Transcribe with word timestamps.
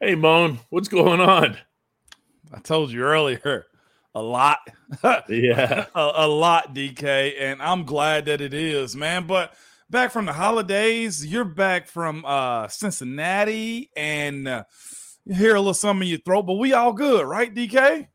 Hey, 0.00 0.14
Moan, 0.14 0.60
what's 0.70 0.86
going 0.86 1.20
on? 1.20 1.58
I 2.52 2.60
told 2.60 2.92
you 2.92 3.02
earlier, 3.02 3.66
a 4.14 4.22
lot. 4.22 4.58
Yeah. 5.28 5.86
a, 5.94 6.10
a 6.14 6.28
lot, 6.28 6.72
DK, 6.72 7.34
and 7.38 7.60
I'm 7.60 7.82
glad 7.84 8.26
that 8.26 8.40
it 8.40 8.54
is, 8.54 8.94
man. 8.94 9.26
But 9.26 9.54
back 9.90 10.12
from 10.12 10.24
the 10.24 10.32
holidays, 10.32 11.26
you're 11.26 11.44
back 11.44 11.88
from 11.88 12.24
uh 12.24 12.68
Cincinnati, 12.68 13.90
and 13.96 14.46
uh, 14.46 14.64
you 15.26 15.34
hear 15.34 15.56
a 15.56 15.60
little 15.60 15.74
something 15.74 16.06
in 16.06 16.10
your 16.10 16.20
throat, 16.20 16.42
but 16.42 16.54
we 16.54 16.72
all 16.72 16.92
good, 16.92 17.26
right, 17.26 17.52
DK? 17.52 18.06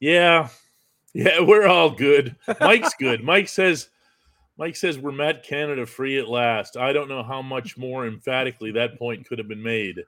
Yeah. 0.00 0.48
Yeah, 1.14 1.40
we're 1.40 1.66
all 1.66 1.90
good. 1.90 2.36
Mike's 2.60 2.94
good. 2.94 3.24
Mike 3.24 3.48
says 3.48 3.88
Mike 4.58 4.76
says 4.76 4.98
we're 4.98 5.12
Matt 5.12 5.44
Canada 5.44 5.86
free 5.86 6.18
at 6.18 6.28
last. 6.28 6.76
I 6.76 6.92
don't 6.92 7.08
know 7.08 7.22
how 7.22 7.40
much 7.40 7.78
more 7.78 8.06
emphatically 8.06 8.70
that 8.72 8.98
point 8.98 9.26
could 9.26 9.38
have 9.38 9.48
been 9.48 9.62
made 9.62 10.04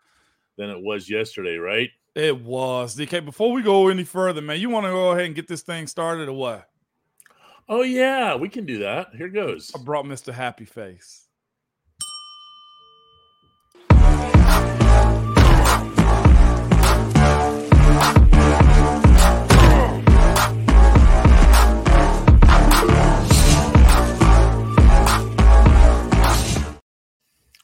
than 0.63 0.71
it 0.71 0.83
was 0.83 1.11
yesterday, 1.11 1.57
right? 1.57 1.91
It 2.15 2.41
was 2.41 2.97
DK. 2.97 3.25
Before 3.25 3.53
we 3.53 3.63
go 3.63 3.89
any 3.89 4.05
further, 4.05 4.41
man, 4.41 4.61
you 4.61 4.71
want 4.71 4.87
to 4.87 4.91
go 4.91 5.11
ahead 5.11 5.27
and 5.27 5.35
get 5.35 5.49
this 5.49 5.63
thing 5.63 5.87
started 5.87 6.29
or 6.29 6.35
what? 6.35 6.69
Oh 7.69 7.83
yeah, 7.83 8.37
we 8.37 8.49
can 8.49 8.65
do 8.65 8.79
that. 8.81 9.09
Here 9.17 9.29
goes. 9.29 9.73
I 9.75 9.79
brought 9.83 10.05
Mr. 10.05 10.33
Happy 10.33 10.65
Face. 10.65 11.22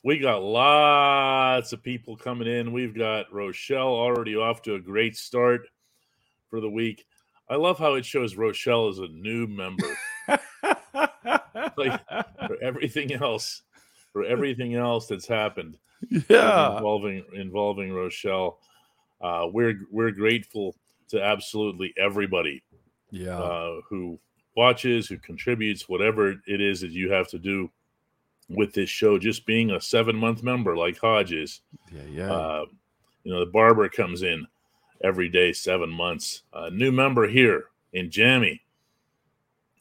We 0.08 0.18
got 0.18 0.42
lots 0.42 1.74
of 1.74 1.82
people 1.82 2.16
coming 2.16 2.48
in. 2.48 2.72
We've 2.72 2.94
got 2.94 3.30
Rochelle 3.30 3.88
already 3.88 4.36
off 4.36 4.62
to 4.62 4.76
a 4.76 4.80
great 4.80 5.18
start 5.18 5.68
for 6.48 6.62
the 6.62 6.70
week. 6.70 7.04
I 7.50 7.56
love 7.56 7.78
how 7.78 7.92
it 7.92 8.06
shows 8.06 8.34
Rochelle 8.34 8.88
as 8.88 9.00
a 9.00 9.08
new 9.08 9.46
member. 9.46 9.98
like 11.76 12.00
for 12.08 12.56
everything 12.62 13.12
else, 13.12 13.64
for 14.14 14.24
everything 14.24 14.76
else 14.76 15.08
that's 15.08 15.28
happened 15.28 15.76
yeah. 16.30 16.78
involving 16.78 17.22
involving 17.34 17.92
Rochelle, 17.92 18.60
uh, 19.20 19.46
we're 19.52 19.78
we're 19.90 20.10
grateful 20.10 20.74
to 21.08 21.22
absolutely 21.22 21.92
everybody 21.98 22.62
Yeah. 23.10 23.38
uh, 23.38 23.80
who 23.86 24.18
watches, 24.56 25.06
who 25.06 25.18
contributes, 25.18 25.86
whatever 25.86 26.30
it 26.46 26.62
is 26.62 26.80
that 26.80 26.92
you 26.92 27.12
have 27.12 27.28
to 27.28 27.38
do 27.38 27.70
with 28.48 28.72
this 28.72 28.90
show. 28.90 29.18
Just 29.18 29.46
being 29.46 29.70
a 29.70 29.80
seven 29.80 30.16
month 30.16 30.42
member 30.42 30.76
like 30.76 30.98
Hodges. 30.98 31.60
yeah. 31.92 32.02
Yeah. 32.10 32.32
uh, 32.32 32.64
you 33.24 33.32
know, 33.32 33.40
the 33.40 33.50
barber 33.50 33.88
comes 33.88 34.22
in 34.22 34.46
every 35.02 35.28
day, 35.28 35.52
seven 35.52 35.90
months. 35.90 36.42
A 36.54 36.70
new 36.70 36.90
member 36.92 37.28
here 37.28 37.64
in 37.92 38.10
Jammy. 38.10 38.62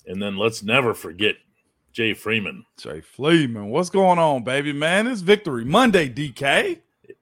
And 0.05 0.21
then 0.21 0.37
let's 0.37 0.63
never 0.63 0.93
forget 0.93 1.35
Jay 1.93 2.13
Freeman. 2.13 2.65
Jay 2.77 3.01
Fleeman, 3.01 3.69
what's 3.69 3.89
going 3.89 4.19
on, 4.19 4.43
baby 4.43 4.73
man? 4.73 5.07
It's 5.07 5.21
Victory 5.21 5.65
Monday, 5.65 6.09
DK. 6.09 6.79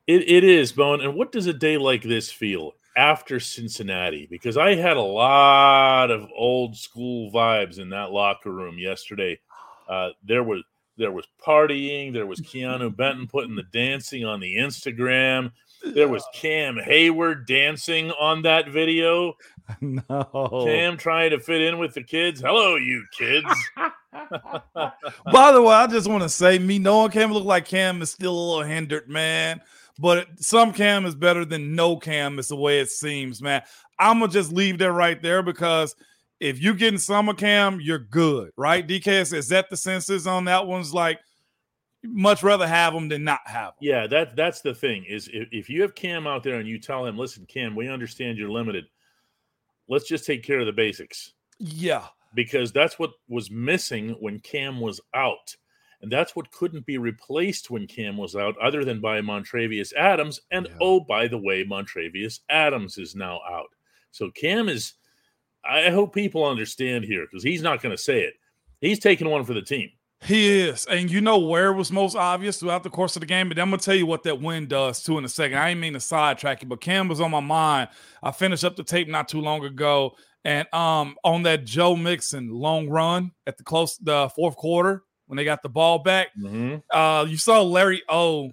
It, 0.07 0.29
it 0.29 0.43
is, 0.43 0.71
Bone. 0.71 1.01
And 1.01 1.15
what 1.15 1.31
does 1.31 1.47
a 1.47 1.53
day 1.53 1.77
like 1.77 2.03
this 2.03 2.31
feel 2.31 2.73
after 2.97 3.39
Cincinnati? 3.39 4.27
Because 4.29 4.57
I 4.57 4.75
had 4.75 4.97
a 4.97 5.01
lot 5.01 6.11
of 6.11 6.27
old 6.35 6.75
school 6.75 7.31
vibes 7.31 7.79
in 7.79 7.89
that 7.89 8.11
locker 8.11 8.51
room 8.51 8.77
yesterday. 8.77 9.39
Uh, 9.87 10.09
there 10.23 10.43
was 10.43 10.63
there 10.97 11.11
was 11.11 11.25
partying. 11.45 12.13
There 12.13 12.25
was 12.25 12.39
Keanu 12.41 12.95
Benton 12.95 13.27
putting 13.27 13.55
the 13.55 13.63
dancing 13.63 14.25
on 14.25 14.39
the 14.39 14.55
Instagram. 14.55 15.51
There 15.83 16.07
was 16.07 16.25
Cam 16.33 16.77
Heyward 16.77 17.45
dancing 17.45 18.11
on 18.11 18.41
that 18.43 18.69
video. 18.69 19.35
no. 19.81 20.63
Cam 20.65 20.97
trying 20.97 21.31
to 21.31 21.39
fit 21.39 21.61
in 21.61 21.77
with 21.77 21.93
the 21.93 22.03
kids. 22.03 22.41
Hello, 22.41 22.75
you 22.75 23.03
kids. 23.17 23.47
By 25.31 25.51
the 25.51 25.61
way, 25.61 25.75
I 25.75 25.87
just 25.87 26.09
want 26.09 26.23
to 26.23 26.29
say, 26.29 26.57
me 26.57 26.79
knowing 26.79 27.11
Cam 27.11 27.31
look 27.31 27.45
like 27.45 27.65
Cam 27.65 28.01
is 28.01 28.11
still 28.11 28.33
a 28.33 28.39
little 28.39 28.63
hindered, 28.63 29.09
man. 29.09 29.61
But 29.99 30.27
some 30.37 30.73
Cam 30.73 31.05
is 31.05 31.15
better 31.15 31.45
than 31.45 31.75
no 31.75 31.97
Cam. 31.97 32.39
Is 32.39 32.49
the 32.49 32.55
way 32.55 32.79
it 32.79 32.89
seems, 32.89 33.41
man. 33.41 33.61
I'm 33.97 34.19
gonna 34.19 34.31
just 34.31 34.51
leave 34.51 34.77
that 34.79 34.91
right 34.91 35.21
there 35.21 35.41
because 35.41 35.95
if 36.39 36.61
you 36.61 36.73
getting 36.73 36.99
summer 36.99 37.33
Cam, 37.33 37.79
you're 37.81 37.99
good, 37.99 38.51
right? 38.57 38.85
DK 38.85 39.33
is 39.33 39.49
that 39.49 39.69
the 39.69 39.77
census 39.77 40.27
on 40.27 40.45
that 40.45 40.67
one's 40.67 40.93
like 40.93 41.19
much 42.03 42.43
rather 42.43 42.67
have 42.67 42.93
them 42.93 43.07
than 43.07 43.23
not 43.23 43.39
have 43.45 43.67
them. 43.67 43.75
Yeah, 43.81 44.07
that 44.07 44.35
that's 44.35 44.61
the 44.61 44.75
thing 44.75 45.05
is 45.07 45.29
if, 45.33 45.47
if 45.51 45.69
you 45.69 45.81
have 45.81 45.95
Cam 45.95 46.27
out 46.27 46.43
there 46.43 46.59
and 46.59 46.67
you 46.67 46.79
tell 46.79 47.05
him, 47.05 47.17
listen, 47.17 47.45
Cam, 47.45 47.75
we 47.75 47.87
understand 47.89 48.37
you're 48.37 48.49
limited. 48.49 48.85
Let's 49.87 50.07
just 50.07 50.25
take 50.25 50.43
care 50.43 50.59
of 50.59 50.65
the 50.65 50.71
basics 50.73 51.33
Yeah, 51.59 52.05
because 52.33 52.71
that's 52.71 52.97
what 52.99 53.11
was 53.29 53.49
missing 53.51 54.09
when 54.19 54.39
Cam 54.39 54.79
was 54.79 54.99
out. 55.13 55.55
And 56.01 56.11
that's 56.11 56.35
what 56.35 56.51
couldn't 56.51 56.85
be 56.85 56.97
replaced 56.97 57.71
when 57.71 57.87
Cam 57.87 58.17
was 58.17 58.35
out, 58.35 58.55
other 58.61 58.83
than 58.85 58.99
by 58.99 59.21
Montravius 59.21 59.93
Adams. 59.93 60.39
And 60.51 60.67
Yeah. 60.69 60.77
oh, 60.81 60.99
by 60.99 61.27
the 61.27 61.37
way, 61.37 61.63
Montravius 61.63 62.41
Adams 62.49 62.97
is 62.97 63.15
now 63.15 63.39
out. 63.49 63.69
So 64.11 64.29
Cam 64.31 64.69
is, 64.69 64.93
I 65.69 65.89
hope 65.89 66.13
people 66.13 66.45
understand 66.45 67.05
here 67.05 67.25
because 67.25 67.43
he's 67.43 67.61
not 67.61 67.81
going 67.81 67.95
to 67.95 68.01
say 68.01 68.21
it. 68.21 68.33
He's 68.81 68.99
taking 68.99 69.29
one 69.29 69.43
for 69.45 69.53
the 69.53 69.61
team. 69.61 69.89
He 70.23 70.59
is. 70.61 70.85
And 70.85 71.09
you 71.11 71.21
know 71.21 71.37
where 71.39 71.67
it 71.71 71.75
was 71.75 71.91
most 71.91 72.15
obvious 72.15 72.59
throughout 72.59 72.83
the 72.83 72.89
course 72.89 73.15
of 73.15 73.19
the 73.19 73.25
game. 73.25 73.49
But 73.49 73.59
I'm 73.59 73.69
going 73.69 73.79
to 73.79 73.85
tell 73.85 73.95
you 73.95 74.05
what 74.05 74.23
that 74.23 74.41
win 74.41 74.67
does 74.67 75.03
too 75.03 75.17
in 75.17 75.25
a 75.25 75.29
second. 75.29 75.57
I 75.57 75.69
didn't 75.69 75.81
mean 75.81 75.93
to 75.93 75.99
sidetrack 75.99 76.61
you, 76.63 76.67
but 76.69 76.81
Cam 76.81 77.07
was 77.07 77.19
on 77.21 77.31
my 77.31 77.39
mind. 77.41 77.89
I 78.23 78.31
finished 78.31 78.63
up 78.63 78.75
the 78.75 78.83
tape 78.83 79.07
not 79.07 79.27
too 79.27 79.41
long 79.41 79.63
ago. 79.65 80.15
And 80.43 80.71
um 80.73 81.15
on 81.23 81.43
that 81.43 81.65
Joe 81.65 81.95
Mixon 81.95 82.49
long 82.49 82.87
run 82.87 83.31
at 83.47 83.57
the 83.57 83.63
close 83.63 83.97
the 83.97 84.29
fourth 84.35 84.55
quarter 84.55 85.03
when 85.27 85.37
they 85.37 85.43
got 85.43 85.63
the 85.63 85.69
ball 85.69 85.99
back, 85.99 86.27
Mhm. 86.39 86.83
uh, 86.91 87.25
you 87.27 87.37
saw 87.37 87.61
Larry 87.63 88.03
O 88.09 88.51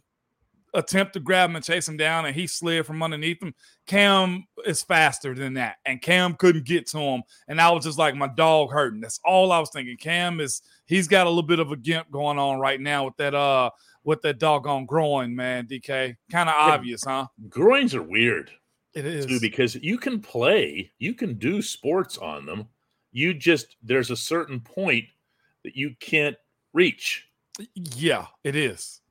attempt 0.75 1.13
to 1.15 1.21
grab 1.21 1.51
him 1.51 1.57
and 1.57 1.65
chase 1.65 1.89
him 1.89 1.97
down, 1.97 2.27
and 2.27 2.35
he 2.35 2.47
slid 2.47 2.87
from 2.87 3.03
underneath 3.03 3.43
him. 3.43 3.55
Cam 3.87 4.45
is 4.65 4.83
faster 4.83 5.35
than 5.35 5.55
that, 5.55 5.77
and 5.85 6.01
Cam 6.01 6.35
couldn't 6.35 6.65
get 6.65 6.87
to 6.89 6.99
him. 6.99 7.23
And 7.49 7.61
I 7.61 7.71
was 7.71 7.85
just 7.85 7.99
like, 7.99 8.15
my 8.15 8.29
dog 8.29 8.71
hurting. 8.71 9.01
That's 9.01 9.21
all 9.25 9.53
I 9.53 9.59
was 9.59 9.71
thinking. 9.71 9.97
Cam 9.97 10.41
is 10.41 10.63
he's 10.87 11.09
got 11.09 11.27
a 11.27 11.31
little 11.31 11.43
bit 11.43 11.59
of 11.59 11.73
a 11.73 11.77
gimp 11.77 12.11
going 12.11 12.39
on 12.39 12.59
right 12.59 12.81
now 12.81 13.05
with 13.05 13.17
that 13.19 13.35
uh 13.35 13.71
with 14.05 14.23
that 14.23 14.39
doggone 14.39 14.87
groin, 14.87 15.35
man. 15.35 15.67
DK, 15.67 16.17
kind 16.31 16.49
of 16.49 16.55
obvious, 16.57 17.05
huh? 17.05 17.27
Groins 17.49 17.95
are 17.95 18.03
weird. 18.03 18.51
It 18.95 19.07
is. 19.07 19.27
too 19.27 19.41
because 19.41 19.75
you 19.77 19.97
can 19.97 20.21
play, 20.21 20.91
you 20.99 21.15
can 21.15 21.35
do 21.35 21.63
sports 21.63 22.19
on 22.19 22.45
them. 22.45 22.67
You 23.11 23.33
just 23.35 23.77
there's 23.83 24.11
a 24.11 24.17
certain 24.17 24.61
point 24.61 25.05
that 25.65 25.77
you 25.77 25.95
can't 26.01 26.37
reach. 26.75 27.29
Yeah, 27.75 28.27
it 28.45 28.57
is. 28.57 29.02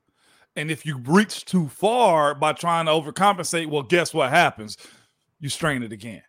And 0.56 0.70
if 0.70 0.84
you 0.84 0.98
reach 0.98 1.44
too 1.44 1.68
far 1.68 2.34
by 2.34 2.52
trying 2.52 2.86
to 2.86 2.92
overcompensate, 2.92 3.66
well, 3.68 3.82
guess 3.82 4.12
what 4.12 4.30
happens? 4.30 4.76
You 5.40 5.48
strain 5.48 5.82
it 5.82 5.92
again. 5.92 6.22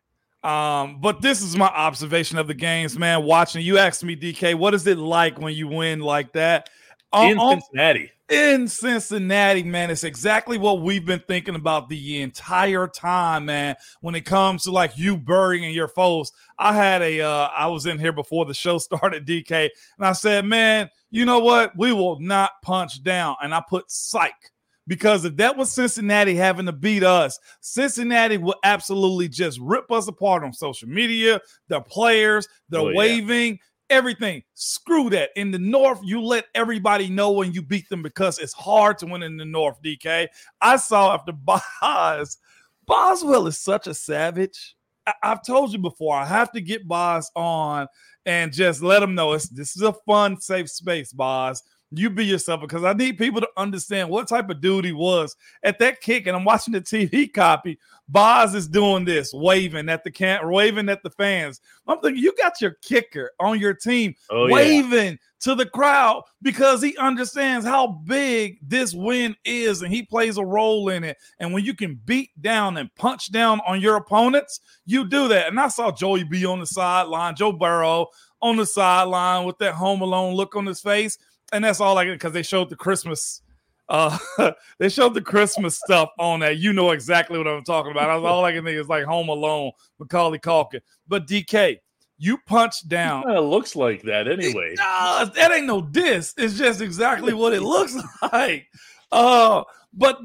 Um, 0.44 1.00
but 1.00 1.22
this 1.22 1.42
is 1.42 1.56
my 1.56 1.68
observation 1.68 2.38
of 2.38 2.48
the 2.48 2.54
games, 2.54 2.98
man. 2.98 3.24
Watching 3.24 3.62
you 3.62 3.78
asked 3.78 4.04
me, 4.04 4.16
DK, 4.16 4.56
what 4.56 4.74
is 4.74 4.86
it 4.88 4.98
like 4.98 5.40
when 5.40 5.54
you 5.54 5.68
win 5.68 6.00
like 6.00 6.34
that? 6.34 6.70
On- 7.12 7.32
In 7.32 7.38
on- 7.38 7.62
Cincinnati. 7.62 8.12
In 8.34 8.68
Cincinnati, 8.68 9.64
man, 9.64 9.92
it's 9.92 10.04
exactly 10.04 10.58
what 10.58 10.82
we've 10.82 11.06
been 11.06 11.24
thinking 11.28 11.56
about 11.56 11.90
the 11.90 12.22
entire 12.22 12.88
time, 12.88 13.46
man. 13.46 13.76
When 14.02 14.16
it 14.16 14.26
comes 14.26 14.64
to 14.64 14.72
like 14.72 14.98
you 14.98 15.18
burying 15.18 15.74
your 15.74 15.88
foes, 15.88 16.32
I 16.58 16.74
had 16.74 17.02
a, 17.02 17.22
uh, 17.22 17.50
I 17.56 17.68
was 17.68 17.86
in 17.86 18.00
here 18.00 18.14
before 18.14 18.46
the 18.46 18.54
show 18.54 18.78
started, 18.80 19.26
DK, 19.26 19.70
and 19.98 20.08
I 20.08 20.14
said, 20.14 20.46
man, 20.46 20.90
you 21.10 21.26
know 21.26 21.40
what? 21.40 21.72
We 21.78 21.94
will 21.94 22.20
not 22.20 22.52
punch 22.62 23.04
down, 23.04 23.36
and 23.42 23.54
I 23.54 23.62
put 23.68 23.90
psych 23.90 24.52
because 24.88 25.26
if 25.26 25.38
that 25.38 25.56
was 25.56 25.72
Cincinnati 25.72 26.36
having 26.36 26.66
to 26.66 26.74
beat 26.74 27.04
us, 27.04 27.40
Cincinnati 27.62 28.38
will 28.38 28.56
absolutely 28.63 29.30
just 29.30 29.60
rip 29.60 29.90
us 29.92 30.07
apart 30.07 30.44
on 30.44 30.52
social 30.54 30.90
media. 30.90 31.40
The 31.69 31.81
players, 31.81 32.48
the 32.69 32.80
Oh, 32.80 32.90
yeah. 32.90 33.56
Everything. 33.94 34.42
Screw 34.56 35.10
that. 35.12 35.30
In 35.36 35.51
the 35.51 35.60
North, 35.60 36.00
you 36.04 36.22
let 36.22 36.45
everybody 36.56 37.10
know 37.10 37.31
when 37.31 37.54
you 37.54 37.62
beat 37.62 37.88
them 37.90 38.01
because 38.01 38.40
it's 38.40 38.54
hard 38.54 38.98
to 38.98 39.06
win 39.06 39.24
in 39.24 39.38
the 39.38 39.45
North, 39.45 39.78
DK. 39.84 40.28
I 40.60 40.75
saw 40.78 41.13
after 41.13 41.31
Boz, 41.81 42.38
Boswell 42.86 43.48
is 43.48 43.60
such 43.60 43.88
a 43.88 43.94
savage. 43.94 44.75
I- 45.06 45.13
I've 45.22 45.45
told 45.45 45.72
you 45.72 45.80
before, 45.80 46.16
I 46.16 46.25
have 46.25 46.51
to 46.54 46.62
get 46.62 46.88
Boz 46.88 47.30
on 47.36 47.88
and 48.25 48.51
just 48.51 48.81
let 48.81 49.04
him 49.04 49.16
know 49.16 49.34
it's, 49.34 49.50
this 49.50 49.75
is 49.75 49.84
a 49.84 49.94
fun, 50.06 50.40
safe 50.42 50.69
space, 50.69 51.13
Boz. 51.13 51.62
You 51.95 52.10
be 52.10 52.25
yourself 52.25 52.62
because 52.62 52.84
I 52.84 52.94
need 52.94 53.18
people 53.18 53.42
to 53.42 53.50
understand 53.57 54.10
what 54.10 54.28
type 54.28 54.50
of 54.50 54.62
dude 54.62 54.86
he 54.86 54.92
was 54.92 55.36
at 55.63 55.80
that 55.80 56.01
kick. 56.01 56.28
And 56.28 56.36
I'm 56.36 56.44
watching 56.44 56.74
the 56.74 56.81
TV 56.81 57.31
copy. 57.34 57.80
Boz 58.10 58.54
is 58.54 58.68
doing 58.68 59.06
this, 59.06 59.34
waving 59.34 59.90
at 59.90 60.04
the 60.04 60.12
can, 60.12 60.50
waving 60.50 60.90
at 60.90 61.04
the 61.04 61.10
fans. 61.10 61.62
I'm 61.88 62.00
thinking 62.00 62.22
you 62.22 62.34
got 62.38 62.62
your 62.62 62.78
kicker 62.81 63.31
on 63.40 63.60
your 63.60 63.74
team, 63.74 64.16
oh, 64.30 64.51
waving 64.51 65.12
yeah. 65.13 65.18
to 65.42 65.56
the 65.56 65.66
crowd 65.66 66.24
because 66.42 66.81
he 66.81 66.98
understands 66.98 67.66
how 67.66 67.88
big 67.88 68.60
this 68.62 68.94
win 68.94 69.36
is, 69.45 69.81
and 69.81 69.94
he 69.94 70.04
plays 70.04 70.38
a 70.38 70.45
role 70.45 70.90
in 70.90 71.04
it. 71.04 71.18
And 71.40 71.54
when 71.54 71.63
you 71.63 71.74
can 71.74 72.00
beat 72.06 72.30
down 72.42 72.78
and 72.78 72.94
punch 72.95 73.31
down 73.31 73.62
on 73.66 73.80
your 73.80 73.95
opponents, 73.95 74.60
you 74.86 75.07
do 75.07 75.28
that. 75.30 75.48
And 75.48 75.60
I 75.60 75.69
saw 75.69 75.92
Joey 75.92 76.24
B 76.24 76.45
on 76.45 76.60
the 76.60 76.68
sideline, 76.68 77.36
Joe 77.36 77.54
Burrow 77.54 78.07
on 78.42 78.57
the 78.57 78.66
sideline 78.66 79.45
with 79.45 79.57
that 79.60 79.74
home 79.74 80.01
alone 80.01 80.36
look 80.36 80.56
on 80.56 80.66
his 80.66 80.81
face 80.81 81.18
and 81.54 81.64
that's 81.64 81.80
all 81.80 81.98
I 81.98 82.06
get 82.06 82.14
because 82.14 82.34
they 82.34 82.44
showed 82.44 82.70
the 82.70 82.76
Christmas. 82.76 83.42
Uh, 83.88 84.18
they 84.80 84.90
showed 84.90 85.14
the 85.14 85.22
Christmas 85.22 85.78
stuff 85.78 86.10
on 86.20 86.40
that. 86.40 86.58
You 86.58 86.74
know 86.74 86.92
exactly 86.92 87.38
what 87.38 87.48
I'm 87.48 87.64
talking 87.64 87.92
about. 87.92 88.22
Was, 88.22 88.30
all 88.30 88.44
I 88.44 88.52
can 88.52 88.66
think 88.66 88.78
is 88.78 88.90
like 88.90 89.06
Home 89.06 89.30
Alone, 89.30 89.72
Macaulay 90.00 90.40
Culkin. 90.40 90.82
But 91.08 91.28
DK, 91.28 91.78
you 92.18 92.38
punch 92.46 92.88
down. 92.88 93.30
It 93.30 93.40
looks 93.40 93.76
like 93.76 94.02
that 94.04 94.28
anyway. 94.28 94.76
Nah, 94.78 95.26
that 95.26 95.52
ain't 95.52 95.68
no 95.68 95.82
diss. 95.82 96.34
It's 96.38 96.58
just 96.58 96.82
exactly 96.82 97.34
what 97.34 97.54
it 97.54 97.62
looks 97.62 97.96
like. 98.34 98.68
Uh, 99.12 99.64
but 99.94 100.18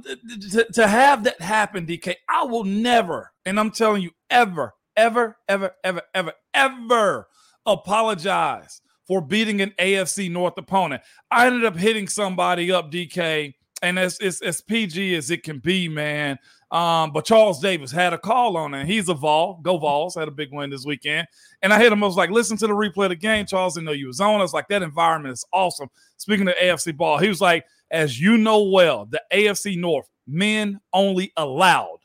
to, 0.51 0.67
to 0.73 0.87
have 0.87 1.25
that 1.25 1.41
happen, 1.41 1.87
DK, 1.87 2.15
I 2.29 2.45
will 2.45 2.65
never, 2.65 3.33
and 3.45 3.61
I'm 3.61 3.71
telling 3.71 4.03
you, 4.03 4.13
ever, 4.31 4.75
ever, 4.97 5.37
ever, 5.47 5.73
ever, 5.85 6.03
ever, 6.15 6.33
ever 6.55 7.29
apologize 7.67 8.81
for 9.09 9.23
beating 9.23 9.61
an 9.63 9.73
AFC 9.81 10.31
North 10.31 10.57
opponent. 10.59 11.03
I 11.31 11.47
ended 11.47 11.65
up 11.65 11.77
hitting 11.77 12.07
somebody 12.07 12.71
up, 12.71 12.93
DK, 12.93 13.55
and 13.83 13.99
it's 13.99 14.21
as 14.43 14.61
PG 14.61 15.17
as 15.17 15.31
it 15.31 15.43
can 15.43 15.59
be, 15.59 15.89
man. 15.89 16.39
Um, 16.71 17.13
but 17.13 17.25
Charles 17.25 17.61
Davis 17.61 17.91
had 17.91 18.13
a 18.13 18.19
call 18.19 18.59
on 18.59 18.75
it. 18.75 18.87
He's 18.87 19.09
a 19.09 19.15
Vol, 19.15 19.61
go 19.63 19.79
Vols, 19.79 20.15
had 20.15 20.29
a 20.29 20.33
big 20.33 20.53
win 20.53 20.69
this 20.69 20.85
weekend. 20.85 21.27
And 21.63 21.73
I 21.73 21.79
hit 21.79 21.91
him, 21.91 22.05
I 22.05 22.07
was 22.07 22.17
like, 22.17 22.29
listen 22.29 22.59
to 22.59 22.67
the 22.67 22.75
replay 22.75 23.05
of 23.05 23.11
the 23.11 23.17
game. 23.17 23.47
Charles 23.47 23.75
didn't 23.75 23.87
know 23.87 23.93
you 23.93 24.09
was 24.09 24.21
on. 24.21 24.41
I 24.41 24.43
was 24.43 24.53
like, 24.53 24.69
that 24.69 24.83
environment 24.83 25.33
is 25.33 25.47
awesome. 25.53 25.89
Speaking 26.19 26.47
of 26.47 26.55
AFC 26.57 26.95
ball, 26.95 27.17
he 27.17 27.29
was 27.29 27.41
like, 27.41 27.65
as 27.91 28.21
you 28.21 28.37
know 28.37 28.65
well, 28.65 29.07
the 29.07 29.23
AFC 29.33 29.79
North, 29.79 30.11
men 30.27 30.79
only 30.93 31.33
allowed 31.39 32.01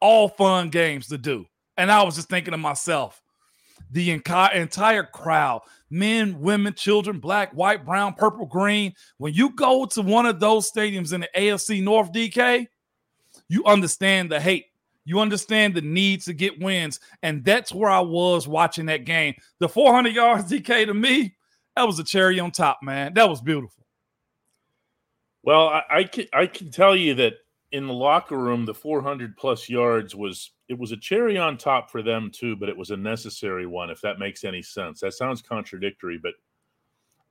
all 0.00 0.28
fun 0.28 0.70
games 0.70 1.06
to 1.08 1.18
do. 1.18 1.46
And 1.76 1.92
I 1.92 2.02
was 2.02 2.16
just 2.16 2.28
thinking 2.28 2.50
to 2.50 2.58
myself, 2.58 3.22
the 3.90 4.10
entire 4.10 5.04
crowd, 5.04 5.62
men, 5.90 6.40
women, 6.40 6.74
children, 6.74 7.18
black, 7.18 7.52
white, 7.52 7.84
brown, 7.84 8.14
purple, 8.14 8.46
green. 8.46 8.94
When 9.18 9.34
you 9.34 9.50
go 9.50 9.86
to 9.86 10.02
one 10.02 10.26
of 10.26 10.40
those 10.40 10.70
stadiums 10.70 11.12
in 11.12 11.20
the 11.20 11.28
AFC 11.36 11.82
North 11.82 12.12
DK, 12.12 12.66
you 13.48 13.64
understand 13.64 14.30
the 14.30 14.40
hate. 14.40 14.66
You 15.04 15.20
understand 15.20 15.74
the 15.74 15.82
need 15.82 16.22
to 16.22 16.32
get 16.32 16.60
wins. 16.60 16.98
And 17.22 17.44
that's 17.44 17.72
where 17.72 17.90
I 17.90 18.00
was 18.00 18.48
watching 18.48 18.86
that 18.86 19.04
game. 19.04 19.34
The 19.58 19.68
400 19.68 20.14
yards 20.14 20.50
DK 20.50 20.86
to 20.86 20.94
me, 20.94 21.34
that 21.76 21.86
was 21.86 21.98
a 21.98 22.04
cherry 22.04 22.40
on 22.40 22.50
top, 22.50 22.78
man. 22.82 23.14
That 23.14 23.28
was 23.28 23.40
beautiful. 23.40 23.84
Well, 25.42 25.68
I, 25.68 25.82
I 25.90 26.04
can, 26.04 26.26
I 26.32 26.46
can 26.46 26.70
tell 26.70 26.96
you 26.96 27.14
that 27.16 27.34
in 27.70 27.86
the 27.86 27.92
locker 27.92 28.38
room, 28.38 28.64
the 28.64 28.72
400 28.72 29.36
plus 29.36 29.68
yards 29.68 30.14
was 30.14 30.52
it 30.68 30.78
was 30.78 30.92
a 30.92 30.96
cherry 30.96 31.36
on 31.36 31.56
top 31.56 31.90
for 31.90 32.02
them 32.02 32.30
too, 32.32 32.56
but 32.56 32.68
it 32.68 32.76
was 32.76 32.90
a 32.90 32.96
necessary 32.96 33.66
one. 33.66 33.90
If 33.90 34.00
that 34.00 34.18
makes 34.18 34.44
any 34.44 34.62
sense, 34.62 35.00
that 35.00 35.14
sounds 35.14 35.42
contradictory, 35.42 36.18
but 36.22 36.34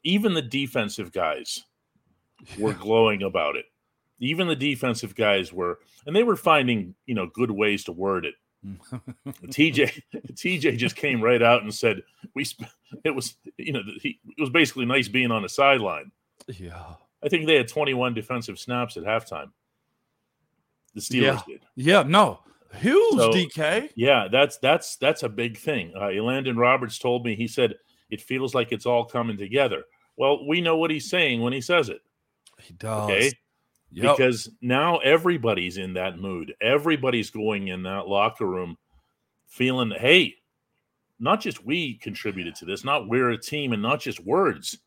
even 0.04 0.34
the 0.34 0.42
defensive 0.42 1.12
guys 1.12 1.64
were 2.58 2.74
glowing 2.74 3.24
about 3.24 3.56
it. 3.56 3.66
Even 4.20 4.48
the 4.48 4.56
defensive 4.56 5.16
guys 5.16 5.52
were, 5.52 5.80
and 6.06 6.16
they 6.16 6.24
were 6.24 6.36
finding 6.36 6.94
you 7.06 7.16
know 7.16 7.28
good 7.28 7.52
ways 7.52 7.84
to 7.86 7.92
word 7.92 8.26
it. 8.26 8.36
TJ 9.48 10.02
TJ 10.34 10.78
just 10.78 10.96
came 10.96 11.22
right 11.22 11.42
out 11.42 11.64
and 11.64 11.74
said 11.74 12.02
we 12.34 12.46
sp- 12.48 12.72
it 13.04 13.10
was 13.10 13.36
you 13.58 13.74
know 13.74 13.82
he, 14.02 14.20
it 14.38 14.42
was 14.42 14.50
basically 14.50 14.86
nice 14.86 15.08
being 15.08 15.32
on 15.32 15.42
the 15.42 15.50
sideline. 15.50 16.12
Yeah, 16.48 16.96
I 17.24 17.30
think 17.30 17.48
they 17.48 17.56
had 17.56 17.68
21 17.68 18.14
defensive 18.14 18.60
snaps 18.60 18.96
at 18.98 19.04
halftime. 19.04 19.52
The 20.94 21.02
Steelers 21.02 21.22
yeah. 21.22 21.42
did. 21.48 21.62
Yeah, 21.76 22.04
no. 22.04 22.40
Huge 22.76 23.16
so, 23.16 23.32
DK. 23.32 23.90
Yeah, 23.96 24.28
that's 24.32 24.58
that's 24.58 24.96
that's 24.98 25.24
a 25.24 25.30
big 25.30 25.58
thing. 25.58 25.94
Uh, 25.96 26.06
Elandon 26.06 26.58
Roberts 26.58 26.98
told 26.98 27.26
me 27.26 27.36
he 27.36 27.48
said 27.48 27.76
it 28.10 28.22
feels 28.22 28.54
like 28.54 28.72
it's 28.72 28.86
all 28.86 29.06
coming 29.06 29.38
together. 29.38 29.84
Well, 30.18 30.48
we 30.48 30.62
know 30.62 30.78
what 30.78 30.92
he's 30.92 31.10
saying 31.10 31.42
when 31.42 31.54
he 31.54 31.62
says 31.62 31.90
it. 31.90 32.02
He 32.60 32.74
does. 32.74 33.10
Okay. 33.10 33.32
Yep. 33.92 34.18
Because 34.18 34.50
now 34.62 34.98
everybody's 35.00 35.78
in 35.78 35.94
that 35.94 36.18
mood. 36.18 36.56
Everybody's 36.62 37.30
going 37.30 37.68
in 37.68 37.84
that 37.84 38.08
locker 38.08 38.46
room 38.46 38.78
feeling, 39.46 39.92
hey, 39.92 40.36
not 41.20 41.40
just 41.40 41.64
we 41.64 41.96
contributed 42.00 42.56
to 42.56 42.66
this, 42.66 42.84
not 42.84 43.08
we're 43.08 43.32
a 43.32 43.38
team 43.38 43.72
and 43.72 43.84
not 43.84 44.00
just 44.00 44.20
words, 44.26 44.80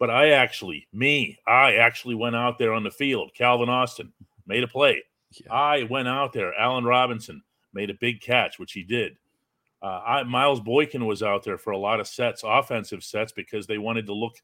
but 0.00 0.10
I 0.10 0.30
actually, 0.30 0.88
me, 0.92 1.38
I 1.46 1.76
actually 1.76 2.16
went 2.16 2.34
out 2.34 2.58
there 2.58 2.72
on 2.72 2.82
the 2.82 2.90
field. 2.90 3.32
Calvin 3.34 3.68
Austin 3.68 4.12
made 4.46 4.64
a 4.64 4.68
play. 4.68 5.04
Yeah. 5.32 5.52
I 5.52 5.82
went 5.84 6.08
out 6.08 6.32
there. 6.32 6.52
Allen 6.54 6.84
Robinson 6.84 7.42
made 7.72 7.90
a 7.90 7.94
big 7.94 8.20
catch, 8.20 8.58
which 8.58 8.72
he 8.72 8.82
did. 8.82 9.16
Uh, 9.82 10.00
I, 10.06 10.22
Miles 10.24 10.60
Boykin 10.60 11.06
was 11.06 11.22
out 11.22 11.42
there 11.42 11.56
for 11.56 11.70
a 11.70 11.78
lot 11.78 12.00
of 12.00 12.06
sets, 12.06 12.42
offensive 12.44 13.02
sets, 13.02 13.32
because 13.32 13.66
they 13.66 13.78
wanted 13.78 14.06
to 14.06 14.12
look 14.12 14.34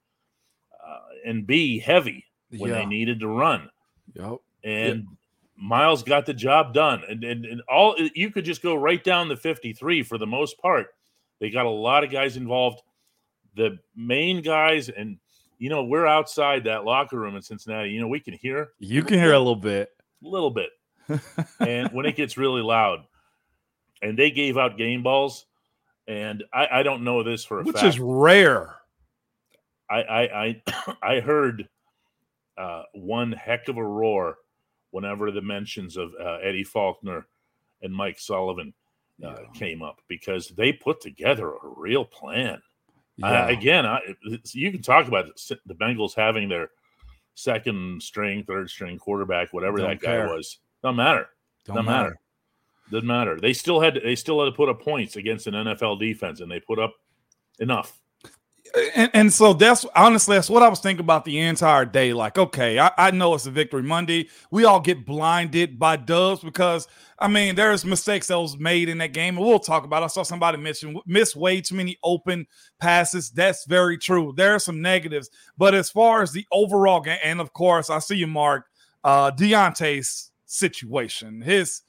uh, 0.86 1.00
and 1.26 1.46
be 1.46 1.78
heavy 1.78 2.24
when 2.50 2.70
yeah. 2.70 2.78
they 2.78 2.86
needed 2.86 3.20
to 3.20 3.28
run. 3.28 3.68
Yep. 4.14 4.38
And 4.64 5.00
yep. 5.00 5.04
Miles 5.58 6.02
got 6.02 6.24
the 6.24 6.32
job 6.32 6.72
done. 6.72 7.02
And, 7.08 7.22
and, 7.22 7.44
and 7.44 7.62
all 7.68 7.96
you 8.14 8.30
could 8.30 8.44
just 8.44 8.62
go 8.62 8.74
right 8.76 9.02
down 9.02 9.28
the 9.28 9.36
53 9.36 10.02
for 10.02 10.16
the 10.16 10.26
most 10.26 10.58
part. 10.58 10.88
They 11.38 11.50
got 11.50 11.66
a 11.66 11.70
lot 11.70 12.02
of 12.02 12.10
guys 12.10 12.36
involved. 12.36 12.82
The 13.56 13.78
main 13.94 14.42
guys, 14.42 14.88
and 14.88 15.18
you 15.58 15.68
know, 15.68 15.84
we're 15.84 16.06
outside 16.06 16.64
that 16.64 16.84
locker 16.84 17.18
room 17.18 17.36
in 17.36 17.42
Cincinnati. 17.42 17.90
You 17.90 18.00
know, 18.00 18.08
we 18.08 18.20
can 18.20 18.34
hear. 18.34 18.70
You 18.78 19.02
can 19.02 19.18
hear 19.18 19.32
a 19.32 19.38
little 19.38 19.56
bit. 19.56 19.90
A 20.24 20.28
little 20.28 20.50
bit 20.50 20.70
and 21.60 21.92
when 21.92 22.06
it 22.06 22.16
gets 22.16 22.36
really 22.36 22.62
loud, 22.62 23.04
and 24.02 24.18
they 24.18 24.30
gave 24.30 24.56
out 24.58 24.76
game 24.76 25.02
balls, 25.02 25.46
and 26.06 26.44
I, 26.52 26.68
I 26.70 26.82
don't 26.82 27.04
know 27.04 27.22
this 27.22 27.44
for 27.44 27.60
a 27.60 27.64
which 27.64 27.76
fact. 27.76 27.86
is 27.86 27.98
rare. 27.98 28.76
I 29.90 30.02
I 30.02 30.22
I, 30.22 30.62
I 31.02 31.20
heard 31.20 31.68
uh, 32.58 32.82
one 32.94 33.32
heck 33.32 33.68
of 33.68 33.76
a 33.76 33.84
roar 33.84 34.36
whenever 34.90 35.30
the 35.30 35.42
mentions 35.42 35.96
of 35.96 36.12
uh, 36.20 36.38
Eddie 36.42 36.64
Faulkner 36.64 37.26
and 37.82 37.94
Mike 37.94 38.18
Sullivan 38.18 38.72
uh, 39.22 39.28
yeah. 39.28 39.36
came 39.54 39.82
up 39.82 40.00
because 40.08 40.48
they 40.48 40.72
put 40.72 41.00
together 41.00 41.48
a 41.48 41.58
real 41.76 42.04
plan. 42.04 42.60
Yeah. 43.16 43.48
again, 43.48 43.86
I, 43.86 44.00
you 44.52 44.70
can 44.70 44.82
talk 44.82 45.08
about 45.08 45.26
the 45.64 45.74
Bengals 45.74 46.14
having 46.14 46.48
their 46.50 46.70
second 47.34 48.02
string, 48.02 48.44
third 48.44 48.68
string 48.68 48.98
quarterback, 48.98 49.52
whatever 49.52 49.78
Don't 49.78 49.88
that 49.88 50.02
care. 50.02 50.26
guy 50.26 50.34
was. 50.34 50.58
Doesn't 50.86 50.96
matter. 50.96 51.26
Don't 51.64 51.76
Doesn't 51.76 51.86
matter. 51.86 52.02
matter. 52.04 52.20
Doesn't 52.92 53.06
matter. 53.08 53.40
They 53.40 53.52
still 53.52 53.80
had 53.80 53.94
to, 53.94 54.00
they 54.00 54.14
still 54.14 54.38
had 54.38 54.46
to 54.46 54.56
put 54.56 54.68
up 54.68 54.80
points 54.80 55.16
against 55.16 55.48
an 55.48 55.54
NFL 55.54 55.98
defense, 55.98 56.40
and 56.40 56.48
they 56.48 56.60
put 56.60 56.78
up 56.78 56.94
enough. 57.58 57.98
And, 58.94 59.10
and, 59.12 59.32
so 59.32 59.52
that's 59.52 59.84
honestly 59.96 60.36
that's 60.36 60.50
what 60.50 60.62
I 60.62 60.68
was 60.68 60.78
thinking 60.78 61.02
about 61.02 61.24
the 61.24 61.40
entire 61.40 61.84
day. 61.84 62.12
Like, 62.12 62.38
okay, 62.38 62.78
I, 62.78 62.92
I, 62.96 63.10
know 63.10 63.34
it's 63.34 63.46
a 63.46 63.50
victory 63.50 63.82
Monday. 63.82 64.28
We 64.52 64.64
all 64.64 64.80
get 64.80 65.06
blinded 65.06 65.78
by 65.78 65.96
dubs 65.96 66.42
because 66.42 66.86
I 67.18 67.26
mean 67.26 67.54
there's 67.54 67.84
mistakes 67.84 68.26
that 68.28 68.38
was 68.38 68.58
made 68.58 68.88
in 68.88 68.98
that 68.98 69.12
game, 69.12 69.36
and 69.36 69.44
we'll 69.44 69.58
talk 69.58 69.84
about. 69.84 70.02
It. 70.02 70.06
I 70.06 70.08
saw 70.08 70.22
somebody 70.22 70.58
mention 70.58 71.00
miss 71.06 71.34
way 71.34 71.60
too 71.60 71.74
many 71.74 71.96
open 72.04 72.46
passes. 72.80 73.30
That's 73.30 73.64
very 73.66 73.98
true. 73.98 74.34
There 74.36 74.54
are 74.54 74.60
some 74.60 74.82
negatives, 74.82 75.30
but 75.56 75.74
as 75.74 75.90
far 75.90 76.22
as 76.22 76.32
the 76.32 76.46
overall 76.52 77.00
game, 77.00 77.18
and 77.24 77.40
of 77.40 77.52
course, 77.52 77.90
I 77.90 77.98
see 77.98 78.16
you, 78.16 78.28
Mark. 78.28 78.66
Uh, 79.02 79.30
Diontae's 79.30 80.32
situation. 80.56 81.40
His 81.40 81.82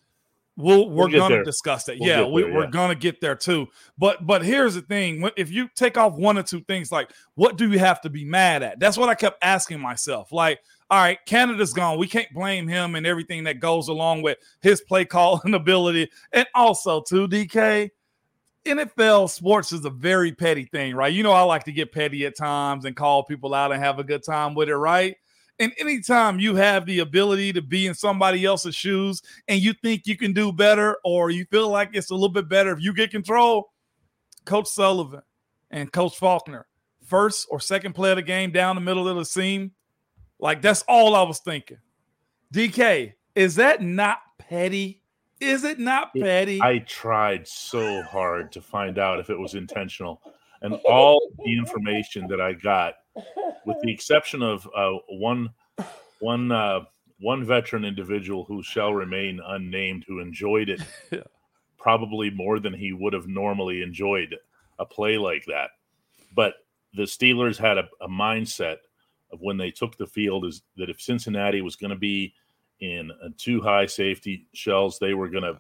we'll, 0.57 0.89
we're 0.89 1.07
we'll 1.07 1.19
gonna 1.19 1.43
discuss 1.43 1.85
that. 1.85 1.97
We'll 1.99 2.09
yeah, 2.09 2.25
we, 2.25 2.43
are 2.43 2.63
yeah. 2.63 2.69
gonna 2.69 2.95
get 2.95 3.21
there 3.21 3.35
too. 3.35 3.67
But 3.97 4.25
but 4.25 4.43
here's 4.43 4.75
the 4.75 4.81
thing: 4.81 5.27
if 5.37 5.51
you 5.51 5.69
take 5.75 5.97
off 5.97 6.13
one 6.13 6.37
or 6.37 6.43
two 6.43 6.61
things, 6.61 6.91
like 6.91 7.11
what 7.35 7.57
do 7.57 7.71
you 7.71 7.79
have 7.79 8.01
to 8.01 8.09
be 8.09 8.25
mad 8.25 8.63
at? 8.63 8.79
That's 8.79 8.97
what 8.97 9.09
I 9.09 9.15
kept 9.15 9.43
asking 9.43 9.79
myself. 9.79 10.31
Like, 10.31 10.59
all 10.89 10.99
right, 10.99 11.19
Canada's 11.25 11.73
gone. 11.73 11.97
We 11.97 12.07
can't 12.07 12.31
blame 12.33 12.67
him 12.67 12.95
and 12.95 13.05
everything 13.05 13.45
that 13.45 13.59
goes 13.59 13.87
along 13.87 14.23
with 14.23 14.37
his 14.61 14.81
play 14.81 15.05
calling 15.05 15.53
ability, 15.53 16.09
and 16.33 16.47
also 16.53 17.01
too, 17.01 17.27
DK. 17.27 17.91
NFL 18.65 19.29
sports 19.29 19.71
is 19.71 19.85
a 19.85 19.89
very 19.89 20.33
petty 20.33 20.65
thing, 20.65 20.93
right? 20.93 21.13
You 21.13 21.23
know, 21.23 21.31
I 21.31 21.41
like 21.43 21.63
to 21.65 21.71
get 21.71 21.93
petty 21.93 22.25
at 22.25 22.35
times 22.35 22.83
and 22.83 22.97
call 22.97 23.23
people 23.23 23.53
out 23.53 23.71
and 23.71 23.81
have 23.81 23.97
a 23.97 24.03
good 24.03 24.23
time 24.23 24.55
with 24.55 24.67
it, 24.67 24.75
right? 24.75 25.15
And 25.59 25.73
anytime 25.79 26.39
you 26.39 26.55
have 26.55 26.85
the 26.85 26.99
ability 26.99 27.53
to 27.53 27.61
be 27.61 27.87
in 27.87 27.95
somebody 27.95 28.45
else's 28.45 28.75
shoes 28.75 29.21
and 29.47 29.59
you 29.59 29.73
think 29.73 30.05
you 30.05 30.15
can 30.15 30.31
do 30.31 30.51
better 30.51 30.97
or 31.03 31.31
you 31.31 31.45
feel 31.45 31.69
like 31.69 31.89
it's 31.93 32.11
a 32.11 32.13
little 32.13 32.29
bit 32.29 32.47
better 32.47 32.71
if 32.71 32.81
you 32.81 32.93
get 32.93 33.09
control, 33.09 33.71
Coach 34.45 34.67
Sullivan 34.67 35.21
and 35.71 35.91
Coach 35.91 36.17
Faulkner, 36.17 36.67
first 37.03 37.47
or 37.49 37.59
second 37.59 37.93
play 37.93 38.11
of 38.11 38.17
the 38.17 38.21
game 38.21 38.51
down 38.51 38.75
the 38.75 38.81
middle 38.81 39.07
of 39.07 39.17
the 39.17 39.25
seam, 39.25 39.71
Like 40.39 40.61
that's 40.61 40.83
all 40.87 41.15
I 41.15 41.23
was 41.23 41.39
thinking. 41.39 41.77
DK, 42.53 43.13
is 43.35 43.55
that 43.55 43.81
not 43.81 44.19
petty? 44.37 45.01
Is 45.39 45.63
it 45.63 45.79
not 45.79 46.13
petty? 46.15 46.61
I 46.61 46.79
tried 46.79 47.47
so 47.47 48.01
hard 48.03 48.51
to 48.53 48.61
find 48.61 48.97
out 48.97 49.19
if 49.19 49.29
it 49.29 49.39
was 49.39 49.53
intentional, 49.55 50.21
and 50.61 50.73
all 50.85 51.19
the 51.43 51.53
information 51.57 52.27
that 52.27 52.41
I 52.41 52.53
got, 52.53 52.93
with 53.65 53.77
the 53.81 53.91
exception 53.91 54.41
of 54.41 54.67
uh, 54.75 54.91
one, 55.09 55.49
one, 56.19 56.51
uh, 56.51 56.81
one 57.19 57.43
veteran 57.43 57.83
individual 57.85 58.43
who 58.43 58.61
shall 58.63 58.93
remain 58.93 59.39
unnamed, 59.45 60.05
who 60.07 60.19
enjoyed 60.19 60.69
it 60.69 60.81
Yeah. 61.11 61.21
probably 61.77 62.29
more 62.29 62.59
than 62.59 62.73
he 62.73 62.93
would 62.93 63.13
have 63.13 63.27
normally 63.27 63.81
enjoyed 63.81 64.35
a 64.79 64.85
play 64.85 65.17
like 65.17 65.45
that. 65.45 65.71
But 66.35 66.55
the 66.93 67.03
Steelers 67.03 67.57
had 67.57 67.77
a, 67.77 67.87
a 68.01 68.07
mindset 68.07 68.77
of 69.31 69.41
when 69.41 69.57
they 69.57 69.71
took 69.71 69.97
the 69.97 70.07
field 70.07 70.45
is 70.45 70.61
that 70.77 70.89
if 70.89 71.01
Cincinnati 71.01 71.61
was 71.61 71.75
going 71.75 71.89
to 71.89 71.97
be 71.97 72.33
in 72.79 73.11
a 73.23 73.29
two 73.31 73.61
high 73.61 73.85
safety 73.87 74.45
shells, 74.53 74.99
they 74.99 75.13
were 75.13 75.27
going 75.29 75.43
to 75.43 75.57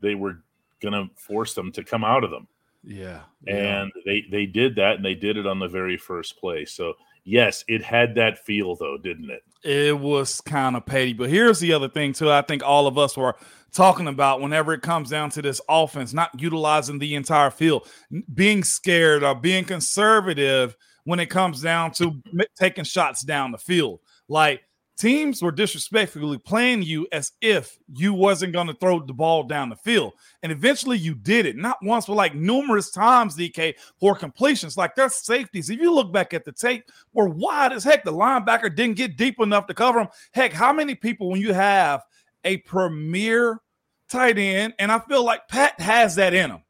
they 0.00 0.14
were 0.14 0.42
going 0.82 0.92
to 0.92 1.14
force 1.16 1.54
them 1.54 1.72
to 1.72 1.82
come 1.82 2.04
out 2.04 2.24
of 2.24 2.30
them, 2.30 2.46
yeah. 2.86 3.20
and 3.46 3.90
they 4.04 4.24
they 4.30 4.46
did 4.46 4.76
that, 4.76 4.96
and 4.96 5.04
they 5.04 5.14
did 5.14 5.36
it 5.36 5.46
on 5.46 5.58
the 5.58 5.68
very 5.68 5.96
first 5.96 6.38
play. 6.38 6.64
So 6.64 6.94
yes, 7.24 7.64
it 7.68 7.82
had 7.82 8.14
that 8.16 8.44
feel 8.44 8.76
though, 8.76 8.98
didn't 8.98 9.30
it? 9.30 9.42
it 9.64 9.98
was 9.98 10.42
kind 10.42 10.76
of 10.76 10.84
petty. 10.84 11.14
But 11.14 11.30
here's 11.30 11.58
the 11.58 11.72
other 11.72 11.88
thing, 11.88 12.12
too. 12.12 12.30
I 12.30 12.42
think 12.42 12.62
all 12.62 12.86
of 12.86 12.98
us 12.98 13.16
were 13.16 13.34
talking 13.72 14.06
about 14.06 14.40
whenever 14.40 14.74
it 14.74 14.82
comes 14.82 15.10
down 15.10 15.30
to 15.30 15.42
this 15.42 15.60
offense, 15.68 16.12
not 16.12 16.38
utilizing 16.38 16.98
the 16.98 17.14
entire 17.14 17.50
field, 17.50 17.88
being 18.32 18.62
scared 18.62 19.24
or 19.24 19.34
being 19.34 19.64
conservative 19.64 20.76
when 21.04 21.18
it 21.18 21.26
comes 21.26 21.62
down 21.62 21.92
to 21.92 22.20
taking 22.58 22.84
shots 22.84 23.22
down 23.22 23.52
the 23.52 23.58
field. 23.58 24.00
Like 24.28 24.62
teams 24.96 25.42
were 25.42 25.50
disrespectfully 25.52 26.38
playing 26.38 26.82
you 26.82 27.06
as 27.12 27.32
if 27.40 27.78
you 27.94 28.14
wasn't 28.14 28.52
going 28.52 28.66
to 28.68 28.74
throw 28.74 29.00
the 29.00 29.12
ball 29.12 29.42
down 29.42 29.68
the 29.68 29.76
field. 29.76 30.12
And 30.42 30.52
eventually 30.52 30.98
you 30.98 31.14
did 31.14 31.46
it, 31.46 31.56
not 31.56 31.78
once, 31.82 32.06
but 32.06 32.14
like 32.14 32.34
numerous 32.34 32.90
times, 32.90 33.36
DK, 33.36 33.74
for 33.98 34.14
completions. 34.14 34.76
Like 34.76 34.94
their 34.94 35.08
safeties. 35.08 35.70
If 35.70 35.80
you 35.80 35.92
look 35.92 36.12
back 36.12 36.34
at 36.34 36.44
the 36.44 36.52
tape, 36.52 36.90
were 37.12 37.28
wide 37.28 37.72
as 37.72 37.84
heck. 37.84 38.04
The 38.04 38.12
linebacker 38.12 38.74
didn't 38.74 38.96
get 38.96 39.16
deep 39.16 39.40
enough 39.40 39.66
to 39.66 39.74
cover 39.74 40.00
him. 40.00 40.08
Heck, 40.32 40.52
how 40.52 40.72
many 40.72 40.94
people 40.94 41.28
when 41.30 41.40
you 41.40 41.52
have 41.52 42.02
a 42.44 42.58
premier 42.58 43.60
tight 44.08 44.38
end, 44.38 44.74
and 44.78 44.92
I 44.92 44.98
feel 45.00 45.24
like 45.24 45.48
Pat 45.48 45.80
has 45.80 46.14
that 46.16 46.34
in 46.34 46.50
him. 46.50 46.62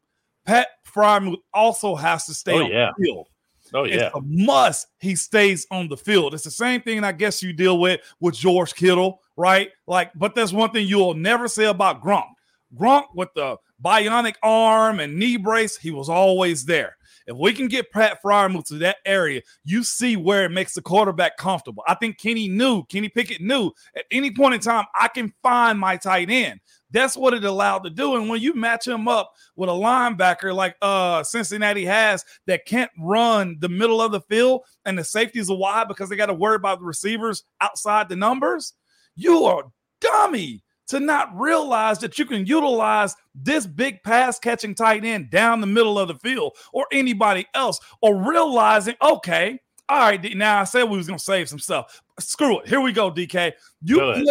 Pat 0.45 0.67
Freiermuth 0.87 1.37
also 1.53 1.95
has 1.95 2.25
to 2.25 2.33
stay 2.33 2.53
Oh, 2.53 2.63
on 2.65 2.71
yeah. 2.71 2.91
the 2.97 3.03
field. 3.05 3.27
Oh 3.75 3.83
yeah, 3.83 4.07
It's 4.07 4.15
a 4.15 4.21
must 4.21 4.87
he 4.99 5.15
stays 5.15 5.67
on 5.69 5.89
the 5.89 5.97
field. 5.97 6.33
It's 6.33 6.43
the 6.43 6.51
same 6.51 6.81
thing 6.81 7.03
I 7.03 7.11
guess 7.11 7.43
you 7.43 7.53
deal 7.53 7.79
with 7.79 7.99
with 8.19 8.35
George 8.35 8.73
Kittle, 8.73 9.21
right? 9.35 9.69
Like, 9.85 10.11
but 10.15 10.33
there's 10.33 10.53
one 10.53 10.71
thing 10.71 10.87
you'll 10.87 11.13
never 11.13 11.47
say 11.47 11.65
about 11.65 12.01
Gronk. 12.01 12.29
Gronk 12.75 13.05
with 13.13 13.29
the 13.35 13.57
bionic 13.83 14.35
arm 14.41 14.99
and 14.99 15.17
knee 15.17 15.37
brace, 15.37 15.77
he 15.77 15.91
was 15.91 16.09
always 16.09 16.65
there. 16.65 16.95
If 17.27 17.37
we 17.37 17.53
can 17.53 17.67
get 17.67 17.91
Pat 17.91 18.19
Freiermuth 18.23 18.65
to 18.67 18.75
that 18.75 18.97
area, 19.05 19.41
you 19.63 19.83
see 19.83 20.15
where 20.15 20.45
it 20.45 20.51
makes 20.51 20.73
the 20.73 20.81
quarterback 20.81 21.37
comfortable. 21.37 21.83
I 21.87 21.95
think 21.95 22.19
Kenny 22.19 22.47
knew, 22.47 22.83
Kenny 22.85 23.09
Pickett 23.09 23.41
knew 23.41 23.71
at 23.95 24.05
any 24.11 24.31
point 24.31 24.53
in 24.53 24.59
time, 24.59 24.85
I 24.99 25.07
can 25.07 25.33
find 25.41 25.79
my 25.79 25.97
tight 25.97 26.29
end. 26.29 26.59
That's 26.91 27.17
what 27.17 27.33
it 27.33 27.43
allowed 27.43 27.79
to 27.79 27.89
do. 27.89 28.15
And 28.15 28.29
when 28.29 28.41
you 28.41 28.53
match 28.53 28.87
him 28.87 29.07
up 29.07 29.33
with 29.55 29.69
a 29.69 29.73
linebacker 29.73 30.53
like 30.53 30.75
uh 30.81 31.23
Cincinnati 31.23 31.83
has 31.85 32.23
that 32.45 32.65
can't 32.65 32.91
run 32.99 33.57
the 33.59 33.69
middle 33.69 34.01
of 34.01 34.11
the 34.11 34.21
field 34.21 34.61
and 34.85 34.97
the 34.97 35.03
safeties 35.03 35.49
are 35.49 35.57
wide 35.57 35.87
because 35.87 36.09
they 36.09 36.15
got 36.15 36.27
to 36.27 36.33
worry 36.33 36.55
about 36.55 36.79
the 36.79 36.85
receivers 36.85 37.43
outside 37.59 38.07
the 38.07 38.15
numbers, 38.15 38.73
you 39.15 39.45
are 39.45 39.63
dummy 39.99 40.63
to 40.87 40.99
not 40.99 41.35
realize 41.37 41.99
that 41.99 42.19
you 42.19 42.25
can 42.25 42.45
utilize 42.45 43.15
this 43.33 43.65
big 43.65 44.03
pass 44.03 44.39
catching 44.39 44.75
tight 44.75 45.03
end 45.03 45.29
down 45.29 45.61
the 45.61 45.67
middle 45.67 45.97
of 45.97 46.07
the 46.07 46.15
field 46.15 46.55
or 46.73 46.85
anybody 46.91 47.45
else, 47.53 47.79
or 48.01 48.15
realizing, 48.15 48.95
okay, 49.01 49.59
all 49.89 49.99
right, 49.99 50.35
now 50.35 50.61
I 50.61 50.63
said 50.63 50.83
we 50.83 50.97
was 50.97 51.07
gonna 51.07 51.19
save 51.19 51.49
some 51.49 51.59
stuff. 51.59 52.01
Screw 52.19 52.59
it. 52.59 52.67
Here 52.67 52.81
we 52.81 52.91
go, 52.91 53.11
DK. 53.11 53.53
You 53.81 53.99
put 53.99 54.25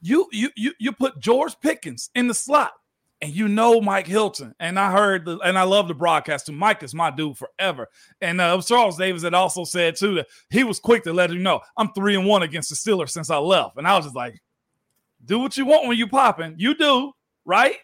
you 0.00 0.26
you 0.32 0.50
you 0.56 0.72
you 0.78 0.92
put 0.92 1.20
George 1.20 1.58
Pickens 1.60 2.10
in 2.14 2.28
the 2.28 2.34
slot. 2.34 2.72
And 3.22 3.34
you 3.34 3.48
know 3.48 3.80
Mike 3.80 4.06
Hilton, 4.06 4.54
and 4.60 4.78
I 4.78 4.92
heard, 4.92 5.24
the, 5.24 5.38
and 5.38 5.58
I 5.58 5.62
love 5.62 5.88
the 5.88 5.94
broadcast 5.94 6.44
too. 6.44 6.52
Mike 6.52 6.82
is 6.82 6.92
my 6.92 7.10
dude 7.10 7.38
forever. 7.38 7.88
And 8.20 8.42
uh, 8.42 8.60
Charles 8.60 8.98
Davis 8.98 9.22
had 9.22 9.32
also 9.32 9.64
said 9.64 9.96
too 9.96 10.16
that 10.16 10.26
he 10.50 10.64
was 10.64 10.78
quick 10.78 11.02
to 11.04 11.14
let 11.14 11.30
him 11.30 11.42
know 11.42 11.60
I'm 11.78 11.94
three 11.94 12.14
and 12.14 12.26
one 12.26 12.42
against 12.42 12.68
the 12.68 12.76
Steelers 12.76 13.08
since 13.08 13.30
I 13.30 13.38
left. 13.38 13.78
And 13.78 13.88
I 13.88 13.96
was 13.96 14.04
just 14.04 14.14
like, 14.14 14.38
do 15.26 15.38
what 15.38 15.56
you 15.56 15.66
want 15.66 15.88
when 15.88 15.98
you 15.98 16.06
popping. 16.06 16.54
You 16.56 16.74
do, 16.74 17.12
right? 17.44 17.76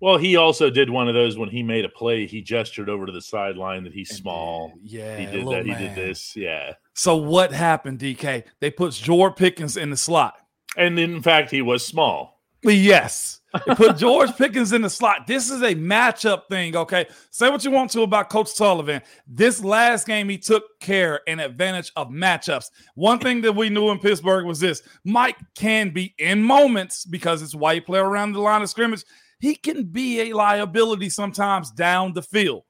Well, 0.00 0.18
he 0.18 0.36
also 0.36 0.68
did 0.68 0.90
one 0.90 1.08
of 1.08 1.14
those 1.14 1.38
when 1.38 1.48
he 1.48 1.62
made 1.62 1.84
a 1.84 1.88
play. 1.88 2.26
He 2.26 2.42
gestured 2.42 2.90
over 2.90 3.06
to 3.06 3.12
the 3.12 3.22
sideline 3.22 3.82
that 3.84 3.94
he's 3.94 4.10
small. 4.10 4.72
Yeah, 4.82 5.16
He 5.16 5.24
did 5.24 5.44
little 5.44 5.52
that. 5.52 5.64
He 5.64 5.72
did 5.72 5.94
this. 5.94 6.36
Yeah. 6.36 6.74
So 6.92 7.16
what 7.16 7.52
happened, 7.52 7.98
DK? 7.98 8.44
They 8.60 8.70
put 8.70 8.92
George 8.92 9.36
Pickens 9.36 9.76
in 9.76 9.88
the 9.88 9.96
slot. 9.96 10.34
And 10.76 10.98
in 10.98 11.22
fact, 11.22 11.50
he 11.50 11.62
was 11.62 11.84
small. 11.86 12.42
Yes. 12.62 13.40
Put 13.76 13.96
George 13.96 14.34
Pickens 14.36 14.72
in 14.72 14.82
the 14.82 14.90
slot. 14.90 15.26
This 15.26 15.50
is 15.50 15.62
a 15.62 15.74
matchup 15.74 16.42
thing, 16.48 16.76
okay? 16.76 17.06
Say 17.30 17.50
what 17.50 17.64
you 17.64 17.70
want 17.70 17.90
to 17.92 18.02
about 18.02 18.30
Coach 18.30 18.48
Sullivan. 18.48 19.02
This 19.26 19.62
last 19.62 20.06
game, 20.06 20.28
he 20.28 20.38
took 20.38 20.64
care 20.80 21.20
and 21.26 21.40
advantage 21.40 21.92
of 21.96 22.08
matchups. 22.08 22.66
One 22.94 23.18
thing 23.18 23.40
that 23.42 23.54
we 23.54 23.68
knew 23.68 23.90
in 23.90 23.98
Pittsburgh 23.98 24.46
was 24.46 24.60
this 24.60 24.82
Mike 25.04 25.38
can 25.54 25.90
be 25.90 26.14
in 26.18 26.42
moments 26.42 27.04
because 27.04 27.42
it's 27.42 27.54
why 27.54 27.74
you 27.74 27.82
play 27.82 28.00
around 28.00 28.32
the 28.32 28.40
line 28.40 28.62
of 28.62 28.70
scrimmage. 28.70 29.04
He 29.38 29.54
can 29.54 29.84
be 29.84 30.20
a 30.20 30.32
liability 30.34 31.10
sometimes 31.10 31.70
down 31.70 32.12
the 32.12 32.22
field. 32.22 32.62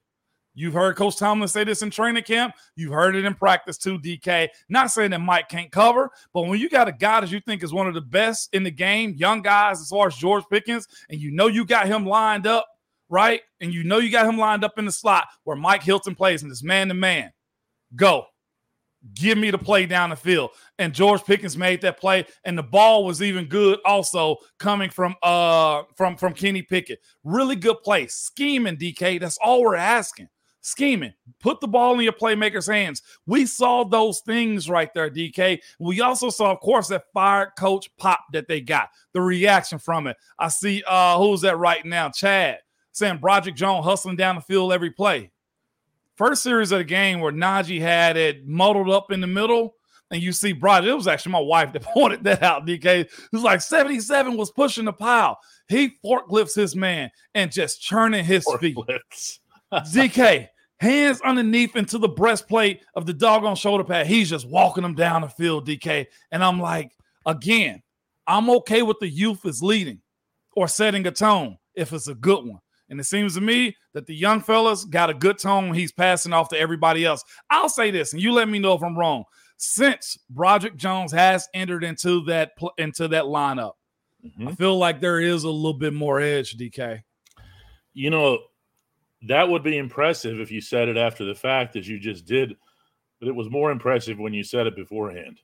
You've 0.59 0.73
heard 0.73 0.97
Coach 0.97 1.19
Tomlin 1.19 1.49
say 1.49 1.65
this 1.65 1.83
in 1.83 1.91
training 1.91 2.23
camp. 2.23 2.55
You've 2.77 2.93
heard 2.93 3.15
it 3.15 3.27
in 3.27 3.35
practice 3.35 3.77
too, 3.77 3.99
DK. 3.99 4.49
Not 4.71 4.91
saying 4.91 5.11
that 5.11 5.21
Mike 5.21 5.51
can't 5.51 5.71
cover, 5.71 6.11
but 6.33 6.47
when 6.47 6.59
you 6.59 6.71
got 6.71 6.89
a 6.89 6.93
guy 6.93 7.21
that 7.21 7.31
you 7.31 7.41
think 7.41 7.63
is 7.63 7.75
one 7.75 7.87
of 7.87 7.93
the 7.93 8.01
best 8.01 8.49
in 8.55 8.63
the 8.63 8.71
game, 8.71 9.13
young 9.19 9.43
guys 9.43 9.83
as 9.83 9.91
far 9.91 10.07
as 10.07 10.17
George 10.17 10.45
Pickens, 10.51 10.89
and 11.11 11.21
you 11.21 11.31
know 11.31 11.47
you 11.47 11.67
got 11.67 11.87
him 11.87 12.07
lined 12.07 12.47
up, 12.47 12.67
right? 13.11 13.43
And 13.61 13.73
you 13.73 13.85
know 13.85 13.99
you 13.99 14.11
got 14.11 14.27
him 14.27 14.39
lined 14.39 14.65
up 14.65 14.79
in 14.79 14.87
the 14.87 14.93
slot 14.93 15.29
where 15.45 15.59
Mike 15.59 15.83
Hilton 15.83 16.15
plays 16.15 16.43
and 16.43 16.51
it's 16.51 16.63
man 16.63 16.89
to 16.89 16.95
man. 16.95 17.33
Go. 17.95 18.25
Give 19.13 19.37
me 19.37 19.51
the 19.51 19.59
play 19.59 19.85
down 19.85 20.09
the 20.09 20.17
field. 20.17 20.51
And 20.79 20.95
George 20.95 21.23
Pickens 21.23 21.57
made 21.57 21.83
that 21.83 22.01
play, 22.01 22.25
and 22.45 22.57
the 22.57 22.63
ball 22.63 23.05
was 23.05 23.23
even 23.23 23.45
good 23.45 23.79
also 23.85 24.39
coming 24.59 24.89
from 24.89 25.15
uh 25.23 25.83
from 25.97 26.17
from 26.17 26.33
Kenny 26.33 26.63
Pickett. 26.63 27.01
Really 27.25 27.57
good 27.57 27.77
play. 27.85 28.07
Scheming, 28.07 28.79
DK. 28.79 29.21
That's 29.21 29.37
all 29.37 29.63
we're 29.63 29.77
asking 29.77 30.29
scheming. 30.67 31.13
Put 31.41 31.61
the 31.61 31.69
ball 31.69 31.95
in 31.95 32.01
your 32.01 32.13
playmaker's 32.13 32.67
hands. 32.67 33.03
We 33.27 33.47
saw 33.47 33.85
those 33.85 34.21
things 34.21 34.69
right 34.69 34.93
there, 34.95 35.11
DK. 35.11 35.61
We 35.79 36.01
also 36.01 36.29
saw, 36.31 36.51
of 36.51 36.61
course, 36.61 36.89
that 36.89 37.05
fired 37.15 37.51
coach 37.59 37.89
pop 37.97 38.25
that 38.33 38.49
they 38.49 38.61
got, 38.61 38.91
the 39.13 39.21
reaction 39.21 39.79
from 39.79 40.07
it. 40.07 40.17
I 40.39 40.49
see 40.49 40.83
uh 40.87 41.19
who's 41.19 41.41
that 41.43 41.57
right 41.59 41.85
now? 41.85 42.11
Chad 42.11 42.59
saying 42.93 43.19
Broderick 43.19 43.55
Jones 43.57 43.85
hustling 43.85 44.17
down 44.17 44.35
the 44.37 44.41
field 44.41 44.73
every 44.73 44.91
play. 44.91 45.31
First 46.17 46.43
series 46.43 46.73
of 46.73 46.79
the 46.79 46.85
game 46.85 47.21
where 47.21 47.33
Najee 47.33 47.81
had 47.81 48.17
it 48.17 48.47
muddled 48.47 48.91
up 48.91 49.13
in 49.13 49.21
the 49.21 49.27
middle. 49.27 49.75
And 50.11 50.23
you 50.23 50.33
see 50.33 50.53
Broderick, 50.53 50.93
it 50.93 50.95
was 50.95 51.09
actually 51.09 51.33
my 51.33 51.41
wife 51.41 51.73
that 51.73 51.83
pointed 51.95 52.25
that 52.25 52.43
out, 52.43 52.65
DK. 52.67 52.85
It 53.01 53.11
was 53.33 53.43
like 53.43 53.61
77 53.61 54.37
was 54.37 54.51
pushing 54.53 54.85
the 54.87 54.93
pile. 54.93 55.39
He 55.69 55.97
forklifts 56.05 56.55
his 56.55 56.75
man 56.75 57.11
and 57.35 57.53
just 57.53 57.83
churning 57.83 58.25
his 58.25 58.47
Or 58.47 58.59
feet. 58.59 58.75
flips. 58.77 59.41
Hands 60.79 61.21
underneath 61.23 61.75
into 61.75 61.99
the 61.99 62.09
breastplate 62.09 62.83
of 62.95 63.07
the 63.07 63.15
doggone 63.15 63.57
shoulder 63.57 63.85
pad. 63.85 64.07
He's 64.07 64.29
just 64.29 64.49
walking 64.49 64.83
them 64.83 64.95
down 64.95 65.23
the 65.23 65.29
field, 65.29 65.67
DK. 65.67 66.07
And 66.33 66.45
I'm 66.45 66.61
like, 66.61 66.93
again, 67.25 67.83
I'm 68.27 68.51
okay 68.51 68.83
with 68.83 68.99
the 69.01 69.09
youth 69.09 69.47
is 69.47 69.63
leading 69.63 70.01
or 70.55 70.69
setting 70.69 71.07
a 71.07 71.11
tone 71.11 71.57
if 71.75 71.93
it's 71.93 72.09
a 72.09 72.15
good 72.15 72.45
one. 72.45 72.61
And 72.89 73.01
it 73.01 73.05
seems 73.05 73.35
to 73.35 73.41
me 73.41 73.75
that 73.95 74.07
the 74.07 74.15
young 74.15 74.41
fellas 74.41 74.85
got 74.85 75.11
a 75.11 75.15
good 75.15 75.39
tone. 75.39 75.73
He's 75.75 75.93
passing 75.93 76.33
off 76.33 76.51
to 76.51 76.59
everybody 76.59 77.05
else. 77.05 77.25
I'll 77.51 77.69
say 77.69 77.91
this, 77.91 78.13
and 78.13 78.23
you 78.23 78.33
let 78.33 78.49
me 78.49 78.59
know 78.59 78.75
if 78.75 78.83
I'm 78.83 78.97
wrong. 78.97 79.25
Since 79.57 80.19
Broderick 80.31 80.77
Jones 80.77 81.11
has 81.13 81.49
entered 81.55 81.83
into 81.83 82.23
that 82.27 82.53
into 82.79 83.09
that 83.09 83.25
lineup, 83.25 83.73
Mhm. 84.25 84.49
I 84.49 84.55
feel 84.55 84.77
like 84.79 85.01
there 85.01 85.21
is 85.21 85.45
a 85.45 85.51
little 85.51 85.79
bit 85.79 85.95
more 85.95 86.21
edge, 86.21 86.57
DK. 86.57 87.03
You 87.95 88.11
know, 88.11 88.39
that 89.23 89.49
would 89.49 89.63
be 89.63 89.79
impressive 89.79 90.41
if 90.41 90.51
you 90.51 90.61
said 90.61 90.89
it 90.89 90.97
after 90.97 91.25
the 91.25 91.35
fact, 91.35 91.77
as 91.77 91.89
you 91.89 91.99
just 91.99 92.27
did. 92.27 92.57
But 93.19 93.29
it 93.29 93.35
was 93.35 93.51
more 93.51 93.71
impressive 93.71 94.19
when 94.19 94.35
you 94.35 94.45
said 94.45 94.67
it 94.67 94.77
beforehand. 94.77 95.41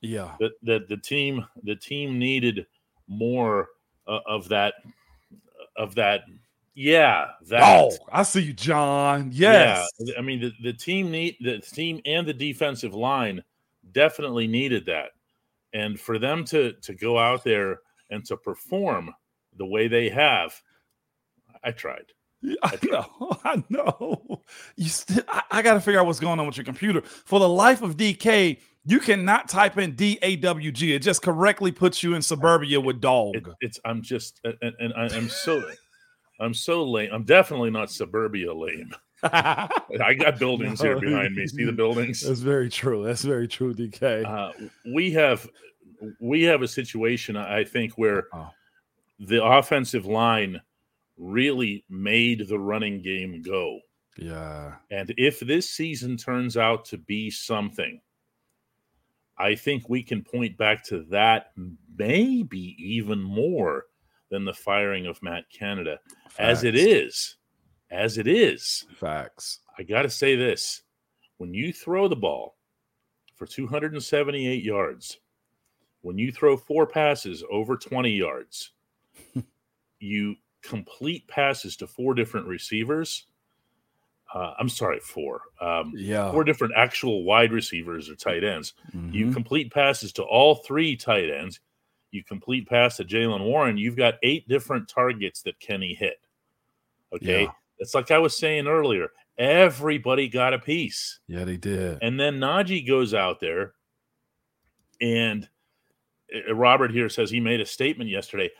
Yeah. 0.00 0.34
That 0.40 0.52
that 0.62 0.88
the 0.88 0.96
team 0.96 1.46
the 1.62 1.76
team 1.76 2.18
needed 2.18 2.66
more 3.06 3.68
uh, 4.06 4.20
of 4.26 4.48
that 4.48 4.74
of 5.76 5.94
that. 5.94 6.22
Yeah, 6.74 7.28
that. 7.48 7.62
Oh, 7.62 7.92
I 8.10 8.22
see 8.22 8.40
you, 8.40 8.52
John. 8.52 9.30
Yes. 9.32 9.88
Yeah, 9.98 10.14
I 10.18 10.22
mean 10.22 10.40
the, 10.40 10.52
the 10.62 10.72
team 10.72 11.10
need 11.10 11.36
the 11.40 11.58
team 11.58 12.00
and 12.04 12.26
the 12.26 12.32
defensive 12.32 12.94
line 12.94 13.44
definitely 13.92 14.48
needed 14.48 14.86
that. 14.86 15.10
And 15.72 15.98
for 15.98 16.18
them 16.18 16.44
to 16.46 16.72
to 16.72 16.94
go 16.94 17.18
out 17.18 17.44
there 17.44 17.80
and 18.10 18.24
to 18.26 18.36
perform 18.36 19.14
the 19.56 19.66
way 19.66 19.86
they 19.86 20.08
have, 20.08 20.60
I 21.62 21.70
tried. 21.70 22.06
I 22.62 22.78
know, 22.82 23.06
I 23.44 23.64
know. 23.68 24.42
You 24.76 24.88
still, 24.88 25.22
I, 25.28 25.42
I 25.50 25.62
got 25.62 25.74
to 25.74 25.80
figure 25.80 26.00
out 26.00 26.06
what's 26.06 26.20
going 26.20 26.40
on 26.40 26.46
with 26.46 26.56
your 26.56 26.64
computer. 26.64 27.02
For 27.02 27.38
the 27.38 27.48
life 27.48 27.82
of 27.82 27.96
DK, 27.96 28.58
you 28.84 28.98
cannot 28.98 29.48
type 29.48 29.78
in 29.78 29.94
D 29.94 30.18
A 30.22 30.36
W 30.36 30.72
G. 30.72 30.94
It 30.94 31.00
just 31.00 31.22
correctly 31.22 31.70
puts 31.70 32.02
you 32.02 32.14
in 32.14 32.22
suburbia 32.22 32.80
with 32.80 33.00
dog. 33.00 33.36
It, 33.36 33.44
it's 33.60 33.80
I'm 33.84 34.02
just 34.02 34.40
and, 34.44 34.74
and 34.78 34.92
I, 34.94 35.14
am 35.16 35.28
so 35.28 35.62
I'm 36.40 36.54
so 36.54 36.84
lame. 36.84 37.10
I'm 37.12 37.24
definitely 37.24 37.70
not 37.70 37.90
suburbia 37.90 38.52
lame. 38.52 38.92
I 39.22 40.16
got 40.18 40.40
buildings 40.40 40.82
no. 40.82 40.90
here 40.90 41.00
behind 41.00 41.36
me. 41.36 41.46
See 41.46 41.64
the 41.64 41.72
buildings? 41.72 42.22
That's 42.22 42.40
very 42.40 42.68
true. 42.68 43.04
That's 43.04 43.22
very 43.22 43.46
true, 43.46 43.72
DK. 43.72 44.24
Uh, 44.24 44.68
we 44.92 45.12
have 45.12 45.48
we 46.20 46.42
have 46.42 46.62
a 46.62 46.68
situation, 46.68 47.36
I 47.36 47.62
think, 47.62 47.92
where 47.92 48.26
oh. 48.32 48.48
the 49.20 49.44
offensive 49.44 50.06
line 50.06 50.60
really 51.22 51.84
made 51.88 52.48
the 52.48 52.58
running 52.58 53.00
game 53.00 53.42
go. 53.42 53.78
Yeah. 54.18 54.74
And 54.90 55.14
if 55.16 55.40
this 55.40 55.70
season 55.70 56.16
turns 56.16 56.56
out 56.56 56.84
to 56.86 56.98
be 56.98 57.30
something, 57.30 58.00
I 59.38 59.54
think 59.54 59.88
we 59.88 60.02
can 60.02 60.22
point 60.22 60.58
back 60.58 60.84
to 60.86 61.04
that 61.10 61.52
maybe 61.96 62.76
even 62.78 63.22
more 63.22 63.86
than 64.30 64.44
the 64.44 64.52
firing 64.52 65.06
of 65.06 65.22
Matt 65.22 65.44
Canada. 65.50 65.98
Facts. 66.28 66.38
As 66.38 66.64
it 66.64 66.74
is, 66.74 67.36
as 67.90 68.18
it 68.18 68.26
is. 68.26 68.86
Facts. 68.96 69.60
I 69.78 69.84
got 69.84 70.02
to 70.02 70.10
say 70.10 70.36
this 70.36 70.82
when 71.38 71.54
you 71.54 71.72
throw 71.72 72.08
the 72.08 72.16
ball 72.16 72.56
for 73.36 73.46
278 73.46 74.62
yards, 74.62 75.18
when 76.02 76.18
you 76.18 76.32
throw 76.32 76.56
four 76.56 76.86
passes 76.86 77.42
over 77.50 77.76
20 77.76 78.10
yards, 78.10 78.72
you 80.00 80.36
complete 80.62 81.26
passes 81.28 81.76
to 81.76 81.86
four 81.86 82.14
different 82.14 82.46
receivers. 82.46 83.26
Uh, 84.34 84.54
I'm 84.58 84.68
sorry, 84.68 84.98
four. 85.00 85.42
Um, 85.60 85.92
yeah, 85.94 86.30
four 86.32 86.44
different 86.44 86.72
actual 86.76 87.24
wide 87.24 87.52
receivers 87.52 88.08
or 88.08 88.14
tight 88.14 88.44
ends. 88.44 88.72
Mm-hmm. 88.96 89.12
You 89.12 89.30
complete 89.30 89.72
passes 89.72 90.12
to 90.14 90.22
all 90.22 90.56
three 90.56 90.96
tight 90.96 91.28
ends. 91.28 91.60
You 92.12 92.24
complete 92.24 92.68
pass 92.68 92.96
to 92.96 93.04
Jaylen 93.04 93.44
Warren. 93.44 93.76
You've 93.76 93.96
got 93.96 94.14
eight 94.22 94.48
different 94.48 94.88
targets 94.88 95.42
that 95.42 95.58
Kenny 95.60 95.94
hit. 95.94 96.20
Okay, 97.12 97.42
yeah. 97.42 97.52
it's 97.78 97.94
like 97.94 98.10
I 98.10 98.18
was 98.18 98.36
saying 98.36 98.66
earlier. 98.66 99.08
Everybody 99.38 100.28
got 100.28 100.54
a 100.54 100.58
piece. 100.58 101.20
Yeah, 101.26 101.44
they 101.44 101.56
did. 101.56 101.98
And 102.00 102.18
then 102.18 102.38
Najee 102.38 102.86
goes 102.86 103.12
out 103.12 103.40
there, 103.40 103.74
and 105.00 105.46
uh, 106.34 106.54
Robert 106.54 106.90
here 106.90 107.08
says 107.10 107.30
he 107.30 107.40
made 107.40 107.60
a 107.60 107.66
statement 107.66 108.08
yesterday. 108.08 108.50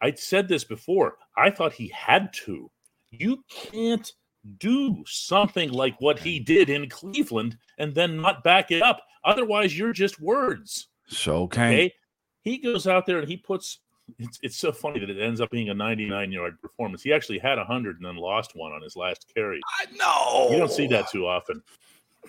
I 0.00 0.12
said 0.12 0.48
this 0.48 0.64
before. 0.64 1.16
I 1.36 1.50
thought 1.50 1.72
he 1.72 1.88
had 1.88 2.32
to. 2.44 2.70
You 3.10 3.44
can't 3.48 4.10
do 4.58 5.02
something 5.06 5.70
like 5.70 6.00
what 6.00 6.18
he 6.18 6.38
did 6.38 6.70
in 6.70 6.88
Cleveland 6.88 7.56
and 7.78 7.94
then 7.94 8.20
not 8.20 8.44
back 8.44 8.70
it 8.70 8.82
up. 8.82 9.00
Otherwise, 9.24 9.76
you're 9.76 9.92
just 9.92 10.20
words. 10.20 10.88
So 11.08 11.42
okay. 11.42 11.66
okay? 11.66 11.94
He 12.42 12.58
goes 12.58 12.86
out 12.86 13.06
there 13.06 13.18
and 13.18 13.28
he 13.28 13.36
puts. 13.36 13.80
It's, 14.20 14.38
it's 14.40 14.56
so 14.56 14.70
funny 14.70 15.00
that 15.00 15.10
it 15.10 15.20
ends 15.20 15.40
up 15.40 15.50
being 15.50 15.68
a 15.68 15.74
99 15.74 16.30
yard 16.30 16.60
performance. 16.60 17.02
He 17.02 17.12
actually 17.12 17.40
had 17.40 17.58
100 17.58 17.96
and 17.96 18.04
then 18.06 18.16
lost 18.16 18.52
one 18.54 18.72
on 18.72 18.82
his 18.82 18.94
last 18.94 19.26
carry. 19.34 19.60
I 19.80 19.86
know. 19.96 20.52
You 20.52 20.58
don't 20.58 20.70
see 20.70 20.86
that 20.88 21.10
too 21.10 21.26
often. 21.26 21.60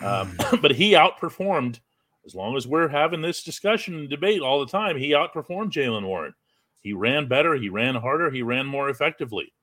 Um, 0.01 0.35
but 0.61 0.71
he 0.71 0.93
outperformed, 0.93 1.79
as 2.25 2.33
long 2.33 2.57
as 2.57 2.65
we're 2.65 2.87
having 2.87 3.21
this 3.21 3.43
discussion 3.43 3.95
and 3.95 4.09
debate 4.09 4.41
all 4.41 4.59
the 4.59 4.71
time, 4.71 4.97
he 4.97 5.11
outperformed 5.11 5.71
Jaylen 5.71 6.05
Warren. 6.05 6.33
He 6.81 6.93
ran 6.93 7.27
better, 7.27 7.55
he 7.55 7.69
ran 7.69 7.95
harder, 7.95 8.31
he 8.31 8.41
ran 8.41 8.65
more 8.65 8.89
effectively. 8.89 9.53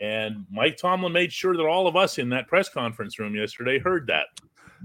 And 0.00 0.46
Mike 0.50 0.78
Tomlin 0.78 1.12
made 1.12 1.32
sure 1.32 1.56
that 1.56 1.64
all 1.64 1.86
of 1.86 1.94
us 1.94 2.18
in 2.18 2.30
that 2.30 2.48
press 2.48 2.68
conference 2.68 3.18
room 3.18 3.34
yesterday 3.34 3.78
heard 3.78 4.06
that. 4.06 4.26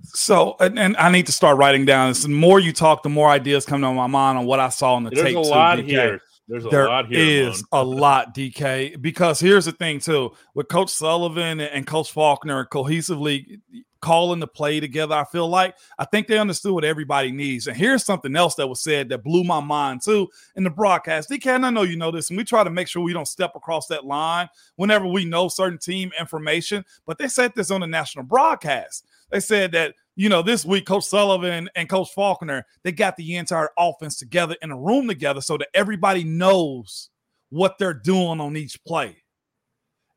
So, 0.04 0.58
and, 0.60 0.78
and 0.78 0.98
I 0.98 1.10
need 1.10 1.26
to 1.28 1.32
start 1.32 1.58
writing 1.58 1.86
down. 1.86 2.10
This, 2.10 2.24
The 2.24 2.30
more 2.30 2.60
you 2.60 2.74
talk, 2.74 3.02
the 3.02 3.10
more 3.10 3.30
ideas 3.30 3.66
come 3.66 3.82
to 3.82 3.94
my 3.94 4.08
mind 4.08 4.38
on 4.38 4.46
what 4.46 4.60
I 4.60 4.70
saw 4.70 4.98
in 4.98 5.04
the 5.04 5.10
There's 5.10 5.24
tape. 5.24 5.36
There's 5.36 5.48
a 5.48 5.50
lot 5.50 5.80
here. 5.80 6.22
There's 6.48 6.66
a 6.66 6.70
there 6.70 6.88
lot 6.88 7.08
here. 7.08 7.50
Is 7.50 7.64
a 7.72 7.84
lot, 7.84 8.36
DK. 8.36 9.02
Because 9.02 9.40
here's 9.40 9.66
the 9.66 9.72
thing, 9.72 10.00
too, 10.00 10.34
with 10.54 10.68
Coach 10.68 10.90
Sullivan 10.90 11.60
and 11.60 11.88
Coach 11.88 12.12
Faulkner 12.12 12.66
cohesively 12.66 13.62
calling 14.06 14.40
the 14.40 14.46
play 14.46 14.80
together. 14.80 15.16
I 15.16 15.24
feel 15.24 15.48
like 15.48 15.76
I 15.98 16.06
think 16.06 16.28
they 16.28 16.38
understood 16.38 16.74
what 16.74 16.86
everybody 16.86 17.32
needs. 17.32 17.66
And 17.66 17.76
here's 17.76 18.06
something 18.06 18.36
else 18.36 18.54
that 18.54 18.68
was 18.68 18.80
said 18.80 19.10
that 19.10 19.24
blew 19.24 19.44
my 19.44 19.60
mind 19.60 20.04
too 20.04 20.30
in 20.56 20.64
the 20.64 20.70
broadcast. 20.70 21.28
DK, 21.28 21.64
I 21.64 21.70
know 21.72 21.82
you 21.82 21.98
know 21.98 22.12
this, 22.12 22.30
and 22.30 22.38
we 22.38 22.44
try 22.44 22.64
to 22.64 22.70
make 22.70 22.88
sure 22.88 23.02
we 23.02 23.14
don't 23.14 23.28
step 23.28 23.54
across 23.56 23.88
that 23.88 24.06
line 24.06 24.48
whenever 24.76 25.08
we 25.08 25.26
know 25.26 25.48
certain 25.48 25.80
team 25.80 26.12
information. 26.20 26.86
But 27.08 27.18
they 27.18 27.28
said 27.28 27.54
this 27.56 27.72
on 27.72 27.82
the 27.82 27.88
national 27.88 28.26
broadcast. 28.26 29.08
They 29.32 29.40
said 29.40 29.72
that 29.72 29.96
you 30.16 30.30
know, 30.30 30.44
this 30.44 30.64
week, 30.64 30.86
Coach 30.86 31.06
Sullivan 31.06 31.68
and 31.76 31.90
Coach 31.90 32.14
Faulkner, 32.14 32.64
they 32.84 32.92
got 32.92 33.18
the 33.18 33.36
entire 33.36 33.72
offense 33.76 34.18
together 34.18 34.56
in 34.62 34.72
a 34.72 34.78
room 34.78 35.08
together 35.08 35.42
so 35.42 35.58
that 35.58 35.68
everybody 35.74 36.24
knows 36.24 37.10
what 37.50 37.78
they're 37.80 37.94
doing 37.94 38.40
on 38.40 38.56
each 38.56 38.82
play. 38.86 39.18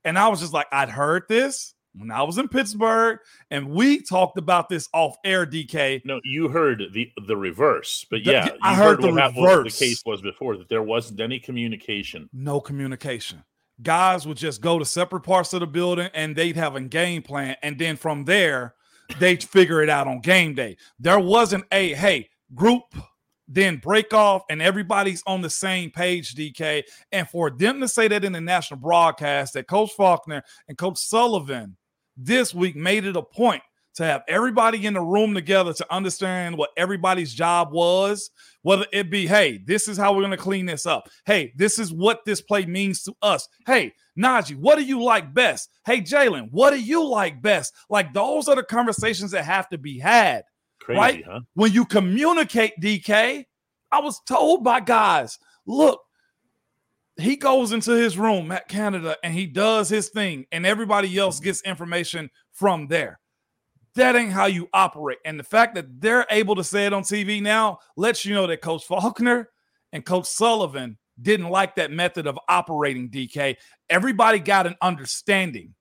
And 0.04 0.18
I 0.18 0.28
was 0.28 0.40
just 0.40 0.52
like, 0.52 0.66
I'd 0.70 0.90
heard 0.90 1.24
this 1.28 1.74
when 1.98 2.10
I 2.10 2.22
was 2.22 2.38
in 2.38 2.48
Pittsburgh, 2.48 3.18
and 3.50 3.70
we 3.70 4.00
talked 4.00 4.38
about 4.38 4.68
this 4.68 4.88
off 4.92 5.16
air. 5.24 5.46
DK. 5.46 6.02
No, 6.04 6.20
you 6.24 6.48
heard 6.48 6.82
the 6.92 7.10
the 7.26 7.36
reverse, 7.36 8.06
but 8.10 8.24
yeah, 8.24 8.46
the, 8.46 8.58
I 8.62 8.74
heard, 8.74 9.02
heard 9.02 9.02
the 9.02 9.12
what, 9.12 9.34
reverse. 9.34 9.78
The 9.78 9.86
case 9.86 10.02
was 10.04 10.20
before 10.20 10.56
that 10.56 10.68
there 10.68 10.82
wasn't 10.82 11.20
any 11.20 11.38
communication. 11.38 12.28
No 12.32 12.60
communication. 12.60 13.44
Guys 13.82 14.26
would 14.26 14.36
just 14.36 14.60
go 14.60 14.78
to 14.78 14.84
separate 14.84 15.22
parts 15.22 15.52
of 15.52 15.60
the 15.60 15.66
building, 15.66 16.10
and 16.14 16.34
they'd 16.34 16.56
have 16.56 16.76
a 16.76 16.80
game 16.80 17.22
plan, 17.22 17.56
and 17.62 17.78
then 17.78 17.96
from 17.96 18.24
there, 18.24 18.74
they'd 19.18 19.42
figure 19.42 19.82
it 19.82 19.88
out 19.88 20.06
on 20.06 20.20
game 20.20 20.54
day. 20.54 20.76
There 20.98 21.20
wasn't 21.20 21.64
a 21.72 21.94
hey 21.94 22.28
group 22.54 22.94
then 23.48 23.78
break 23.78 24.12
off 24.12 24.42
and 24.50 24.60
everybody's 24.60 25.22
on 25.26 25.40
the 25.40 25.50
same 25.50 25.90
page, 25.90 26.34
DK. 26.34 26.84
And 27.10 27.28
for 27.28 27.50
them 27.50 27.80
to 27.80 27.88
say 27.88 28.06
that 28.08 28.24
in 28.24 28.32
the 28.32 28.40
national 28.40 28.78
broadcast 28.78 29.54
that 29.54 29.66
Coach 29.66 29.92
Faulkner 29.92 30.42
and 30.68 30.76
Coach 30.76 30.98
Sullivan 30.98 31.77
this 32.18 32.52
week 32.52 32.76
made 32.76 33.04
it 33.04 33.16
a 33.16 33.22
point 33.22 33.62
to 33.94 34.04
have 34.04 34.22
everybody 34.28 34.86
in 34.86 34.94
the 34.94 35.00
room 35.00 35.34
together 35.34 35.72
to 35.72 35.86
understand 35.92 36.56
what 36.56 36.70
everybody's 36.76 37.34
job 37.34 37.72
was, 37.72 38.30
whether 38.62 38.86
it 38.92 39.10
be, 39.10 39.26
hey, 39.26 39.58
this 39.66 39.88
is 39.88 39.96
how 39.96 40.12
we're 40.12 40.20
going 40.20 40.30
to 40.30 40.36
clean 40.36 40.66
this 40.66 40.86
up. 40.86 41.08
Hey, 41.26 41.52
this 41.56 41.80
is 41.80 41.92
what 41.92 42.24
this 42.24 42.40
play 42.40 42.64
means 42.64 43.02
to 43.04 43.14
us. 43.22 43.48
Hey, 43.66 43.92
Najee, 44.16 44.56
what 44.56 44.78
do 44.78 44.84
you 44.84 45.02
like 45.02 45.34
best? 45.34 45.68
Hey, 45.84 46.00
Jaylen, 46.00 46.48
what 46.52 46.70
do 46.70 46.80
you 46.80 47.04
like 47.04 47.42
best? 47.42 47.74
Like 47.90 48.12
those 48.12 48.48
are 48.48 48.56
the 48.56 48.62
conversations 48.62 49.32
that 49.32 49.44
have 49.44 49.68
to 49.70 49.78
be 49.78 49.98
had. 49.98 50.44
Crazy, 50.80 50.98
right? 50.98 51.24
Huh? 51.26 51.40
When 51.54 51.72
you 51.72 51.84
communicate, 51.84 52.74
DK, 52.80 53.44
I 53.90 54.00
was 54.00 54.20
told 54.28 54.62
by 54.62 54.80
guys, 54.80 55.38
look, 55.66 56.00
he 57.20 57.36
goes 57.36 57.72
into 57.72 57.92
his 57.92 58.16
room 58.16 58.52
at 58.52 58.68
Canada 58.68 59.16
and 59.22 59.34
he 59.34 59.46
does 59.46 59.88
his 59.88 60.08
thing, 60.08 60.46
and 60.52 60.64
everybody 60.64 61.16
else 61.18 61.40
gets 61.40 61.62
information 61.62 62.30
from 62.52 62.86
there. 62.86 63.18
That 63.94 64.14
ain't 64.14 64.32
how 64.32 64.46
you 64.46 64.68
operate. 64.72 65.18
And 65.24 65.38
the 65.38 65.44
fact 65.44 65.74
that 65.74 66.00
they're 66.00 66.26
able 66.30 66.54
to 66.54 66.64
say 66.64 66.86
it 66.86 66.92
on 66.92 67.02
TV 67.02 67.42
now 67.42 67.80
lets 67.96 68.24
you 68.24 68.34
know 68.34 68.46
that 68.46 68.62
Coach 68.62 68.84
Faulkner 68.84 69.50
and 69.92 70.04
Coach 70.04 70.26
Sullivan 70.26 70.96
didn't 71.20 71.48
like 71.48 71.74
that 71.74 71.90
method 71.90 72.28
of 72.28 72.38
operating, 72.48 73.10
DK. 73.10 73.56
Everybody 73.90 74.38
got 74.38 74.68
an 74.68 74.76
understanding. 74.82 75.74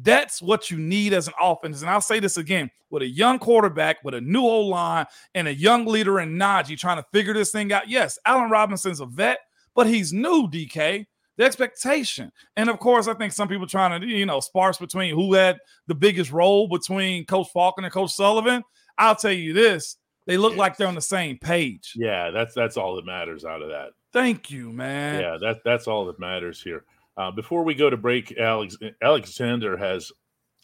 That's 0.00 0.40
what 0.40 0.70
you 0.70 0.78
need 0.78 1.12
as 1.12 1.28
an 1.28 1.34
offense. 1.38 1.82
And 1.82 1.90
I'll 1.90 2.00
say 2.00 2.18
this 2.20 2.38
again 2.38 2.70
with 2.88 3.02
a 3.02 3.06
young 3.06 3.38
quarterback, 3.38 4.02
with 4.02 4.14
a 4.14 4.20
new 4.20 4.40
O 4.40 4.62
line, 4.62 5.04
and 5.34 5.48
a 5.48 5.54
young 5.54 5.84
leader 5.84 6.20
in 6.20 6.38
Najee 6.38 6.78
trying 6.78 6.96
to 6.96 7.06
figure 7.12 7.34
this 7.34 7.50
thing 7.50 7.70
out. 7.72 7.88
Yes, 7.90 8.18
Allen 8.24 8.50
Robinson's 8.50 9.00
a 9.00 9.06
vet 9.06 9.40
but 9.74 9.86
he's 9.86 10.12
new, 10.12 10.48
DK. 10.48 11.06
The 11.38 11.44
expectation. 11.44 12.30
And 12.56 12.68
of 12.68 12.78
course, 12.78 13.08
I 13.08 13.14
think 13.14 13.32
some 13.32 13.48
people 13.48 13.66
trying 13.66 14.00
to, 14.00 14.06
you 14.06 14.26
know, 14.26 14.40
sparse 14.40 14.76
between 14.76 15.14
who 15.14 15.32
had 15.32 15.58
the 15.86 15.94
biggest 15.94 16.30
role 16.30 16.68
between 16.68 17.24
Coach 17.24 17.48
Faulkner 17.52 17.84
and 17.84 17.92
Coach 17.92 18.12
Sullivan. 18.12 18.62
I'll 18.98 19.16
tell 19.16 19.32
you 19.32 19.54
this. 19.54 19.96
They 20.26 20.36
look 20.36 20.56
like 20.56 20.76
they're 20.76 20.86
on 20.86 20.94
the 20.94 21.00
same 21.00 21.38
page. 21.38 21.94
Yeah, 21.96 22.30
that's 22.30 22.54
that's 22.54 22.76
all 22.76 22.94
that 22.96 23.06
matters 23.06 23.44
out 23.44 23.62
of 23.62 23.70
that. 23.70 23.90
Thank 24.12 24.50
you, 24.50 24.72
man. 24.72 25.20
Yeah, 25.20 25.38
that 25.40 25.62
that's 25.64 25.88
all 25.88 26.04
that 26.06 26.20
matters 26.20 26.62
here. 26.62 26.84
Uh, 27.16 27.30
before 27.30 27.64
we 27.64 27.74
go 27.74 27.90
to 27.90 27.96
break, 27.96 28.38
Alex 28.38 28.76
Alexander 29.02 29.76
has 29.76 30.12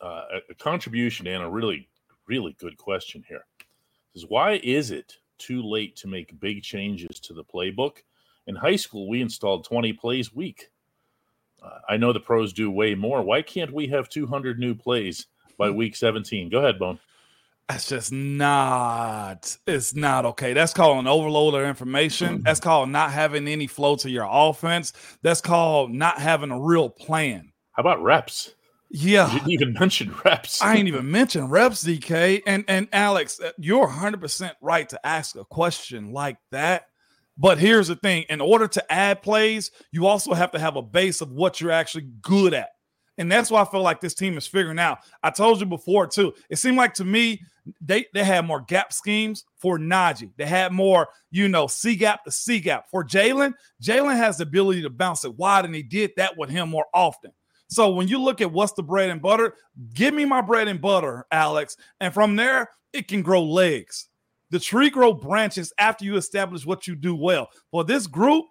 uh, 0.00 0.24
a 0.50 0.54
contribution 0.54 1.26
and 1.26 1.42
a 1.42 1.48
really, 1.48 1.88
really 2.26 2.56
good 2.58 2.76
question 2.76 3.24
here. 3.28 3.44
Says, 4.14 4.26
why 4.28 4.60
is 4.62 4.90
it 4.90 5.16
too 5.38 5.62
late 5.62 5.96
to 5.96 6.08
make 6.08 6.38
big 6.40 6.62
changes 6.62 7.20
to 7.20 7.34
the 7.34 7.44
playbook? 7.44 7.98
In 8.48 8.56
high 8.56 8.76
school, 8.76 9.08
we 9.08 9.20
installed 9.20 9.64
20 9.64 9.92
plays 9.92 10.34
week. 10.34 10.70
Uh, 11.62 11.78
I 11.86 11.98
know 11.98 12.14
the 12.14 12.20
pros 12.20 12.54
do 12.54 12.70
way 12.70 12.94
more. 12.94 13.22
Why 13.22 13.42
can't 13.42 13.72
we 13.72 13.86
have 13.88 14.08
200 14.08 14.58
new 14.58 14.74
plays 14.74 15.26
by 15.58 15.68
hmm. 15.68 15.76
week 15.76 15.94
17? 15.94 16.48
Go 16.48 16.58
ahead, 16.58 16.78
Bone. 16.78 16.98
That's 17.68 17.86
just 17.86 18.10
not. 18.10 19.54
It's 19.66 19.94
not 19.94 20.24
okay. 20.24 20.54
That's 20.54 20.72
called 20.72 20.98
an 20.98 21.06
overload 21.06 21.52
of 21.54 21.64
information. 21.64 22.42
That's 22.42 22.60
called 22.60 22.88
not 22.88 23.12
having 23.12 23.46
any 23.46 23.66
flow 23.66 23.96
to 23.96 24.08
your 24.08 24.26
offense. 24.26 24.94
That's 25.20 25.42
called 25.42 25.92
not 25.92 26.18
having 26.18 26.50
a 26.50 26.58
real 26.58 26.88
plan. 26.88 27.52
How 27.72 27.82
about 27.82 28.02
reps? 28.02 28.54
Yeah, 28.88 29.30
you 29.30 29.40
didn't 29.40 29.52
even 29.52 29.72
mention 29.78 30.14
reps. 30.24 30.62
I 30.62 30.76
ain't 30.76 30.88
even 30.88 31.10
mention 31.10 31.50
reps, 31.50 31.84
DK. 31.84 32.40
And 32.46 32.64
and 32.68 32.88
Alex, 32.90 33.38
uh, 33.38 33.50
you're 33.58 33.80
100 33.80 34.18
percent 34.18 34.56
right 34.62 34.88
to 34.88 35.06
ask 35.06 35.36
a 35.36 35.44
question 35.44 36.12
like 36.12 36.38
that. 36.50 36.86
But 37.38 37.58
here's 37.58 37.88
the 37.88 37.96
thing: 37.96 38.24
in 38.28 38.40
order 38.40 38.68
to 38.68 38.92
add 38.92 39.22
plays, 39.22 39.70
you 39.92 40.06
also 40.06 40.34
have 40.34 40.50
to 40.52 40.58
have 40.58 40.76
a 40.76 40.82
base 40.82 41.20
of 41.20 41.30
what 41.30 41.60
you're 41.60 41.70
actually 41.70 42.08
good 42.20 42.54
at. 42.54 42.70
And 43.18 43.30
that's 43.30 43.50
why 43.50 43.60
I 43.60 43.64
feel 43.64 43.82
like 43.82 44.00
this 44.00 44.14
team 44.14 44.38
is 44.38 44.46
figuring 44.46 44.78
out. 44.78 44.98
I 45.22 45.30
told 45.30 45.58
you 45.60 45.66
before 45.66 46.06
too. 46.06 46.34
It 46.50 46.56
seemed 46.56 46.76
like 46.76 46.94
to 46.94 47.04
me 47.04 47.40
they 47.80 48.06
they 48.14 48.24
had 48.24 48.46
more 48.46 48.60
gap 48.60 48.92
schemes 48.92 49.44
for 49.56 49.78
Najee. 49.78 50.30
They 50.36 50.46
had 50.46 50.72
more, 50.72 51.08
you 51.30 51.48
know, 51.48 51.66
C 51.66 51.96
gap 51.96 52.24
to 52.24 52.30
C 52.30 52.60
gap 52.60 52.86
for 52.90 53.04
Jaylen. 53.04 53.54
Jaylen 53.82 54.16
has 54.16 54.38
the 54.38 54.44
ability 54.44 54.82
to 54.82 54.90
bounce 54.90 55.24
it 55.24 55.36
wide, 55.36 55.64
and 55.64 55.74
he 55.74 55.82
did 55.82 56.12
that 56.16 56.36
with 56.38 56.48
him 56.48 56.68
more 56.70 56.86
often. 56.94 57.32
So 57.68 57.90
when 57.90 58.08
you 58.08 58.20
look 58.20 58.40
at 58.40 58.52
what's 58.52 58.72
the 58.72 58.82
bread 58.82 59.10
and 59.10 59.20
butter, 59.20 59.54
give 59.92 60.14
me 60.14 60.24
my 60.24 60.40
bread 60.40 60.68
and 60.68 60.80
butter, 60.80 61.26
Alex, 61.30 61.76
and 62.00 62.14
from 62.14 62.36
there 62.36 62.70
it 62.92 63.08
can 63.08 63.22
grow 63.22 63.42
legs. 63.42 64.07
The 64.50 64.58
tree 64.58 64.90
grow 64.90 65.12
branches 65.12 65.72
after 65.78 66.04
you 66.04 66.16
establish 66.16 66.64
what 66.64 66.86
you 66.86 66.94
do 66.94 67.14
well. 67.14 67.48
For 67.70 67.84
this 67.84 68.06
group, 68.06 68.46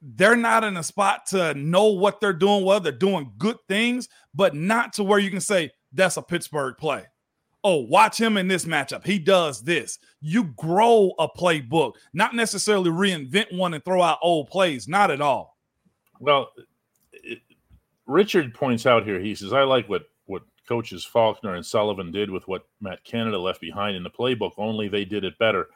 they're 0.00 0.36
not 0.36 0.64
in 0.64 0.76
a 0.76 0.82
spot 0.82 1.26
to 1.26 1.54
know 1.54 1.86
what 1.86 2.20
they're 2.20 2.32
doing 2.32 2.64
well. 2.64 2.80
They're 2.80 2.92
doing 2.92 3.32
good 3.36 3.56
things, 3.66 4.08
but 4.34 4.54
not 4.54 4.92
to 4.94 5.04
where 5.04 5.18
you 5.18 5.30
can 5.30 5.40
say 5.40 5.70
that's 5.92 6.16
a 6.16 6.22
Pittsburgh 6.22 6.76
play. 6.78 7.04
Oh, 7.64 7.78
watch 7.78 8.20
him 8.20 8.36
in 8.36 8.46
this 8.46 8.64
matchup. 8.64 9.04
He 9.04 9.18
does 9.18 9.62
this. 9.62 9.98
You 10.20 10.44
grow 10.56 11.12
a 11.18 11.28
playbook, 11.28 11.94
not 12.12 12.34
necessarily 12.34 12.90
reinvent 12.90 13.56
one 13.56 13.74
and 13.74 13.84
throw 13.84 14.00
out 14.00 14.18
old 14.22 14.48
plays. 14.48 14.86
Not 14.86 15.10
at 15.10 15.20
all. 15.20 15.56
Well, 16.20 16.50
it, 17.12 17.40
Richard 18.06 18.54
points 18.54 18.86
out 18.86 19.04
here. 19.04 19.18
He 19.18 19.34
says, 19.34 19.52
"I 19.52 19.64
like 19.64 19.88
what 19.88 20.04
what 20.04 20.04
coaches 20.68 21.04
Faulkner 21.04 21.54
and 21.54 21.64
Sullivan 21.64 22.12
did 22.12 22.30
with 22.30 22.46
what 22.46 22.66
Matt 22.80 23.02
Canada 23.02 23.38
left 23.38 23.60
behind 23.60 23.96
in 23.96 24.02
the 24.02 24.10
playbook. 24.10 24.52
Only 24.58 24.88
they 24.88 25.04
did 25.04 25.24
it 25.24 25.38
better. 25.38 25.68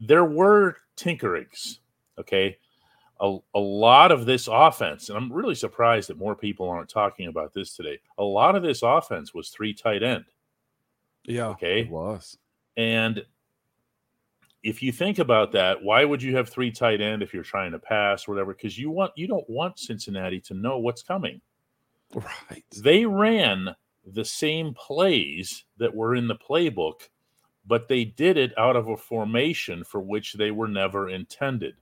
There 0.00 0.24
were 0.24 0.76
tinkerings. 0.96 1.78
Okay, 2.18 2.58
a, 3.20 3.38
a 3.54 3.58
lot 3.58 4.12
of 4.12 4.26
this 4.26 4.48
offense, 4.50 5.08
and 5.08 5.16
I'm 5.16 5.32
really 5.32 5.54
surprised 5.54 6.08
that 6.08 6.18
more 6.18 6.34
people 6.34 6.68
aren't 6.68 6.88
talking 6.88 7.28
about 7.28 7.54
this 7.54 7.74
today. 7.74 7.98
A 8.18 8.24
lot 8.24 8.54
of 8.56 8.62
this 8.62 8.82
offense 8.82 9.32
was 9.32 9.48
three 9.48 9.72
tight 9.72 10.02
end. 10.02 10.24
Yeah. 11.24 11.48
Okay. 11.48 11.80
It 11.80 11.90
was. 11.90 12.36
And 12.76 13.24
if 14.62 14.82
you 14.82 14.92
think 14.92 15.18
about 15.18 15.52
that, 15.52 15.82
why 15.82 16.04
would 16.04 16.22
you 16.22 16.36
have 16.36 16.48
three 16.48 16.70
tight 16.70 17.00
end 17.00 17.22
if 17.22 17.32
you're 17.32 17.42
trying 17.42 17.72
to 17.72 17.78
pass 17.78 18.26
or 18.26 18.32
whatever? 18.32 18.52
Because 18.52 18.78
you 18.78 18.90
want 18.90 19.12
you 19.16 19.26
don't 19.26 19.48
want 19.48 19.78
Cincinnati 19.78 20.40
to 20.42 20.54
know 20.54 20.78
what's 20.78 21.02
coming. 21.02 21.40
Right. 22.14 22.64
They 22.84 23.04
ran 23.04 23.74
the 24.06 24.24
same 24.24 24.72
plays 24.74 25.64
that 25.78 25.94
were 25.94 26.14
in 26.14 26.28
the 26.28 26.36
playbook, 26.36 27.08
but 27.66 27.88
they 27.88 28.04
did 28.04 28.36
it 28.36 28.56
out 28.56 28.76
of 28.76 28.88
a 28.88 28.96
formation 28.96 29.82
for 29.84 30.00
which 30.00 30.34
they 30.34 30.50
were 30.50 30.68
never 30.68 31.08
intended. 31.08 31.74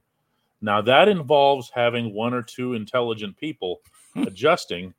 Now, 0.61 0.81
that 0.81 1.09
involves 1.09 1.71
having 1.75 2.15
one 2.15 2.33
or 2.33 2.43
two 2.43 2.73
intelligent 2.73 3.37
people 3.37 3.81
adjusting 4.17 4.95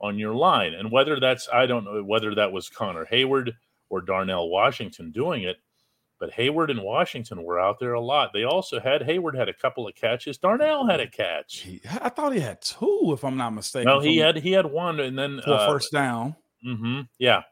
on 0.00 0.18
your 0.18 0.34
line. 0.34 0.72
And 0.72 0.90
whether 0.90 1.20
that's, 1.20 1.48
I 1.52 1.66
don't 1.66 1.84
know 1.84 2.02
whether 2.02 2.34
that 2.34 2.52
was 2.52 2.70
Connor 2.70 3.04
Heyward 3.04 3.52
or 3.90 4.00
Darnell 4.00 4.48
Washington 4.48 5.10
doing 5.10 5.42
it, 5.42 5.58
but 6.18 6.32
Heyward 6.32 6.70
and 6.70 6.82
Washington 6.82 7.42
were 7.42 7.60
out 7.60 7.78
there 7.78 7.94
a 7.94 8.00
lot. 8.00 8.32
They 8.32 8.44
also 8.44 8.80
had 8.80 9.02
Heyward 9.02 9.36
had 9.36 9.48
a 9.48 9.54
couple 9.54 9.86
of 9.86 9.94
catches. 9.94 10.38
Darnell 10.38 10.86
had 10.86 11.00
a 11.00 11.06
catch. 11.06 11.66
I 12.00 12.08
thought 12.08 12.32
he 12.32 12.40
had 12.40 12.62
two, 12.62 13.10
if 13.12 13.24
I'm 13.24 13.36
not 13.36 13.50
mistaken. 13.50 13.86
No, 13.86 14.00
he 14.00 14.18
had 14.18 14.36
he 14.36 14.52
had 14.52 14.66
one, 14.66 15.00
and 15.00 15.18
then 15.18 15.40
for 15.42 15.54
uh, 15.54 15.66
first 15.66 15.92
down. 15.92 16.36
Mm-hmm, 16.66 17.00
yeah, 17.18 17.42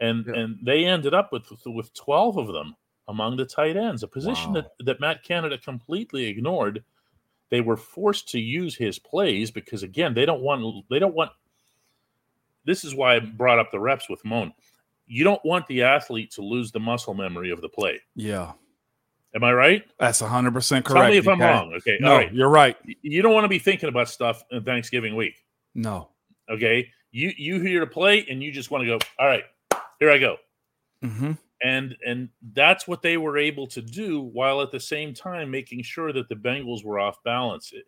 and 0.00 0.24
yeah. 0.26 0.34
and 0.34 0.58
they 0.62 0.84
ended 0.84 1.14
up 1.14 1.32
with 1.32 1.44
with 1.66 1.92
twelve 1.94 2.36
of 2.36 2.48
them 2.48 2.76
among 3.08 3.36
the 3.36 3.44
tight 3.44 3.76
ends, 3.76 4.02
a 4.02 4.08
position 4.08 4.52
wow. 4.52 4.62
that 4.62 4.86
that 4.86 5.00
Matt 5.00 5.22
Canada 5.22 5.58
completely 5.58 6.26
ignored. 6.26 6.84
They 7.48 7.60
were 7.60 7.76
forced 7.76 8.28
to 8.30 8.40
use 8.40 8.74
his 8.74 8.98
plays 8.98 9.50
because 9.52 9.82
again 9.82 10.14
they 10.14 10.26
don't 10.26 10.42
want 10.42 10.84
they 10.90 10.98
don't 10.98 11.14
want 11.14 11.30
this 12.64 12.82
is 12.82 12.92
why 12.92 13.14
i 13.14 13.20
brought 13.20 13.60
up 13.60 13.70
the 13.70 13.78
reps 13.78 14.08
with 14.08 14.24
moan 14.24 14.52
you 15.06 15.24
don't 15.24 15.44
want 15.44 15.66
the 15.68 15.82
athlete 15.82 16.32
to 16.32 16.42
lose 16.42 16.72
the 16.72 16.80
muscle 16.80 17.14
memory 17.14 17.50
of 17.50 17.60
the 17.60 17.68
play. 17.68 18.00
Yeah. 18.14 18.52
Am 19.34 19.44
i 19.44 19.52
right? 19.52 19.84
That's 19.98 20.20
100% 20.20 20.52
correct 20.52 20.86
tell 20.86 21.08
me 21.08 21.16
if 21.18 21.28
i'm 21.28 21.40
wrong 21.40 21.72
okay? 21.74 21.98
No, 22.00 22.20
you're 22.20 22.48
right. 22.48 22.76
You 23.02 23.22
don't 23.22 23.34
want 23.34 23.44
to 23.44 23.48
be 23.48 23.58
thinking 23.58 23.88
about 23.88 24.08
stuff 24.08 24.42
in 24.50 24.64
thanksgiving 24.64 25.14
week. 25.14 25.44
No. 25.74 26.08
Okay 26.50 26.90
you 27.12 27.32
you 27.36 27.60
hear 27.60 27.80
to 27.80 27.86
play 27.86 28.26
and 28.28 28.42
you 28.42 28.52
just 28.52 28.70
want 28.70 28.82
to 28.82 28.86
go 28.86 28.98
all 29.18 29.26
right 29.26 29.44
here 29.98 30.10
i 30.10 30.18
go 30.18 30.36
mm-hmm 31.02 31.32
and 31.62 31.96
and 32.04 32.28
that's 32.52 32.86
what 32.86 33.02
they 33.02 33.16
were 33.16 33.38
able 33.38 33.66
to 33.66 33.80
do 33.80 34.20
while 34.20 34.60
at 34.60 34.70
the 34.70 34.80
same 34.80 35.14
time 35.14 35.50
making 35.50 35.82
sure 35.82 36.12
that 36.12 36.28
the 36.28 36.34
Bengals 36.34 36.84
were 36.84 36.98
off 36.98 37.22
balance. 37.24 37.72
It, 37.72 37.84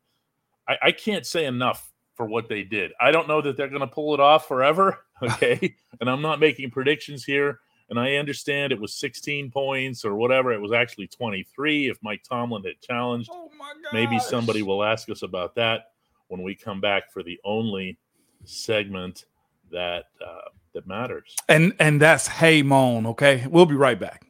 I, 0.67 0.77
I 0.89 0.93
can't 0.93 1.27
say 1.27 1.45
enough 1.45 1.93
for 2.15 2.27
what 2.27 2.49
they 2.49 2.63
did. 2.65 2.93
I 3.01 3.11
don't 3.11 3.29
know 3.29 3.41
that 3.43 3.57
they're 3.57 3.69
going 3.69 3.81
to 3.81 3.87
pull 3.87 4.15
it 4.15 4.21
off 4.21 4.47
forever. 4.49 5.01
Okay, 5.21 5.75
and 6.01 6.09
I'm 6.09 6.23
not 6.23 6.39
making 6.39 6.71
predictions 6.71 7.25
here. 7.25 7.59
And 7.91 7.99
I 7.99 8.15
understand 8.19 8.71
it 8.71 8.81
was 8.81 8.95
16 8.95 9.51
points 9.51 10.05
or 10.05 10.15
whatever. 10.15 10.53
It 10.53 10.61
was 10.61 10.71
actually 10.71 11.09
23 11.09 11.89
if 11.89 11.99
Mike 12.05 12.23
Tomlin 12.23 12.63
had 12.63 12.81
challenged. 12.81 13.29
Oh 13.33 13.51
Maybe 13.93 14.21
somebody 14.21 14.63
will 14.63 14.85
ask 14.85 15.11
us 15.11 15.23
about 15.23 15.57
that 15.57 15.91
when 16.29 16.45
we 16.45 16.55
come 16.55 16.81
back 16.81 17.11
for 17.11 17.25
the 17.25 17.41
only 17.45 17.99
segment 18.45 19.25
that 19.71 20.05
uh, 20.25 20.49
that 20.75 20.87
matters. 20.87 21.35
And 21.49 21.75
and 21.79 22.01
that's 22.01 22.27
Hey 22.27 22.63
Moan, 22.63 23.07
okay? 23.07 23.47
We'll 23.49 23.67
be 23.67 23.75
right 23.75 23.99
back. 23.99 24.25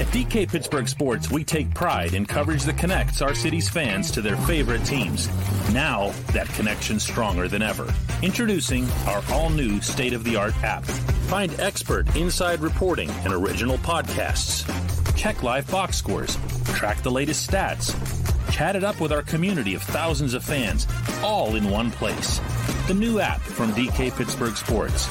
At 0.00 0.06
DK 0.14 0.48
Pittsburgh 0.48 0.86
Sports, 0.86 1.28
we 1.28 1.42
take 1.42 1.74
pride 1.74 2.14
in 2.14 2.24
coverage 2.24 2.62
that 2.64 2.78
connects 2.78 3.20
our 3.20 3.34
city's 3.34 3.68
fans 3.68 4.12
to 4.12 4.22
their 4.22 4.36
favorite 4.36 4.84
teams. 4.84 5.28
Now, 5.72 6.12
that 6.32 6.48
connection's 6.50 7.02
stronger 7.02 7.48
than 7.48 7.62
ever. 7.62 7.92
Introducing 8.22 8.88
our 9.08 9.24
all-new 9.32 9.80
state-of-the-art 9.80 10.54
app. 10.62 10.84
Find 10.84 11.52
expert 11.58 12.14
inside 12.14 12.60
reporting 12.60 13.10
and 13.24 13.32
original 13.32 13.76
podcasts. 13.78 14.64
Check 15.16 15.42
live 15.42 15.68
box 15.68 15.96
scores. 15.96 16.38
Track 16.74 17.02
the 17.02 17.10
latest 17.10 17.50
stats 17.50 17.92
Chat 18.58 18.74
it 18.74 18.82
up 18.82 19.00
with 19.00 19.12
our 19.12 19.22
community 19.22 19.74
of 19.74 19.84
thousands 19.84 20.34
of 20.34 20.42
fans, 20.42 20.88
all 21.22 21.54
in 21.54 21.70
one 21.70 21.92
place. 21.92 22.40
The 22.88 22.92
new 22.94 23.20
app 23.20 23.40
from 23.40 23.70
DK 23.70 24.10
Pittsburgh 24.16 24.56
Sports. 24.56 25.06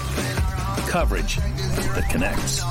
Coverage 0.89 1.37
that 1.37 2.09
connects. 2.09 2.61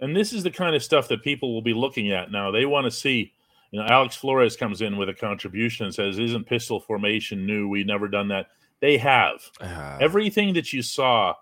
And 0.00 0.16
this 0.16 0.32
is 0.32 0.42
the 0.42 0.50
kind 0.50 0.74
of 0.74 0.82
stuff 0.82 1.06
that 1.06 1.22
people 1.22 1.54
will 1.54 1.62
be 1.62 1.72
looking 1.72 2.10
at 2.10 2.32
now. 2.32 2.50
They 2.50 2.66
want 2.66 2.86
to 2.86 2.90
see, 2.90 3.32
you 3.70 3.78
know, 3.78 3.86
Alex 3.86 4.16
Flores 4.16 4.56
comes 4.56 4.82
in 4.82 4.96
with 4.96 5.08
a 5.08 5.14
contribution 5.14 5.86
and 5.86 5.94
says, 5.94 6.18
Isn't 6.18 6.48
pistol 6.48 6.80
formation 6.80 7.46
new? 7.46 7.68
We've 7.68 7.86
never 7.86 8.08
done 8.08 8.26
that. 8.30 8.48
They 8.80 8.98
have. 8.98 9.40
Uh, 9.60 9.98
everything 10.00 10.54
that 10.54 10.72
you 10.72 10.82
saw, 10.82 11.34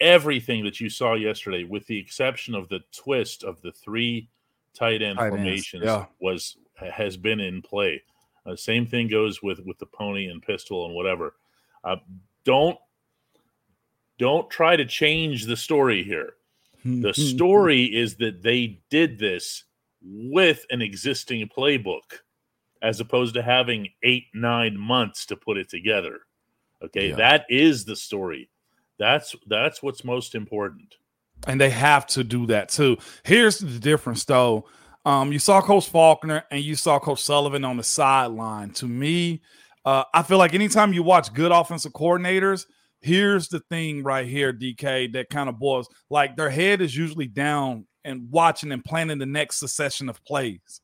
everything 0.00 0.64
that 0.64 0.80
you 0.80 0.90
saw 0.90 1.14
yesterday, 1.14 1.62
with 1.62 1.86
the 1.86 2.00
exception 2.00 2.56
of 2.56 2.68
the 2.70 2.80
twist 2.90 3.44
of 3.44 3.62
the 3.62 3.70
three 3.70 4.28
tight 4.76 5.02
end 5.02 5.18
tight 5.18 5.30
formations 5.30 5.84
yeah. 5.84 6.06
was 6.20 6.56
has 6.76 7.16
been 7.16 7.40
in 7.40 7.62
play. 7.62 8.02
Uh, 8.44 8.54
same 8.54 8.86
thing 8.86 9.08
goes 9.08 9.42
with 9.42 9.60
with 9.60 9.78
the 9.78 9.86
pony 9.86 10.26
and 10.26 10.42
pistol 10.42 10.86
and 10.86 10.94
whatever. 10.94 11.34
Uh, 11.82 11.96
don't 12.44 12.78
don't 14.18 14.48
try 14.50 14.76
to 14.76 14.84
change 14.84 15.46
the 15.46 15.56
story 15.56 16.02
here. 16.02 16.34
The 16.84 17.14
story 17.14 17.82
is 17.84 18.14
that 18.18 18.44
they 18.44 18.78
did 18.90 19.18
this 19.18 19.64
with 20.00 20.64
an 20.70 20.82
existing 20.82 21.48
playbook, 21.48 22.20
as 22.80 23.00
opposed 23.00 23.34
to 23.34 23.42
having 23.42 23.88
eight 24.04 24.26
nine 24.34 24.78
months 24.78 25.26
to 25.26 25.36
put 25.36 25.56
it 25.56 25.68
together. 25.68 26.20
Okay, 26.84 27.08
yeah. 27.08 27.16
that 27.16 27.46
is 27.48 27.86
the 27.86 27.96
story. 27.96 28.50
That's 29.00 29.34
that's 29.48 29.82
what's 29.82 30.04
most 30.04 30.36
important 30.36 30.94
and 31.46 31.60
they 31.60 31.70
have 31.70 32.06
to 32.08 32.24
do 32.24 32.46
that 32.46 32.68
too. 32.68 32.96
Here's 33.24 33.58
the 33.58 33.78
difference, 33.78 34.24
though. 34.24 34.66
Um, 35.04 35.32
you 35.32 35.38
saw 35.38 35.60
Coach 35.60 35.88
Faulkner 35.88 36.44
and 36.50 36.60
you 36.62 36.74
saw 36.74 36.98
Coach 36.98 37.22
Sullivan 37.22 37.64
on 37.64 37.76
the 37.76 37.84
sideline. 37.84 38.70
To 38.70 38.86
me, 38.86 39.40
uh, 39.84 40.02
I 40.12 40.22
feel 40.24 40.38
like 40.38 40.52
anytime 40.52 40.92
you 40.92 41.04
watch 41.04 41.32
good 41.32 41.52
offensive 41.52 41.92
coordinators, 41.92 42.66
here's 43.00 43.48
the 43.48 43.60
thing 43.70 44.02
right 44.02 44.26
here, 44.26 44.52
DK, 44.52 45.12
that 45.12 45.30
kind 45.30 45.48
of 45.48 45.60
boils 45.60 45.88
like 46.10 46.36
their 46.36 46.50
head 46.50 46.80
is 46.80 46.96
usually 46.96 47.28
down 47.28 47.86
and 48.04 48.28
watching 48.30 48.72
and 48.72 48.84
planning 48.84 49.18
the 49.18 49.26
next 49.26 49.58
succession 49.60 50.08
of 50.08 50.24
plays. 50.24 50.80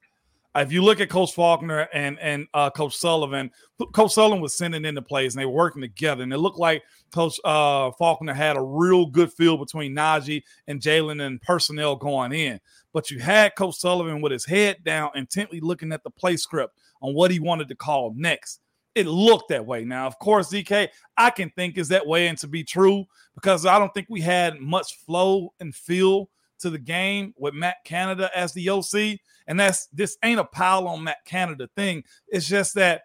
If 0.54 0.70
you 0.70 0.82
look 0.82 1.00
at 1.00 1.08
Coach 1.08 1.32
Faulkner 1.32 1.88
and 1.94 2.18
and 2.18 2.46
uh, 2.52 2.68
Coach 2.70 2.94
Sullivan, 2.96 3.50
Coach 3.94 4.12
Sullivan 4.12 4.42
was 4.42 4.56
sending 4.56 4.84
in 4.84 4.94
the 4.94 5.00
plays 5.00 5.34
and 5.34 5.40
they 5.40 5.46
were 5.46 5.52
working 5.52 5.80
together, 5.80 6.22
and 6.22 6.32
it 6.32 6.38
looked 6.38 6.58
like 6.58 6.82
Coach 7.10 7.38
uh, 7.44 7.90
Faulkner 7.92 8.34
had 8.34 8.56
a 8.56 8.62
real 8.62 9.06
good 9.06 9.32
feel 9.32 9.56
between 9.56 9.94
Najee 9.94 10.42
and 10.66 10.80
Jaylen 10.80 11.24
and 11.24 11.40
personnel 11.40 11.96
going 11.96 12.32
in. 12.32 12.60
But 12.92 13.10
you 13.10 13.18
had 13.18 13.56
Coach 13.56 13.76
Sullivan 13.76 14.20
with 14.20 14.32
his 14.32 14.44
head 14.44 14.84
down, 14.84 15.10
intently 15.14 15.60
looking 15.60 15.92
at 15.92 16.02
the 16.02 16.10
play 16.10 16.36
script 16.36 16.76
on 17.00 17.14
what 17.14 17.30
he 17.30 17.40
wanted 17.40 17.68
to 17.68 17.74
call 17.74 18.12
next. 18.14 18.60
It 18.94 19.06
looked 19.06 19.48
that 19.48 19.64
way. 19.64 19.84
Now, 19.84 20.06
of 20.06 20.18
course, 20.18 20.52
DK, 20.52 20.88
I 21.16 21.30
can 21.30 21.48
think 21.56 21.78
is 21.78 21.88
that 21.88 22.06
way 22.06 22.28
and 22.28 22.36
to 22.38 22.46
be 22.46 22.62
true 22.62 23.06
because 23.34 23.64
I 23.64 23.78
don't 23.78 23.92
think 23.94 24.08
we 24.10 24.20
had 24.20 24.60
much 24.60 24.98
flow 25.06 25.54
and 25.60 25.74
feel 25.74 26.28
to 26.62 26.70
the 26.70 26.78
game 26.78 27.34
with 27.36 27.54
Matt 27.54 27.76
Canada 27.84 28.30
as 28.34 28.52
the 28.52 28.68
OC. 28.68 29.18
And 29.46 29.58
that's 29.58 29.86
this 29.86 30.16
ain't 30.22 30.40
a 30.40 30.44
pile 30.44 30.86
on 30.88 31.04
Matt 31.04 31.24
Canada 31.24 31.68
thing. 31.76 32.04
It's 32.28 32.48
just 32.48 32.74
that 32.74 33.02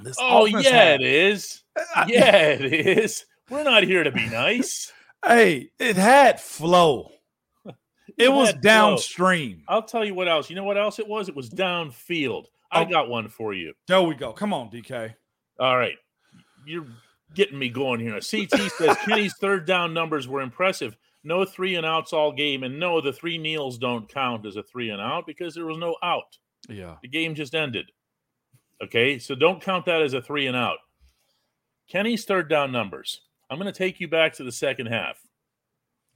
this 0.00 0.16
Oh 0.20 0.46
yeah, 0.46 0.60
had, 0.70 1.00
it 1.00 1.06
is. 1.06 1.62
yeah, 2.06 2.36
it 2.46 2.72
is. 2.72 3.24
We're 3.50 3.64
not 3.64 3.82
here 3.82 4.04
to 4.04 4.10
be 4.10 4.28
nice. 4.28 4.92
hey, 5.26 5.70
it 5.78 5.96
had 5.96 6.40
flow. 6.40 7.10
It, 8.18 8.24
it 8.24 8.32
was 8.32 8.52
downstream. 8.54 9.62
Flow. 9.66 9.76
I'll 9.76 9.82
tell 9.82 10.04
you 10.04 10.14
what 10.14 10.28
else. 10.28 10.50
You 10.50 10.56
know 10.56 10.64
what 10.64 10.78
else 10.78 10.98
it 10.98 11.08
was? 11.08 11.28
It 11.28 11.36
was 11.36 11.50
downfield. 11.50 12.46
I 12.70 12.82
oh. 12.82 12.86
got 12.86 13.08
one 13.08 13.28
for 13.28 13.54
you. 13.54 13.74
There 13.86 14.02
we 14.02 14.14
go. 14.14 14.32
Come 14.32 14.52
on, 14.52 14.70
DK. 14.70 15.14
All 15.58 15.76
right. 15.76 15.96
You're 16.66 16.86
getting 17.34 17.58
me 17.58 17.68
going 17.68 18.00
here. 18.00 18.14
CT 18.14 18.70
says 18.72 18.96
Kenny's 19.04 19.34
third 19.40 19.66
down 19.66 19.94
numbers 19.94 20.28
were 20.28 20.40
impressive. 20.40 20.96
No 21.24 21.44
three 21.44 21.76
and 21.76 21.86
outs 21.86 22.12
all 22.12 22.32
game. 22.32 22.62
And 22.62 22.80
no, 22.80 23.00
the 23.00 23.12
three 23.12 23.38
kneels 23.38 23.78
don't 23.78 24.08
count 24.08 24.46
as 24.46 24.56
a 24.56 24.62
three 24.62 24.90
and 24.90 25.00
out 25.00 25.26
because 25.26 25.54
there 25.54 25.66
was 25.66 25.78
no 25.78 25.96
out. 26.02 26.36
Yeah. 26.68 26.96
The 27.02 27.08
game 27.08 27.34
just 27.34 27.54
ended. 27.54 27.90
Okay. 28.82 29.18
So 29.18 29.34
don't 29.34 29.62
count 29.62 29.86
that 29.86 30.02
as 30.02 30.14
a 30.14 30.22
three 30.22 30.46
and 30.46 30.56
out. 30.56 30.78
Kenny's 31.88 32.24
third 32.24 32.48
down 32.48 32.72
numbers. 32.72 33.20
I'm 33.50 33.58
going 33.58 33.72
to 33.72 33.78
take 33.78 34.00
you 34.00 34.08
back 34.08 34.34
to 34.34 34.44
the 34.44 34.52
second 34.52 34.86
half. 34.86 35.18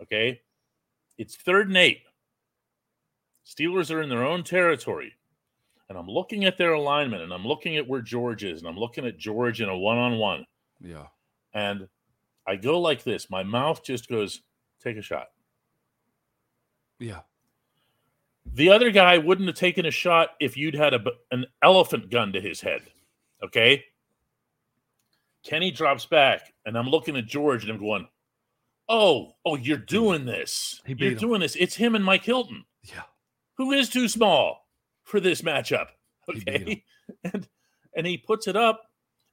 Okay. 0.02 0.40
It's 1.18 1.36
third 1.36 1.68
and 1.68 1.76
eight. 1.76 2.00
Steelers 3.46 3.94
are 3.94 4.02
in 4.02 4.08
their 4.08 4.24
own 4.24 4.42
territory 4.42 5.12
and 5.88 5.96
I'm 5.96 6.08
looking 6.08 6.44
at 6.44 6.58
their 6.58 6.72
alignment 6.72 7.22
and 7.22 7.32
I'm 7.32 7.46
looking 7.46 7.76
at 7.76 7.86
where 7.86 8.02
George 8.02 8.44
is 8.44 8.60
and 8.60 8.68
I'm 8.68 8.78
looking 8.78 9.06
at 9.06 9.18
George 9.18 9.60
in 9.60 9.68
a 9.68 9.76
one 9.76 9.98
on 9.98 10.18
one. 10.18 10.46
Yeah. 10.80 11.06
And 11.54 11.88
I 12.46 12.56
go 12.56 12.80
like 12.80 13.04
this. 13.04 13.30
My 13.30 13.42
mouth 13.42 13.84
just 13.84 14.08
goes, 14.08 14.42
take 14.82 14.96
a 14.96 15.02
shot. 15.02 15.28
Yeah. 16.98 17.20
The 18.44 18.70
other 18.70 18.90
guy 18.90 19.18
wouldn't 19.18 19.48
have 19.48 19.56
taken 19.56 19.86
a 19.86 19.90
shot 19.90 20.30
if 20.40 20.56
you'd 20.56 20.74
had 20.74 20.94
a, 20.94 21.04
an 21.30 21.46
elephant 21.62 22.10
gun 22.10 22.32
to 22.32 22.40
his 22.40 22.60
head. 22.60 22.82
Okay. 23.42 23.84
Kenny 25.44 25.70
drops 25.70 26.06
back 26.06 26.52
and 26.64 26.76
I'm 26.76 26.88
looking 26.88 27.16
at 27.16 27.26
George 27.26 27.64
and 27.64 27.72
I'm 27.72 27.80
going, 27.80 28.08
oh, 28.88 29.32
oh, 29.44 29.56
you're 29.56 29.76
doing 29.76 30.24
this. 30.24 30.80
You're 30.86 31.10
him. 31.10 31.18
doing 31.18 31.40
this. 31.40 31.56
It's 31.56 31.74
him 31.74 31.94
and 31.94 32.04
Mike 32.04 32.24
Hilton. 32.24 32.64
Yeah. 32.82 33.02
Who 33.56 33.72
is 33.72 33.88
too 33.88 34.08
small? 34.08 34.66
for 35.06 35.20
this 35.20 35.40
matchup. 35.40 35.86
Okay, 36.28 36.84
and 37.24 37.48
and 37.96 38.06
he 38.06 38.18
puts 38.18 38.46
it 38.46 38.56
up, 38.56 38.82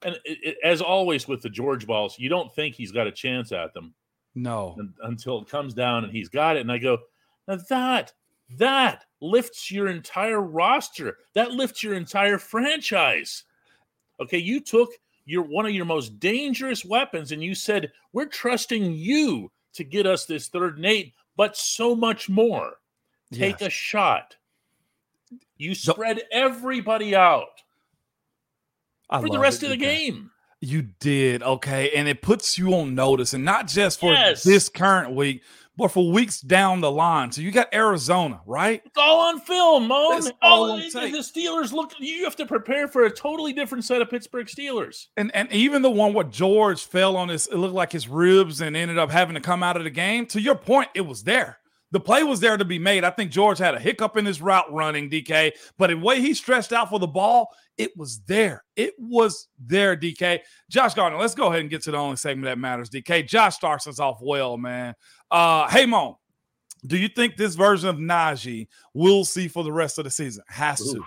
and 0.03 0.15
it, 0.23 0.37
it, 0.43 0.57
as 0.63 0.81
always 0.81 1.27
with 1.27 1.41
the 1.41 1.49
George 1.49 1.85
balls, 1.85 2.17
you 2.17 2.29
don't 2.29 2.53
think 2.53 2.75
he's 2.75 2.93
got 2.93 3.07
a 3.07 3.11
chance 3.11 3.51
at 3.51 3.73
them. 3.73 3.93
No, 4.35 4.77
until 5.03 5.41
it 5.41 5.49
comes 5.49 5.73
down 5.73 6.03
and 6.03 6.13
he's 6.13 6.29
got 6.29 6.57
it, 6.57 6.61
and 6.61 6.71
I 6.71 6.79
go, 6.79 6.97
now 7.47 7.57
that 7.69 8.13
that 8.57 9.05
lifts 9.21 9.71
your 9.71 9.87
entire 9.87 10.41
roster. 10.41 11.17
That 11.33 11.51
lifts 11.51 11.83
your 11.83 11.93
entire 11.93 12.37
franchise. 12.37 13.43
Okay, 14.19 14.37
you 14.37 14.59
took 14.59 14.91
your 15.25 15.43
one 15.43 15.65
of 15.65 15.71
your 15.71 15.85
most 15.85 16.19
dangerous 16.19 16.83
weapons, 16.85 17.31
and 17.31 17.43
you 17.43 17.55
said 17.55 17.91
we're 18.11 18.25
trusting 18.25 18.93
you 18.93 19.51
to 19.73 19.83
get 19.83 20.05
us 20.05 20.25
this 20.25 20.47
third 20.47 20.77
and 20.77 20.85
eight, 20.85 21.13
but 21.35 21.57
so 21.57 21.95
much 21.95 22.29
more. 22.29 22.73
Take 23.31 23.61
yes. 23.61 23.67
a 23.67 23.71
shot. 23.71 24.35
You 25.57 25.73
spread 25.73 26.21
everybody 26.31 27.15
out 27.15 27.63
I 29.09 29.21
for 29.21 29.29
the 29.29 29.39
rest 29.39 29.63
of 29.63 29.69
the 29.69 29.77
game. 29.77 30.29
You 30.63 30.81
did. 30.81 31.43
Okay. 31.43 31.91
And 31.91 32.07
it 32.07 32.21
puts 32.21 32.57
you 32.57 32.73
on 32.73 32.95
notice, 32.95 33.33
and 33.33 33.43
not 33.43 33.67
just 33.67 33.99
for 33.99 34.13
yes. 34.13 34.43
this 34.43 34.69
current 34.69 35.15
week, 35.15 35.41
but 35.75 35.89
for 35.89 36.11
weeks 36.11 36.39
down 36.39 36.81
the 36.81 36.91
line. 36.91 37.31
So 37.31 37.41
you 37.41 37.51
got 37.51 37.73
Arizona, 37.73 38.41
right? 38.45 38.81
It's 38.85 38.97
all 38.97 39.27
on 39.27 39.39
film, 39.41 39.87
Mo. 39.87 40.19
all 40.41 40.77
the 40.77 40.83
Steelers 40.83 41.71
look. 41.71 41.93
You 41.99 42.23
have 42.25 42.35
to 42.37 42.45
prepare 42.45 42.87
for 42.87 43.05
a 43.05 43.11
totally 43.11 43.53
different 43.53 43.83
set 43.83 44.01
of 44.01 44.09
Pittsburgh 44.09 44.47
Steelers. 44.47 45.07
And 45.17 45.35
and 45.35 45.51
even 45.51 45.81
the 45.81 45.91
one 45.91 46.13
where 46.13 46.25
George 46.25 46.83
fell 46.85 47.17
on 47.17 47.29
his, 47.29 47.47
it 47.47 47.55
looked 47.55 47.73
like 47.73 47.91
his 47.91 48.07
ribs 48.07 48.61
and 48.61 48.77
ended 48.77 48.97
up 48.97 49.11
having 49.11 49.35
to 49.35 49.41
come 49.41 49.63
out 49.63 49.77
of 49.77 49.83
the 49.83 49.89
game. 49.89 50.25
To 50.27 50.41
your 50.41 50.55
point, 50.55 50.89
it 50.93 51.01
was 51.01 51.23
there 51.23 51.59
the 51.93 51.99
play 51.99 52.23
was 52.23 52.39
there 52.39 52.57
to 52.57 52.65
be 52.65 52.79
made. 52.79 53.03
I 53.03 53.11
think 53.11 53.29
George 53.29 53.59
had 53.59 53.75
a 53.75 53.79
hiccup 53.79 54.17
in 54.17 54.25
his 54.25 54.41
route 54.41 54.65
running, 54.73 55.11
DK, 55.11 55.51
but 55.77 55.91
the 55.91 55.95
way 55.95 56.19
he 56.19 56.33
stretched 56.33 56.73
out 56.73 56.89
for 56.89 56.97
the 56.97 57.07
ball, 57.07 57.49
it 57.77 57.95
was 57.95 58.19
there. 58.21 58.63
It 58.75 58.95
was 58.97 59.47
there, 59.63 59.95
DK. 59.95 60.39
Josh 60.71 60.95
Gardner, 60.95 61.19
let's 61.19 61.35
go 61.35 61.47
ahead 61.47 61.61
and 61.61 61.69
get 61.69 61.83
to 61.83 61.91
the 61.91 61.97
only 61.97 62.15
segment 62.15 62.45
that 62.45 62.57
matters, 62.57 62.89
DK. 62.89 63.27
Josh 63.27 63.55
starts 63.55 63.85
us 63.85 63.99
off 63.99 64.17
well, 64.23 64.57
man. 64.57 64.95
Uh, 65.29 65.69
hey, 65.69 65.85
Mo, 65.85 66.17
do 66.85 66.97
you 66.97 67.07
think 67.07 67.37
this 67.37 67.53
version 67.53 67.89
of 67.89 67.97
Najee 67.97 68.67
will 68.95 69.23
see 69.23 69.47
for 69.47 69.63
the 69.63 69.71
rest 69.71 69.99
of 69.99 70.05
the 70.05 70.11
season? 70.11 70.43
Has 70.47 70.79
to. 70.79 71.05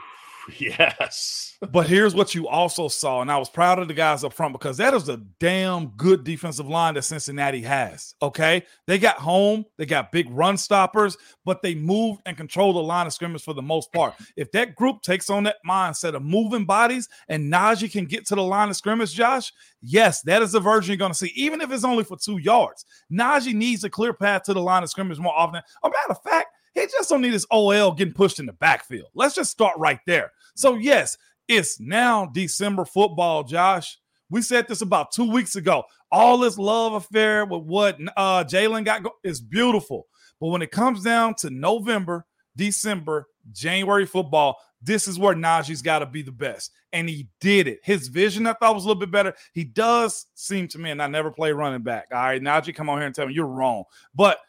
Yes. 0.61 1.57
but 1.73 1.87
here's 1.87 2.15
what 2.15 2.35
you 2.35 2.49
also 2.49 2.89
saw, 2.89 3.21
and 3.21 3.31
I 3.31 3.39
was 3.39 3.49
proud 3.49 3.79
of 3.79 3.89
the 3.89 3.95
guys 3.95 4.25
up 4.25 4.33
front 4.33 4.53
because 4.53 4.77
that 4.77 4.95
is 4.95 5.09
a 5.09 5.19
damn 5.41 5.89
good 5.97 6.25
defensive 6.25 6.69
line 6.69 6.95
that 6.95 7.03
Cincinnati 7.03 7.63
has. 7.63 8.15
Okay. 8.23 8.63
They 8.87 8.99
got 8.99 9.17
home, 9.17 9.65
they 9.77 9.87
got 9.87 10.13
big 10.13 10.29
run 10.31 10.57
stoppers, 10.57 11.17
but 11.45 11.63
they 11.63 11.75
moved 11.75 12.23
and 12.27 12.37
controlled 12.37 12.77
the 12.77 12.81
line 12.81 13.07
of 13.07 13.13
scrimmage 13.13 13.43
for 13.43 13.55
the 13.55 13.63
most 13.63 13.93
part. 13.93 14.15
If 14.37 14.53
that 14.53 14.75
group 14.77 15.03
takes 15.03 15.31
on 15.31 15.45
that 15.45 15.57
mindset 15.67 16.15
of 16.15 16.23
moving 16.23 16.65
bodies 16.65 17.09
and 17.29 17.53
Najee 17.53 17.91
can 17.91 18.05
get 18.07 18.27
to 18.29 18.35
the 18.35 18.43
line 18.43 18.69
of 18.69 18.77
scrimmage, 18.77 19.15
Josh, 19.15 19.53
yes, 19.83 20.23
that 20.23 20.43
is 20.43 20.53
the 20.53 20.61
version 20.61 20.93
you're 20.93 20.99
going 20.99 21.13
to 21.13 21.19
see, 21.19 21.33
even 21.35 21.61
if 21.61 21.71
it's 21.71 21.85
only 21.85 22.05
for 22.05 22.17
two 22.17 22.39
yards. 22.39 22.85
Najee 23.13 23.55
needs 23.55 23.85
a 23.85 23.91
clear 23.91 24.13
path 24.13 24.45
to 24.45 24.55
the 24.55 24.63
line 24.63 24.83
of 24.83 24.91
scrimmage 24.91 25.19
more 25.19 25.37
often. 25.37 25.63
A 25.83 25.89
matter 25.89 26.11
of 26.11 26.23
fact, 26.23 26.49
he 26.77 26.87
just 26.87 27.09
don't 27.09 27.23
need 27.23 27.33
his 27.33 27.47
OL 27.51 27.93
getting 27.93 28.12
pushed 28.12 28.39
in 28.39 28.47
the 28.47 28.53
backfield. 28.53 29.09
Let's 29.15 29.35
just 29.35 29.51
start 29.51 29.79
right 29.79 30.01
there. 30.07 30.31
So, 30.55 30.75
yes, 30.75 31.17
it's 31.49 31.81
now 31.81 32.27
December 32.27 32.85
football, 32.85 33.45
Josh. 33.45 33.99
We 34.29 34.43
said 34.43 34.69
this 34.69 34.83
about 34.83 35.11
two 35.11 35.31
weeks 35.31 35.57
ago. 35.57 35.85
All 36.12 36.37
this 36.39 36.59
love 36.59 36.93
affair 36.93 37.47
with 37.47 37.62
what 37.62 37.99
uh, 38.17 38.45
Jaylen 38.45 38.85
got 38.85 39.05
go- 39.05 39.17
is 39.25 39.41
beautiful. 39.41 40.07
But 40.39 40.49
when 40.49 40.62
it 40.62 40.71
comes 40.71 41.03
down 41.03 41.35
to 41.37 41.51
November, 41.51 42.27
December, 42.57 43.27
January 43.53 44.05
football, 44.05 44.59
this 44.83 45.09
is 45.09 45.19
where 45.19 45.35
Najee's 45.35 45.83
got 45.83 46.01
to 46.01 46.07
be 46.07 46.23
the 46.23 46.33
best. 46.33 46.73
And 46.93 47.09
he 47.09 47.29
did 47.41 47.69
it. 47.69 47.81
His 47.85 48.09
vision, 48.09 48.47
I 48.47 48.53
thought, 48.53 48.75
was 48.75 48.85
a 48.85 48.89
little 48.89 49.01
bit 49.01 49.11
better. 49.11 49.35
He 49.55 49.65
does 49.65 50.27
seem 50.35 50.69
to 50.69 50.79
me, 50.79 50.91
and 50.91 51.03
I 51.03 51.07
never 51.07 51.31
play 51.31 51.53
running 51.53 51.83
back. 51.83 52.09
All 52.12 52.19
right, 52.19 52.43
Najee, 52.43 52.75
come 52.75 52.91
on 52.91 52.99
here 52.99 53.07
and 53.07 53.15
tell 53.15 53.27
me 53.27 53.33
you're 53.33 53.47
wrong. 53.47 53.85
But– 54.15 54.39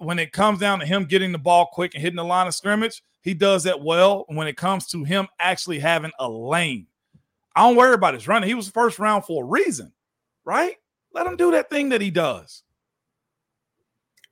when 0.00 0.18
it 0.18 0.32
comes 0.32 0.58
down 0.58 0.80
to 0.80 0.86
him 0.86 1.04
getting 1.04 1.30
the 1.30 1.38
ball 1.38 1.68
quick 1.72 1.94
and 1.94 2.02
hitting 2.02 2.16
the 2.16 2.24
line 2.24 2.46
of 2.46 2.54
scrimmage, 2.54 3.02
he 3.20 3.34
does 3.34 3.64
that 3.64 3.82
well. 3.82 4.24
When 4.28 4.48
it 4.48 4.56
comes 4.56 4.86
to 4.88 5.04
him 5.04 5.28
actually 5.38 5.78
having 5.78 6.10
a 6.18 6.28
lane, 6.28 6.86
I 7.54 7.62
don't 7.62 7.76
worry 7.76 7.94
about 7.94 8.14
his 8.14 8.26
running. 8.26 8.48
He 8.48 8.54
was 8.54 8.70
first 8.70 8.98
round 8.98 9.26
for 9.26 9.44
a 9.44 9.46
reason, 9.46 9.92
right? 10.44 10.76
Let 11.12 11.26
him 11.26 11.36
do 11.36 11.50
that 11.50 11.68
thing 11.68 11.90
that 11.90 12.00
he 12.00 12.10
does. 12.10 12.62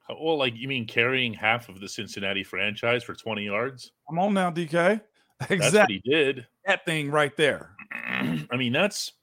Well, 0.09 0.39
like 0.39 0.55
you 0.55 0.67
mean 0.67 0.87
carrying 0.87 1.33
half 1.33 1.69
of 1.69 1.79
the 1.79 1.87
Cincinnati 1.87 2.43
franchise 2.43 3.03
for 3.03 3.13
20 3.13 3.43
yards? 3.43 3.91
I'm 4.09 4.17
on 4.17 4.33
now, 4.33 4.49
DK. 4.49 4.99
Exactly. 5.41 5.57
That's 5.59 5.73
what 5.75 5.89
he 5.89 6.01
did. 6.03 6.47
That 6.65 6.83
thing 6.83 7.11
right 7.11 7.35
there. 7.37 7.75
I 7.93 8.57
mean, 8.57 8.73
that's 8.73 9.13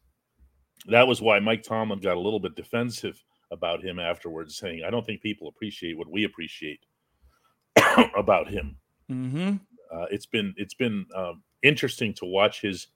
that 0.87 1.06
was 1.06 1.20
why 1.20 1.40
Mike 1.40 1.62
Tomlin 1.62 2.00
got 2.00 2.16
a 2.16 2.20
little 2.20 2.40
bit 2.40 2.54
defensive 2.54 3.22
about 3.50 3.82
him 3.82 3.98
afterwards, 3.98 4.56
saying, 4.56 4.82
"I 4.85 4.90
don't 4.90 5.04
think 5.04 5.20
people 5.20 5.48
appreciate 5.48 5.96
what 5.96 6.11
we 6.11 6.24
appreciate 6.24 6.80
about 8.16 8.48
him." 8.48 8.76
Mm-hmm. 9.11 9.54
Uh, 9.92 10.06
it's 10.11 10.26
been 10.26 10.54
it's 10.56 10.74
been 10.74 11.06
um, 11.14 11.42
interesting 11.62 12.12
to 12.14 12.24
watch 12.24 12.61
his 12.61 12.88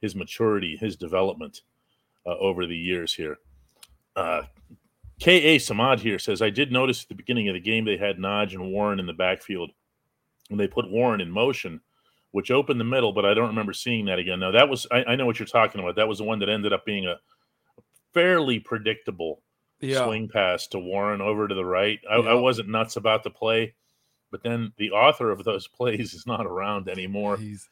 his 0.00 0.14
maturity, 0.14 0.76
his 0.76 0.96
development 0.96 1.62
uh, 2.26 2.36
over 2.36 2.66
the 2.66 2.76
years 2.76 3.14
here. 3.14 3.38
Uh, 4.16 4.42
K.A. 5.20 5.58
Samad 5.58 6.00
here 6.00 6.18
says, 6.18 6.40
I 6.40 6.48
did 6.48 6.72
notice 6.72 7.02
at 7.02 7.08
the 7.08 7.14
beginning 7.14 7.48
of 7.48 7.54
the 7.54 7.60
game 7.60 7.84
they 7.84 7.98
had 7.98 8.16
Naj 8.16 8.54
and 8.54 8.72
Warren 8.72 8.98
in 8.98 9.06
the 9.06 9.12
backfield, 9.12 9.70
and 10.48 10.58
they 10.58 10.66
put 10.66 10.90
Warren 10.90 11.20
in 11.20 11.30
motion, 11.30 11.80
which 12.30 12.50
opened 12.50 12.80
the 12.80 12.84
middle, 12.84 13.12
but 13.12 13.26
I 13.26 13.34
don't 13.34 13.48
remember 13.48 13.74
seeing 13.74 14.06
that 14.06 14.18
again. 14.18 14.40
Now, 14.40 14.50
that 14.50 14.68
was, 14.68 14.86
I, 14.90 15.04
I 15.04 15.16
know 15.16 15.26
what 15.26 15.38
you're 15.38 15.46
talking 15.46 15.80
about. 15.80 15.96
That 15.96 16.08
was 16.08 16.18
the 16.18 16.24
one 16.24 16.38
that 16.38 16.48
ended 16.48 16.72
up 16.72 16.86
being 16.86 17.06
a 17.06 17.16
fairly 18.14 18.58
predictable 18.58 19.42
yeah. 19.80 20.04
swing 20.04 20.28
pass 20.28 20.66
to 20.68 20.78
Warren 20.78 21.20
over 21.20 21.48
to 21.48 21.54
the 21.54 21.64
right. 21.64 21.98
I, 22.10 22.16
I, 22.16 22.34
wasn't 22.34 22.68
nuts 22.68 22.96
about 22.96 23.24
the 23.24 23.30
play. 23.30 23.74
but 24.30 24.42
then 24.42 24.72
the 24.78 24.90
author 24.90 25.30
of 25.30 25.44
those 25.44 25.66
plays 25.76 26.14
is 26.14 26.26
not 26.26 26.46
around 26.46 26.88
anymore. 26.88 27.36
He's 27.36 27.68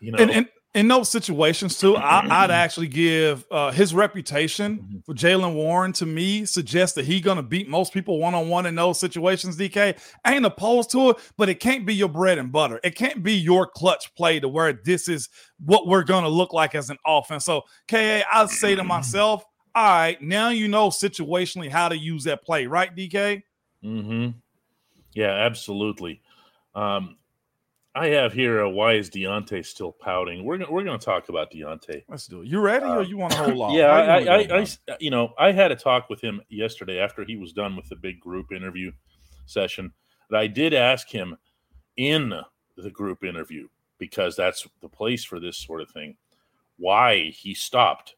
You 0.00 0.12
know, 0.12 0.18
and, 0.18 0.30
and 0.30 0.48
in 0.74 0.88
those 0.88 1.08
situations 1.08 1.78
too, 1.78 1.96
I, 1.96 2.26
I'd 2.28 2.50
actually 2.50 2.88
give 2.88 3.46
uh, 3.50 3.70
his 3.70 3.94
reputation 3.94 4.78
Mm-hmm. 4.78 4.98
for 5.06 5.14
Jaylen 5.14 5.54
Warren 5.54 5.92
to 5.94 6.06
me 6.06 6.44
suggests 6.44 6.96
that 6.96 7.04
he's 7.04 7.20
going 7.20 7.36
to 7.36 7.42
beat 7.42 7.68
most 7.68 7.92
people 7.92 8.18
one 8.18 8.34
on 8.34 8.48
one 8.48 8.66
in 8.66 8.74
those 8.74 8.98
situations. 8.98 9.56
DK 9.56 9.96
I 10.24 10.34
ain't 10.34 10.44
opposed 10.44 10.90
to 10.90 11.10
it, 11.10 11.18
but 11.36 11.48
it 11.48 11.60
can't 11.60 11.86
be 11.86 11.94
your 11.94 12.08
bread 12.08 12.38
and 12.38 12.50
butter. 12.50 12.80
It 12.82 12.96
can't 12.96 13.22
be 13.22 13.34
your 13.34 13.66
clutch 13.66 14.12
play 14.16 14.40
to 14.40 14.48
where 14.48 14.72
this 14.72 15.08
is 15.08 15.28
what 15.64 15.86
we're 15.86 16.02
going 16.02 16.24
to 16.24 16.28
look 16.28 16.52
like 16.52 16.74
as 16.74 16.90
an 16.90 16.98
offense. 17.06 17.44
So 17.44 17.62
Ka, 17.88 18.22
I 18.32 18.46
say 18.46 18.74
to 18.74 18.84
myself, 18.84 19.44
all 19.74 19.84
right, 19.84 20.20
now 20.22 20.50
you 20.50 20.68
know 20.68 20.88
situationally 20.88 21.68
how 21.70 21.88
to 21.88 21.96
use 21.96 22.24
that 22.24 22.42
play, 22.44 22.66
right, 22.66 22.94
DK? 22.94 23.42
Mm-hmm. 23.84 24.30
Yeah, 25.14 25.30
absolutely. 25.32 26.20
Um, 26.74 27.16
I 27.94 28.08
have 28.08 28.32
here 28.32 28.60
a 28.60 28.68
why 28.70 28.94
is 28.94 29.08
Diontae 29.10 29.64
still 29.64 29.92
pouting? 29.92 30.44
We're 30.44 30.58
gonna, 30.58 30.72
we're 30.72 30.82
going 30.82 30.98
to 30.98 31.04
talk 31.04 31.28
about 31.28 31.52
Diontae. 31.52 32.02
Let's 32.08 32.26
do 32.26 32.42
it. 32.42 32.48
You 32.48 32.60
ready, 32.60 32.86
or 32.86 32.98
Uh, 32.98 33.02
you 33.02 33.16
want 33.16 33.32
to 33.34 33.38
hold 33.38 33.60
on? 33.60 33.72
Yeah, 33.74 33.86
I, 33.86 34.18
I, 34.18 34.46
I. 34.58 34.60
I- 34.62 34.96
you 34.98 35.10
know, 35.10 35.32
I 35.38 35.52
had 35.52 35.70
a 35.70 35.76
talk 35.76 36.10
with 36.10 36.20
him 36.20 36.40
yesterday 36.48 36.98
after 36.98 37.24
he 37.24 37.36
was 37.36 37.52
done 37.52 37.76
with 37.76 37.88
the 37.88 37.94
big 37.96 38.18
group 38.18 38.50
interview 38.52 38.90
session. 39.46 39.92
That 40.30 40.38
I 40.40 40.46
did 40.48 40.74
ask 40.74 41.08
him 41.08 41.36
in 41.96 42.32
the 42.76 42.90
group 42.90 43.22
interview 43.22 43.68
because 43.98 44.34
that's 44.34 44.66
the 44.82 44.88
place 44.88 45.22
for 45.24 45.38
this 45.38 45.56
sort 45.58 45.80
of 45.80 45.88
thing. 45.90 46.16
Why 46.76 47.26
he 47.30 47.54
stopped 47.54 48.16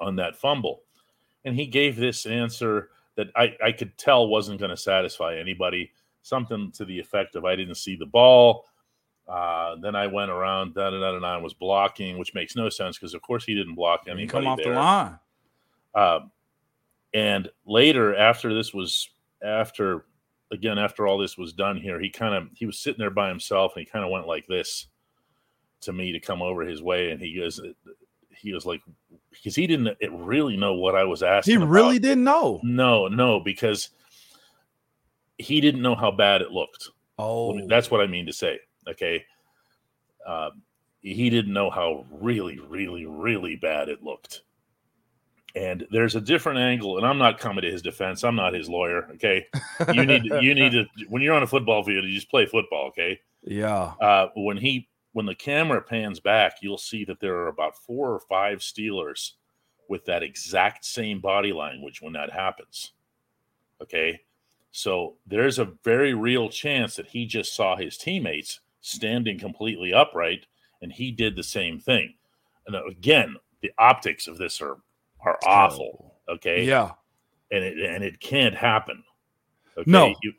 on 0.00 0.16
that 0.16 0.36
fumble, 0.36 0.82
and 1.44 1.54
he 1.54 1.66
gave 1.66 1.96
this 1.96 2.26
answer 2.26 2.90
that 3.16 3.28
I, 3.34 3.56
I 3.64 3.72
could 3.72 3.96
tell 3.96 4.28
wasn't 4.28 4.60
going 4.60 4.70
to 4.70 4.76
satisfy 4.76 5.36
anybody. 5.36 5.90
Something 6.22 6.72
to 6.72 6.84
the 6.84 6.98
effect 6.98 7.36
of 7.36 7.44
I 7.44 7.56
didn't 7.56 7.76
see 7.76 7.96
the 7.96 8.06
ball. 8.06 8.66
Uh, 9.28 9.76
then 9.80 9.96
I 9.96 10.06
went 10.06 10.30
around, 10.30 10.74
da 10.74 10.90
da 10.90 11.00
da 11.00 11.18
da, 11.18 11.38
was 11.38 11.54
blocking, 11.54 12.18
which 12.18 12.34
makes 12.34 12.54
no 12.54 12.68
sense 12.68 12.96
because, 12.96 13.14
of 13.14 13.22
course, 13.22 13.44
he 13.44 13.54
didn't 13.54 13.74
block 13.74 14.02
anybody. 14.06 14.26
come 14.26 14.46
off 14.46 14.58
there. 14.62 14.74
the 14.74 14.80
line. 14.80 15.18
Um, 15.94 16.30
and 17.14 17.48
later, 17.64 18.14
after 18.14 18.54
this 18.54 18.74
was 18.74 19.08
after 19.42 20.04
again 20.52 20.78
after 20.78 21.06
all 21.06 21.18
this 21.18 21.38
was 21.38 21.52
done 21.52 21.76
here, 21.76 22.00
he 22.00 22.10
kind 22.10 22.34
of 22.34 22.48
he 22.54 22.66
was 22.66 22.78
sitting 22.78 22.98
there 22.98 23.10
by 23.10 23.28
himself 23.28 23.74
and 23.74 23.84
he 23.84 23.90
kind 23.90 24.04
of 24.04 24.10
went 24.10 24.26
like 24.26 24.46
this 24.46 24.86
to 25.80 25.92
me 25.92 26.12
to 26.12 26.20
come 26.20 26.42
over 26.42 26.62
his 26.62 26.82
way, 26.82 27.10
and 27.10 27.20
he 27.20 27.34
goes 27.34 27.60
he 28.30 28.52
was 28.52 28.66
like 28.66 28.82
because 29.36 29.54
he 29.54 29.66
didn't 29.66 29.96
really 30.10 30.56
know 30.56 30.74
what 30.74 30.94
I 30.94 31.04
was 31.04 31.22
asking. 31.22 31.52
He 31.52 31.56
about. 31.56 31.68
really 31.68 31.98
didn't 31.98 32.24
know. 32.24 32.60
no 32.62 33.08
no 33.08 33.40
because 33.40 33.90
he 35.38 35.60
didn't 35.60 35.82
know 35.82 35.94
how 35.94 36.10
bad 36.10 36.42
it 36.42 36.50
looked. 36.50 36.90
Oh, 37.18 37.66
That's 37.66 37.90
what 37.90 38.00
I 38.00 38.06
mean 38.06 38.26
to 38.26 38.32
say. 38.32 38.58
Okay. 38.88 39.24
Um, 40.26 40.62
he 41.02 41.30
didn't 41.30 41.52
know 41.52 41.70
how 41.70 42.04
really, 42.10 42.58
really, 42.58 43.06
really 43.06 43.56
bad 43.56 43.88
it 43.88 44.02
looked. 44.02 44.42
And 45.54 45.86
there's 45.90 46.16
a 46.16 46.20
different 46.20 46.58
angle, 46.58 46.98
and 46.98 47.06
I'm 47.06 47.16
not 47.16 47.38
coming 47.38 47.62
to 47.62 47.70
his 47.70 47.80
defense. 47.80 48.24
I'm 48.24 48.36
not 48.36 48.52
his 48.52 48.68
lawyer. 48.68 49.08
Okay. 49.14 49.46
You 49.94 50.04
need 50.04 50.24
you 50.42 50.54
need 50.54 50.72
to 50.72 50.84
when 51.08 51.22
you're 51.22 51.34
on 51.34 51.42
a 51.42 51.46
football 51.46 51.82
field, 51.82 52.04
you 52.04 52.14
just 52.14 52.30
play 52.30 52.44
football. 52.44 52.88
Okay. 52.88 53.20
yeah. 53.42 53.94
Uh, 54.00 54.28
when 54.36 54.58
he 54.58 54.88
when 55.16 55.24
the 55.24 55.34
camera 55.34 55.80
pans 55.80 56.20
back, 56.20 56.58
you'll 56.60 56.76
see 56.76 57.02
that 57.02 57.20
there 57.20 57.36
are 57.36 57.48
about 57.48 57.74
four 57.74 58.12
or 58.12 58.20
five 58.20 58.58
Steelers 58.58 59.30
with 59.88 60.04
that 60.04 60.22
exact 60.22 60.84
same 60.84 61.22
body 61.22 61.54
language 61.54 62.02
when 62.02 62.12
that 62.12 62.30
happens. 62.30 62.92
Okay. 63.80 64.20
So 64.72 65.16
there's 65.26 65.58
a 65.58 65.72
very 65.82 66.12
real 66.12 66.50
chance 66.50 66.96
that 66.96 67.06
he 67.06 67.24
just 67.24 67.56
saw 67.56 67.76
his 67.76 67.96
teammates 67.96 68.60
standing 68.82 69.38
completely 69.38 69.94
upright 69.94 70.44
and 70.82 70.92
he 70.92 71.12
did 71.12 71.34
the 71.34 71.42
same 71.42 71.80
thing. 71.80 72.12
And 72.66 72.76
uh, 72.76 72.84
again, 72.84 73.36
the 73.62 73.72
optics 73.78 74.26
of 74.26 74.36
this 74.36 74.60
are 74.60 74.76
are 75.22 75.38
awful. 75.46 76.16
Okay. 76.28 76.62
Yeah. 76.66 76.90
And 77.50 77.64
it 77.64 77.78
and 77.78 78.04
it 78.04 78.20
can't 78.20 78.54
happen. 78.54 79.02
Okay. 79.78 79.90
No. 79.90 80.14
You, 80.22 80.34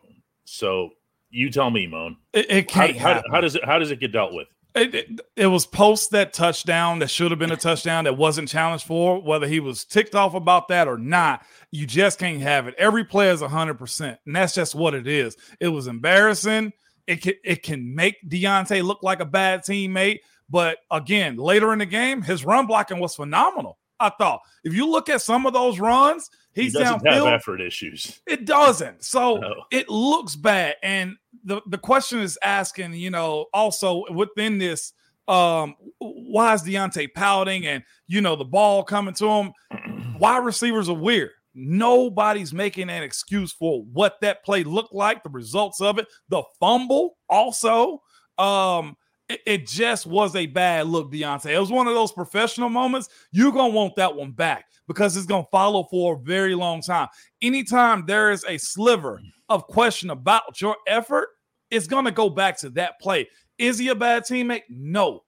so 0.45 0.91
you 1.31 1.49
tell 1.49 1.71
me, 1.71 1.87
Moan. 1.87 2.17
It, 2.31 2.51
it 2.51 2.67
can't 2.67 2.95
how, 2.95 3.15
happen. 3.15 3.31
how 3.31 3.41
does 3.41 3.55
it 3.55 3.65
how 3.65 3.79
does 3.79 3.89
it 3.89 3.99
get 3.99 4.11
dealt 4.11 4.33
with? 4.33 4.47
It, 4.77 4.95
it, 4.95 5.21
it 5.35 5.47
was 5.47 5.65
post 5.65 6.11
that 6.11 6.33
touchdown 6.33 6.99
that 6.99 7.09
should 7.09 7.31
have 7.31 7.39
been 7.39 7.51
a 7.51 7.57
touchdown 7.57 8.03
that 8.03 8.17
wasn't 8.17 8.47
challenged 8.47 8.85
for, 8.85 9.21
whether 9.21 9.47
he 9.47 9.59
was 9.59 9.83
ticked 9.85 10.15
off 10.15 10.33
about 10.35 10.67
that 10.67 10.87
or 10.87 10.97
not. 10.97 11.45
You 11.71 11.87
just 11.87 12.19
can't 12.19 12.41
have 12.41 12.67
it. 12.67 12.75
Every 12.77 13.03
player 13.03 13.31
is 13.31 13.41
100%, 13.41 14.17
and 14.25 14.35
that's 14.35 14.53
just 14.53 14.75
what 14.75 14.93
it 14.93 15.07
is. 15.07 15.35
It 15.59 15.69
was 15.69 15.87
embarrassing. 15.87 16.73
It 17.07 17.21
can, 17.21 17.33
it 17.43 17.63
can 17.63 17.95
make 17.95 18.17
Diontae 18.29 18.83
look 18.83 19.01
like 19.01 19.19
a 19.19 19.25
bad 19.25 19.61
teammate. 19.61 20.19
But 20.49 20.77
again, 20.91 21.37
later 21.37 21.73
in 21.73 21.79
the 21.79 21.85
game, 21.85 22.21
his 22.21 22.45
run 22.45 22.67
blocking 22.67 22.99
was 22.99 23.15
phenomenal. 23.15 23.77
I 23.99 24.09
thought 24.09 24.41
if 24.63 24.73
you 24.73 24.89
look 24.89 25.09
at 25.09 25.21
some 25.21 25.45
of 25.45 25.53
those 25.53 25.79
runs, 25.79 26.29
He 26.53 26.63
he's 26.63 26.73
doesn't 26.73 27.05
have 27.07 27.25
effort 27.27 27.61
issues. 27.61 28.19
It 28.27 28.45
doesn't. 28.45 29.03
So 29.03 29.37
No. 29.37 29.53
it 29.71 29.89
looks 29.89 30.35
bad. 30.35 30.75
And 30.83 31.15
the, 31.43 31.61
the 31.67 31.77
question 31.77 32.19
is 32.19 32.37
asking, 32.43 32.93
you 32.93 33.09
know, 33.09 33.45
also 33.53 34.03
within 34.11 34.57
this, 34.57 34.93
um, 35.27 35.75
why 35.99 36.53
is 36.53 36.63
Diontae 36.63 37.13
pouting 37.13 37.65
and 37.67 37.83
you 38.07 38.21
know 38.21 38.35
the 38.35 38.45
ball 38.45 38.83
coming 38.83 39.13
to 39.15 39.27
him? 39.27 39.53
Wide 40.19 40.45
receivers 40.45 40.89
are 40.89 40.95
weird. 40.95 41.31
Nobody's 41.53 42.53
making 42.53 42.89
an 42.89 43.03
excuse 43.03 43.51
for 43.51 43.83
what 43.91 44.21
that 44.21 44.45
play 44.45 44.63
looked 44.63 44.93
like, 44.93 45.23
the 45.23 45.29
results 45.29 45.81
of 45.81 45.97
it, 45.97 46.07
the 46.29 46.43
fumble 46.59 47.17
also. 47.29 48.01
Um, 48.37 48.95
it, 49.29 49.41
it 49.45 49.67
just 49.67 50.05
was 50.05 50.35
a 50.35 50.45
bad 50.45 50.87
look, 50.87 51.11
Diontae. 51.11 51.53
It 51.55 51.59
was 51.59 51.71
one 51.71 51.87
of 51.87 51.93
those 51.93 52.11
professional 52.11 52.69
moments. 52.69 53.09
You're 53.31 53.51
gonna 53.51 53.73
want 53.73 53.95
that 53.97 54.15
one 54.15 54.31
back 54.31 54.65
because 54.87 55.17
it's 55.17 55.25
gonna 55.25 55.45
follow 55.51 55.83
for 55.89 56.15
a 56.15 56.19
very 56.19 56.55
long 56.55 56.81
time. 56.81 57.07
Anytime 57.41 58.05
there 58.05 58.31
is 58.31 58.45
a 58.47 58.57
sliver 58.57 59.21
of 59.49 59.67
question 59.67 60.09
about 60.09 60.59
your 60.61 60.75
effort, 60.87 61.27
it's 61.69 61.87
gonna 61.87 62.11
go 62.11 62.29
back 62.29 62.57
to 62.59 62.69
that 62.71 62.99
play. 63.01 63.27
Is 63.57 63.77
he 63.77 63.89
a 63.89 63.95
bad 63.95 64.23
teammate? 64.23 64.61
No, 64.69 65.23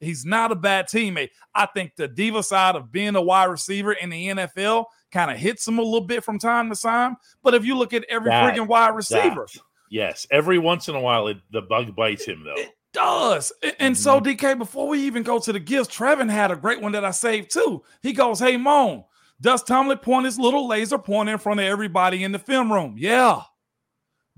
he's 0.00 0.24
not 0.24 0.52
a 0.52 0.56
bad 0.56 0.86
teammate. 0.86 1.30
I 1.54 1.66
think 1.66 1.92
the 1.96 2.06
diva 2.08 2.42
side 2.42 2.76
of 2.76 2.92
being 2.92 3.16
a 3.16 3.22
wide 3.22 3.44
receiver 3.50 3.92
in 3.94 4.10
the 4.10 4.28
NFL 4.28 4.84
kind 5.10 5.30
of 5.30 5.38
hits 5.38 5.66
him 5.66 5.78
a 5.78 5.82
little 5.82 6.06
bit 6.06 6.22
from 6.22 6.38
time 6.38 6.70
to 6.70 6.76
time. 6.80 7.16
But 7.42 7.54
if 7.54 7.64
you 7.64 7.76
look 7.76 7.92
at 7.94 8.04
every 8.08 8.30
That- 8.30 8.54
freaking 8.54 8.68
wide 8.68 8.94
receiver, 8.94 9.46
That, 9.52 9.62
yes, 9.90 10.26
every 10.30 10.58
once 10.58 10.88
in 10.88 10.94
a 10.94 11.00
while 11.00 11.26
it, 11.28 11.38
the 11.50 11.62
bug 11.62 11.96
bites 11.96 12.26
him 12.26 12.44
though. 12.44 12.54
It 12.60 12.68
does. 12.92 13.52
And 13.62 13.94
mm-hmm. 13.94 13.94
so, 13.94 14.20
DK, 14.20 14.58
before 14.58 14.88
we 14.88 15.00
even 15.02 15.22
go 15.22 15.38
to 15.38 15.52
the 15.52 15.60
gifts, 15.60 15.94
Trevin 15.94 16.30
had 16.30 16.50
a 16.50 16.56
great 16.56 16.80
one 16.80 16.92
that 16.92 17.04
I 17.04 17.10
saved 17.10 17.50
too. 17.50 17.82
He 18.02 18.12
goes, 18.12 18.38
Hey, 18.38 18.56
Moan, 18.56 19.04
does 19.40 19.62
Tomlin 19.62 19.98
point 19.98 20.26
his 20.26 20.38
little 20.38 20.68
laser 20.68 20.98
pointer 20.98 21.32
in 21.32 21.38
front 21.38 21.60
of 21.60 21.66
everybody 21.66 22.24
in 22.24 22.32
the 22.32 22.38
film 22.38 22.72
room? 22.72 22.94
Yeah. 22.98 23.42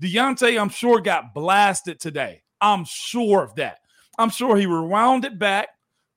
Diontae, 0.01 0.59
I'm 0.59 0.69
sure, 0.69 0.99
got 0.99 1.33
blasted 1.33 1.99
today. 1.99 2.43
I'm 2.61 2.85
sure 2.85 3.43
of 3.43 3.55
that. 3.55 3.79
I'm 4.17 4.29
sure 4.29 4.55
he 4.55 4.65
rewound 4.65 5.25
it 5.25 5.39
back, 5.39 5.69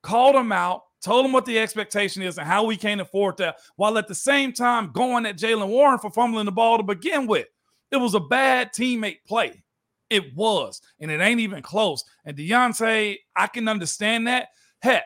called 0.03 0.37
him 0.37 0.53
out, 0.53 0.83
told 1.01 1.25
him 1.25 1.33
what 1.33 1.47
the 1.47 1.59
expectation 1.59 2.23
is 2.23 2.39
and 2.39 2.47
how 2.47 2.65
we 2.65 2.77
can't 2.77 3.01
afford 3.01 3.37
that, 3.39 3.57
while 3.77 3.99
at 3.99 4.09
the 4.09 4.15
same 4.15 4.53
time 4.53 4.91
going 4.93 5.27
at 5.27 5.39
Jaylen 5.39 5.69
Warren 5.69 5.99
for 5.99 6.11
fumbling 6.11 6.47
the 6.47 6.53
ball 6.53 6.77
to 6.79 6.83
begin 6.83 7.27
with. 7.27 7.47
It 7.91 7.97
was 7.97 8.15
a 8.15 8.21
bad 8.21 8.73
teammate 8.73 9.25
play. 9.27 9.63
It 10.09 10.35
was, 10.35 10.81
and 11.01 11.11
it 11.11 11.21
ain't 11.21 11.41
even 11.41 11.63
close. 11.63 12.05
And 12.25 12.37
Diontae, 12.37 13.17
I 13.35 13.47
can 13.49 13.69
understand 13.69 14.27
that. 14.29 14.49
Heck, 14.81 15.05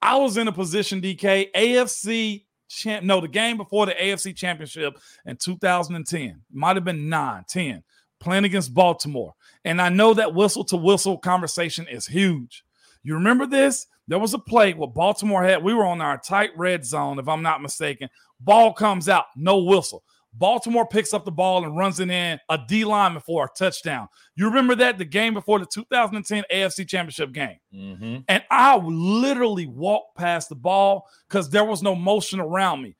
I 0.00 0.16
was 0.16 0.36
in 0.36 0.48
a 0.48 0.52
position, 0.52 1.00
DK, 1.00 1.50
AFC 1.52 2.44
champ. 2.68 3.04
No, 3.04 3.20
the 3.20 3.28
game 3.28 3.56
before 3.56 3.86
the 3.86 3.92
AFC 3.92 4.34
championship 4.34 4.98
in 5.26 5.36
2010. 5.36 6.40
Might 6.52 6.76
have 6.76 6.84
been 6.84 7.08
9, 7.08 7.44
10, 7.48 7.82
playing 8.20 8.44
against 8.44 8.72
Baltimore. 8.72 9.34
And 9.64 9.82
I 9.82 9.88
know 9.88 10.14
that 10.14 10.34
whistle 10.34 10.64
to 10.66 10.76
whistle 10.76 11.18
conversation 11.18 11.86
is 11.88 12.06
huge. 12.06 12.64
You 13.02 13.14
remember 13.14 13.46
this? 13.46 13.86
There 14.08 14.18
was 14.18 14.34
a 14.34 14.38
play 14.38 14.74
where 14.74 14.88
Baltimore 14.88 15.44
had, 15.44 15.62
we 15.62 15.74
were 15.74 15.86
on 15.86 16.00
our 16.00 16.18
tight 16.18 16.50
red 16.56 16.84
zone, 16.84 17.18
if 17.18 17.28
I'm 17.28 17.42
not 17.42 17.62
mistaken. 17.62 18.08
Ball 18.40 18.72
comes 18.72 19.08
out, 19.08 19.26
no 19.36 19.58
whistle. 19.58 20.02
Baltimore 20.32 20.86
picks 20.86 21.12
up 21.12 21.24
the 21.24 21.32
ball 21.32 21.64
and 21.64 21.76
runs 21.76 21.98
it 22.00 22.08
in 22.10 22.38
a 22.48 22.58
D 22.68 22.84
lineman 22.84 23.20
for 23.20 23.44
a 23.44 23.48
touchdown. 23.58 24.08
You 24.36 24.46
remember 24.46 24.74
that 24.76 24.96
the 24.98 25.04
game 25.04 25.34
before 25.34 25.58
the 25.58 25.66
2010 25.66 26.44
AFC 26.52 26.86
Championship 26.88 27.32
game? 27.32 27.56
hmm 27.72 28.18
And 28.28 28.42
I 28.50 28.76
literally 28.76 29.66
walked 29.66 30.16
past 30.16 30.48
the 30.48 30.54
ball 30.54 31.06
because 31.28 31.50
there 31.50 31.64
was 31.64 31.82
no 31.82 31.94
motion 31.96 32.40
around 32.40 32.82
me. 32.82 32.96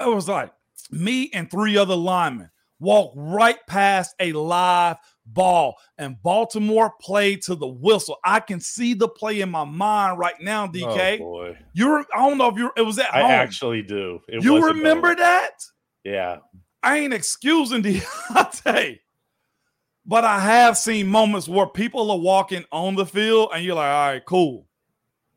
It 0.00 0.08
was 0.08 0.28
like 0.28 0.52
me 0.90 1.30
and 1.32 1.50
three 1.50 1.76
other 1.76 1.96
linemen 1.96 2.50
walked 2.80 3.14
right 3.16 3.58
past 3.66 4.14
a 4.20 4.32
live 4.32 4.96
ball, 5.24 5.74
and 5.96 6.20
Baltimore 6.22 6.92
played 7.00 7.40
to 7.42 7.54
the 7.54 7.66
whistle. 7.66 8.18
I 8.24 8.40
can 8.40 8.60
see 8.60 8.92
the 8.92 9.08
play 9.08 9.40
in 9.40 9.50
my 9.50 9.64
mind 9.64 10.18
right 10.18 10.34
now, 10.40 10.66
DK. 10.66 11.14
Oh 11.14 11.18
boy, 11.18 11.58
You're, 11.72 12.00
I 12.14 12.28
don't 12.28 12.36
know 12.36 12.48
if 12.50 12.58
you 12.58 12.70
it 12.76 12.82
was 12.82 12.98
at 12.98 13.14
I 13.14 13.22
home. 13.22 13.30
actually 13.30 13.82
do. 13.82 14.18
It 14.28 14.44
you 14.44 14.66
remember 14.66 15.14
bad- 15.14 15.18
that? 15.18 15.52
Yeah, 16.04 16.36
I 16.84 16.98
ain't 16.98 17.14
excusing 17.14 17.82
Diontae. 17.82 19.00
But 20.06 20.24
I 20.24 20.38
have 20.38 20.76
seen 20.76 21.06
moments 21.06 21.48
where 21.48 21.66
people 21.66 22.10
are 22.10 22.18
walking 22.18 22.64
on 22.70 22.94
the 22.94 23.06
field 23.06 23.50
and 23.54 23.64
you're 23.64 23.74
like, 23.74 23.90
all 23.90 24.08
right, 24.08 24.24
cool. 24.24 24.66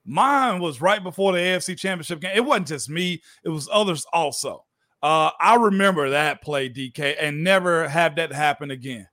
Mine 0.05 0.59
was 0.59 0.81
right 0.81 1.01
before 1.01 1.31
the 1.31 1.39
AFC 1.39 1.77
championship 1.77 2.19
game. 2.19 2.33
It 2.35 2.43
wasn't 2.43 2.67
just 2.67 2.89
me, 2.89 3.21
it 3.43 3.49
was 3.49 3.69
others 3.71 4.05
also. 4.11 4.65
Uh, 5.01 5.31
I 5.39 5.55
remember 5.55 6.09
that 6.09 6.41
play, 6.41 6.69
DK, 6.69 7.15
and 7.19 7.43
never 7.43 7.87
have 7.87 8.15
that 8.17 8.33
happen 8.33 8.71
again. 8.71 9.07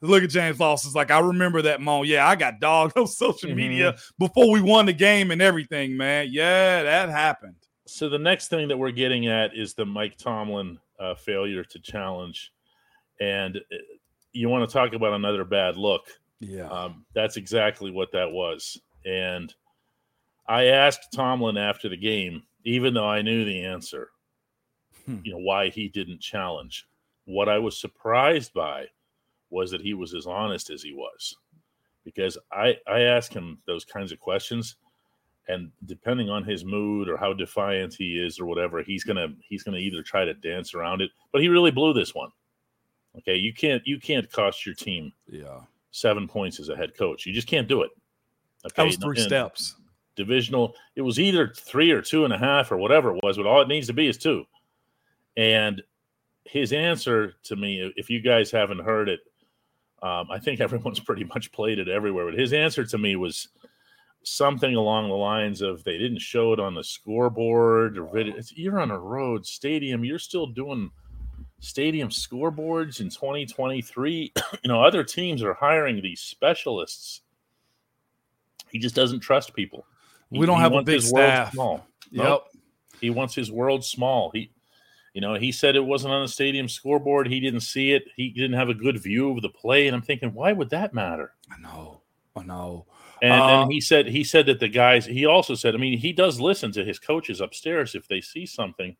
Look 0.00 0.22
at 0.22 0.30
James 0.30 0.60
Lawson's 0.60 0.94
like, 0.94 1.10
I 1.10 1.18
remember 1.18 1.62
that 1.62 1.80
moment. 1.80 2.08
Yeah, 2.08 2.26
I 2.26 2.36
got 2.36 2.60
dogged 2.60 2.96
on 2.98 3.06
social 3.06 3.50
mm-hmm. 3.50 3.56
media 3.56 3.96
before 4.18 4.50
we 4.50 4.62
won 4.62 4.86
the 4.86 4.92
game 4.92 5.30
and 5.30 5.42
everything, 5.42 5.96
man. 5.96 6.28
Yeah, 6.30 6.82
that 6.82 7.10
happened. 7.10 7.56
So 7.86 8.08
the 8.08 8.18
next 8.18 8.48
thing 8.48 8.68
that 8.68 8.78
we're 8.78 8.92
getting 8.92 9.26
at 9.26 9.54
is 9.54 9.74
the 9.74 9.84
Mike 9.84 10.16
Tomlin 10.16 10.78
uh, 10.98 11.14
failure 11.14 11.64
to 11.64 11.78
challenge. 11.78 12.52
And 13.20 13.56
uh, 13.56 13.76
you 14.32 14.48
want 14.48 14.68
to 14.68 14.72
talk 14.72 14.92
about 14.92 15.12
another 15.12 15.44
bad 15.44 15.76
look. 15.76 16.08
Yeah. 16.40 16.68
Um, 16.68 17.06
that's 17.14 17.36
exactly 17.36 17.90
what 17.90 18.12
that 18.12 18.30
was. 18.30 18.80
And 19.06 19.54
I 20.48 20.66
asked 20.66 21.12
Tomlin 21.12 21.56
after 21.56 21.88
the 21.88 21.96
game, 21.96 22.42
even 22.64 22.94
though 22.94 23.08
I 23.08 23.22
knew 23.22 23.44
the 23.44 23.64
answer, 23.64 24.10
hmm. 25.06 25.18
you 25.22 25.32
know, 25.32 25.38
why 25.38 25.68
he 25.68 25.88
didn't 25.88 26.20
challenge. 26.20 26.86
What 27.24 27.48
I 27.48 27.58
was 27.58 27.80
surprised 27.80 28.52
by 28.52 28.86
was 29.50 29.70
that 29.70 29.80
he 29.80 29.94
was 29.94 30.14
as 30.14 30.26
honest 30.26 30.70
as 30.70 30.82
he 30.82 30.92
was. 30.92 31.34
Because 32.04 32.36
I, 32.52 32.76
I 32.86 33.02
asked 33.02 33.32
him 33.32 33.58
those 33.66 33.84
kinds 33.84 34.12
of 34.12 34.18
questions, 34.18 34.76
and 35.48 35.70
depending 35.86 36.30
on 36.30 36.44
his 36.44 36.64
mood 36.64 37.08
or 37.08 37.16
how 37.16 37.32
defiant 37.32 37.94
he 37.94 38.18
is 38.18 38.40
or 38.40 38.46
whatever, 38.46 38.82
he's 38.82 39.04
gonna 39.04 39.28
he's 39.40 39.62
gonna 39.62 39.78
either 39.78 40.02
try 40.02 40.24
to 40.24 40.34
dance 40.34 40.74
around 40.74 41.00
it. 41.02 41.10
But 41.32 41.42
he 41.42 41.48
really 41.48 41.70
blew 41.70 41.92
this 41.92 42.14
one. 42.14 42.30
Okay, 43.18 43.36
you 43.36 43.52
can't 43.52 43.86
you 43.86 43.98
can't 43.98 44.30
cost 44.30 44.66
your 44.66 44.74
team 44.74 45.12
yeah 45.28 45.60
seven 45.94 46.26
points 46.26 46.58
as 46.58 46.68
a 46.68 46.76
head 46.76 46.96
coach. 46.96 47.24
You 47.24 47.32
just 47.32 47.46
can't 47.46 47.68
do 47.68 47.82
it. 47.82 47.90
Okay, 48.66 48.74
that 48.76 48.86
was 48.86 48.96
three 48.96 49.16
and 49.16 49.26
steps. 49.26 49.76
Divisional. 50.16 50.74
It 50.96 51.02
was 51.02 51.18
either 51.18 51.52
three 51.56 51.90
or 51.90 52.02
two 52.02 52.24
and 52.24 52.32
a 52.32 52.38
half 52.38 52.72
or 52.72 52.76
whatever 52.76 53.14
it 53.14 53.22
was, 53.22 53.36
but 53.36 53.46
all 53.46 53.60
it 53.62 53.68
needs 53.68 53.86
to 53.86 53.92
be 53.92 54.08
is 54.08 54.18
two. 54.18 54.44
And 55.36 55.82
his 56.44 56.72
answer 56.72 57.34
to 57.44 57.56
me, 57.56 57.92
if 57.96 58.10
you 58.10 58.20
guys 58.20 58.50
haven't 58.50 58.80
heard 58.80 59.08
it, 59.08 59.20
um, 60.02 60.28
I 60.30 60.38
think 60.38 60.60
everyone's 60.60 61.00
pretty 61.00 61.24
much 61.24 61.52
played 61.52 61.78
it 61.78 61.88
everywhere. 61.88 62.26
But 62.26 62.38
his 62.38 62.52
answer 62.52 62.84
to 62.84 62.98
me 62.98 63.16
was 63.16 63.48
something 64.24 64.74
along 64.74 65.08
the 65.08 65.14
lines 65.14 65.60
of 65.62 65.84
they 65.84 65.98
didn't 65.98 66.20
show 66.20 66.52
it 66.52 66.60
on 66.60 66.74
the 66.74 66.84
scoreboard 66.84 67.98
or 67.98 68.06
video. 68.12 68.34
It's, 68.36 68.56
you're 68.56 68.80
on 68.80 68.90
a 68.90 68.98
road 68.98 69.46
stadium. 69.46 70.04
You're 70.04 70.18
still 70.18 70.46
doing 70.46 70.90
stadium 71.60 72.08
scoreboards 72.08 73.00
in 73.00 73.08
2023. 73.08 74.32
you 74.62 74.68
know, 74.68 74.82
other 74.82 75.04
teams 75.04 75.42
are 75.42 75.54
hiring 75.54 76.00
these 76.02 76.20
specialists. 76.20 77.22
He 78.70 78.78
just 78.78 78.94
doesn't 78.94 79.20
trust 79.20 79.54
people. 79.54 79.86
He, 80.30 80.38
we 80.38 80.46
don't 80.46 80.60
have 80.60 80.74
a 80.74 80.82
big 80.82 81.00
staff. 81.00 81.52
Small. 81.52 81.86
Yep. 82.10 82.24
Nope. 82.24 82.44
He 83.00 83.10
wants 83.10 83.34
his 83.34 83.52
world 83.52 83.84
small. 83.84 84.30
He, 84.32 84.50
you 85.12 85.20
know, 85.20 85.34
he 85.34 85.52
said 85.52 85.76
it 85.76 85.84
wasn't 85.84 86.12
on 86.12 86.22
the 86.22 86.28
stadium 86.28 86.68
scoreboard. 86.68 87.28
He 87.28 87.38
didn't 87.38 87.60
see 87.60 87.92
it. 87.92 88.04
He 88.16 88.30
didn't 88.30 88.54
have 88.54 88.68
a 88.68 88.74
good 88.74 89.00
view 89.00 89.30
of 89.30 89.42
the 89.42 89.48
play. 89.48 89.86
And 89.86 89.94
I'm 89.94 90.02
thinking, 90.02 90.34
why 90.34 90.52
would 90.52 90.70
that 90.70 90.92
matter? 90.92 91.34
I 91.50 91.60
know. 91.60 92.00
I 92.36 92.42
know. 92.42 92.86
And, 93.24 93.40
uh, 93.40 93.62
and 93.62 93.72
he 93.72 93.80
said 93.80 94.06
he 94.06 94.22
said 94.22 94.44
that 94.46 94.60
the 94.60 94.68
guys. 94.68 95.06
He 95.06 95.24
also 95.24 95.54
said, 95.54 95.74
I 95.74 95.78
mean, 95.78 95.96
he 95.98 96.12
does 96.12 96.38
listen 96.38 96.70
to 96.72 96.84
his 96.84 96.98
coaches 96.98 97.40
upstairs 97.40 97.94
if 97.94 98.06
they 98.06 98.20
see 98.20 98.44
something, 98.44 98.94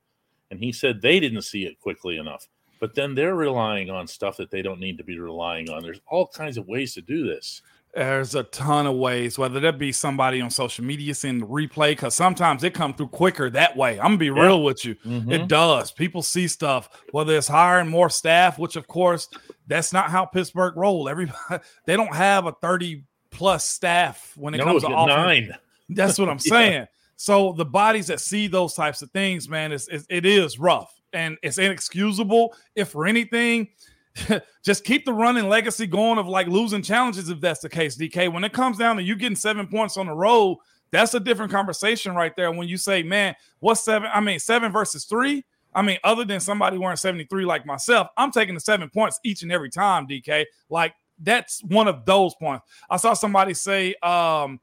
and 0.51 0.59
he 0.59 0.73
said 0.73 1.03
they 1.03 1.21
didn't 1.21 1.43
see 1.43 1.67
it 1.67 1.79
quickly 1.79 2.17
enough. 2.17 2.49
But 2.81 2.95
then 2.95 3.15
they're 3.15 3.35
relying 3.35 3.91
on 3.91 4.07
stuff 4.07 4.39
that 4.39 4.51
they 4.51 4.63
don't 4.63 4.81
need 4.81 4.97
to 4.97 5.05
be 5.05 5.19
relying 5.19 5.69
on. 5.69 5.83
There's 5.83 6.01
all 6.07 6.27
kinds 6.27 6.57
of 6.57 6.67
ways 6.67 6.95
to 6.95 7.03
do 7.03 7.27
this. 7.27 7.61
There's 7.95 8.35
a 8.35 8.45
ton 8.45 8.87
of 8.87 8.97
ways, 8.97 9.39
whether 9.39 9.61
that 9.61 9.79
be 9.79 9.93
somebody 9.93 10.41
on 10.41 10.49
social 10.49 10.87
media 10.87 11.15
seeing 11.15 11.39
the 11.39 11.47
replay, 11.47 11.93
because 11.93 12.15
sometimes 12.15 12.65
it 12.65 12.73
comes 12.73 12.97
through 12.97 13.09
quicker 13.09 13.51
that 13.51 13.77
way. 13.77 14.01
I'm 14.01 14.07
gonna 14.07 14.17
be 14.17 14.31
real 14.31 14.65
with 14.65 14.87
you. 14.87 14.95
Mm-hmm. 14.97 15.33
It 15.33 15.49
does. 15.49 15.93
People 15.93 16.23
see 16.23 16.49
stuff, 16.49 16.89
whether 17.11 17.37
it's 17.37 17.47
hiring 17.47 17.91
more 17.91 18.09
staff, 18.09 18.59
which 18.59 18.77
of 18.77 18.89
course 18.89 19.29
that's 19.67 19.93
not 19.93 20.11
how 20.11 20.25
Pittsburgh 20.25 20.79
roll. 20.79 21.11
Everybody 21.11 21.39
they 21.87 21.95
don't 21.95 22.15
have 22.15 22.47
a 22.47 22.53
30 22.53 23.05
plus 23.35 23.69
staff 23.69 24.33
when 24.37 24.55
it 24.55 24.59
no, 24.59 24.65
comes 24.65 24.83
to 24.85 24.89
nine. 24.89 25.55
That's 25.91 26.19
what 26.19 26.29
I'm 26.29 26.39
saying. 26.39 26.73
yeah. 26.73 26.87
So 27.17 27.53
the 27.53 27.65
bodies 27.65 28.07
that 28.07 28.21
see 28.21 28.47
those 28.47 28.75
types 28.75 29.03
of 29.03 29.11
things, 29.11 29.49
man, 29.49 29.73
is 29.73 29.89
it 29.91 30.25
is 30.25 30.59
rough 30.59 31.01
and 31.13 31.37
it's 31.43 31.59
inexcusable. 31.59 32.55
If 32.75 32.89
for 32.89 33.07
anything, 33.07 33.69
just 34.65 34.85
keep 34.85 35.05
the 35.05 35.13
running 35.13 35.49
legacy 35.49 35.87
going 35.87 36.19
of 36.19 36.27
like 36.27 36.47
losing 36.47 36.83
challenges 36.83 37.29
if 37.29 37.41
that's 37.41 37.61
the 37.61 37.69
case, 37.69 37.97
DK. 37.97 38.33
When 38.33 38.45
it 38.45 38.53
comes 38.53 38.79
down 38.79 38.97
to 38.97 39.03
you 39.03 39.17
getting 39.17 39.37
seven 39.37 39.67
points 39.67 39.97
on 39.97 40.07
the 40.07 40.13
road, 40.13 40.59
that's 40.91 41.15
a 41.15 41.21
different 41.21 41.53
conversation 41.53 42.15
right 42.15 42.35
there. 42.37 42.51
When 42.51 42.69
you 42.69 42.77
say, 42.77 43.03
man, 43.03 43.35
what's 43.61 43.85
seven? 43.85 44.09
I 44.13 44.21
mean, 44.21 44.39
seven 44.39 44.73
versus 44.73 45.05
three. 45.05 45.45
I 45.75 45.83
mean, 45.83 45.99
other 46.05 46.25
than 46.25 46.39
somebody 46.39 46.79
wearing 46.79 46.97
73 46.97 47.45
like 47.45 47.67
myself, 47.67 48.07
I'm 48.17 48.31
taking 48.31 48.55
the 48.55 48.61
seven 48.61 48.89
points 48.91 49.19
each 49.25 49.43
and 49.43 49.51
every 49.51 49.71
time, 49.71 50.07
DK. 50.07 50.45
Like 50.71 50.95
that's 51.19 51.63
one 51.65 51.89
of 51.89 52.05
those 52.05 52.35
points. 52.35 52.65
I 52.91 52.97
saw 52.97 53.15
somebody 53.15 53.55
say, 53.55 53.95
um, 54.03 54.61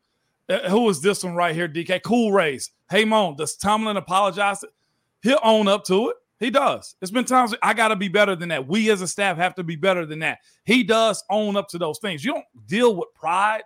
uh, 0.50 0.70
who 0.70 0.90
is 0.90 1.02
this 1.02 1.24
one 1.24 1.36
right 1.36 1.56
here, 1.56 1.68
DK? 1.68 2.02
Cool 2.04 2.32
Rays. 2.32 2.72
Hey, 2.90 3.06
Moan, 3.06 3.36
does 3.36 3.56
Tomlin 3.56 3.98
apologize? 3.98 4.64
He'll 5.22 5.40
own 5.44 5.68
up 5.68 5.86
to 5.86 6.10
it. 6.10 6.18
He 6.40 6.50
does. 6.50 6.96
It's 7.02 7.12
been 7.12 7.26
times 7.26 7.54
I 7.62 7.76
got 7.76 7.90
to 7.90 7.96
be 7.96 8.08
better 8.08 8.36
than 8.36 8.50
that. 8.50 8.68
We 8.68 8.90
as 8.90 9.02
a 9.02 9.08
staff 9.08 9.38
have 9.38 9.54
to 9.56 9.64
be 9.64 9.76
better 9.76 10.08
than 10.08 10.20
that. 10.20 10.40
He 10.66 10.84
does 10.84 11.24
own 11.30 11.56
up 11.56 11.68
to 11.70 11.78
those 11.78 12.00
things. 12.00 12.26
You 12.26 12.34
don't 12.34 12.68
deal 12.68 12.96
with 12.96 13.14
pride 13.14 13.62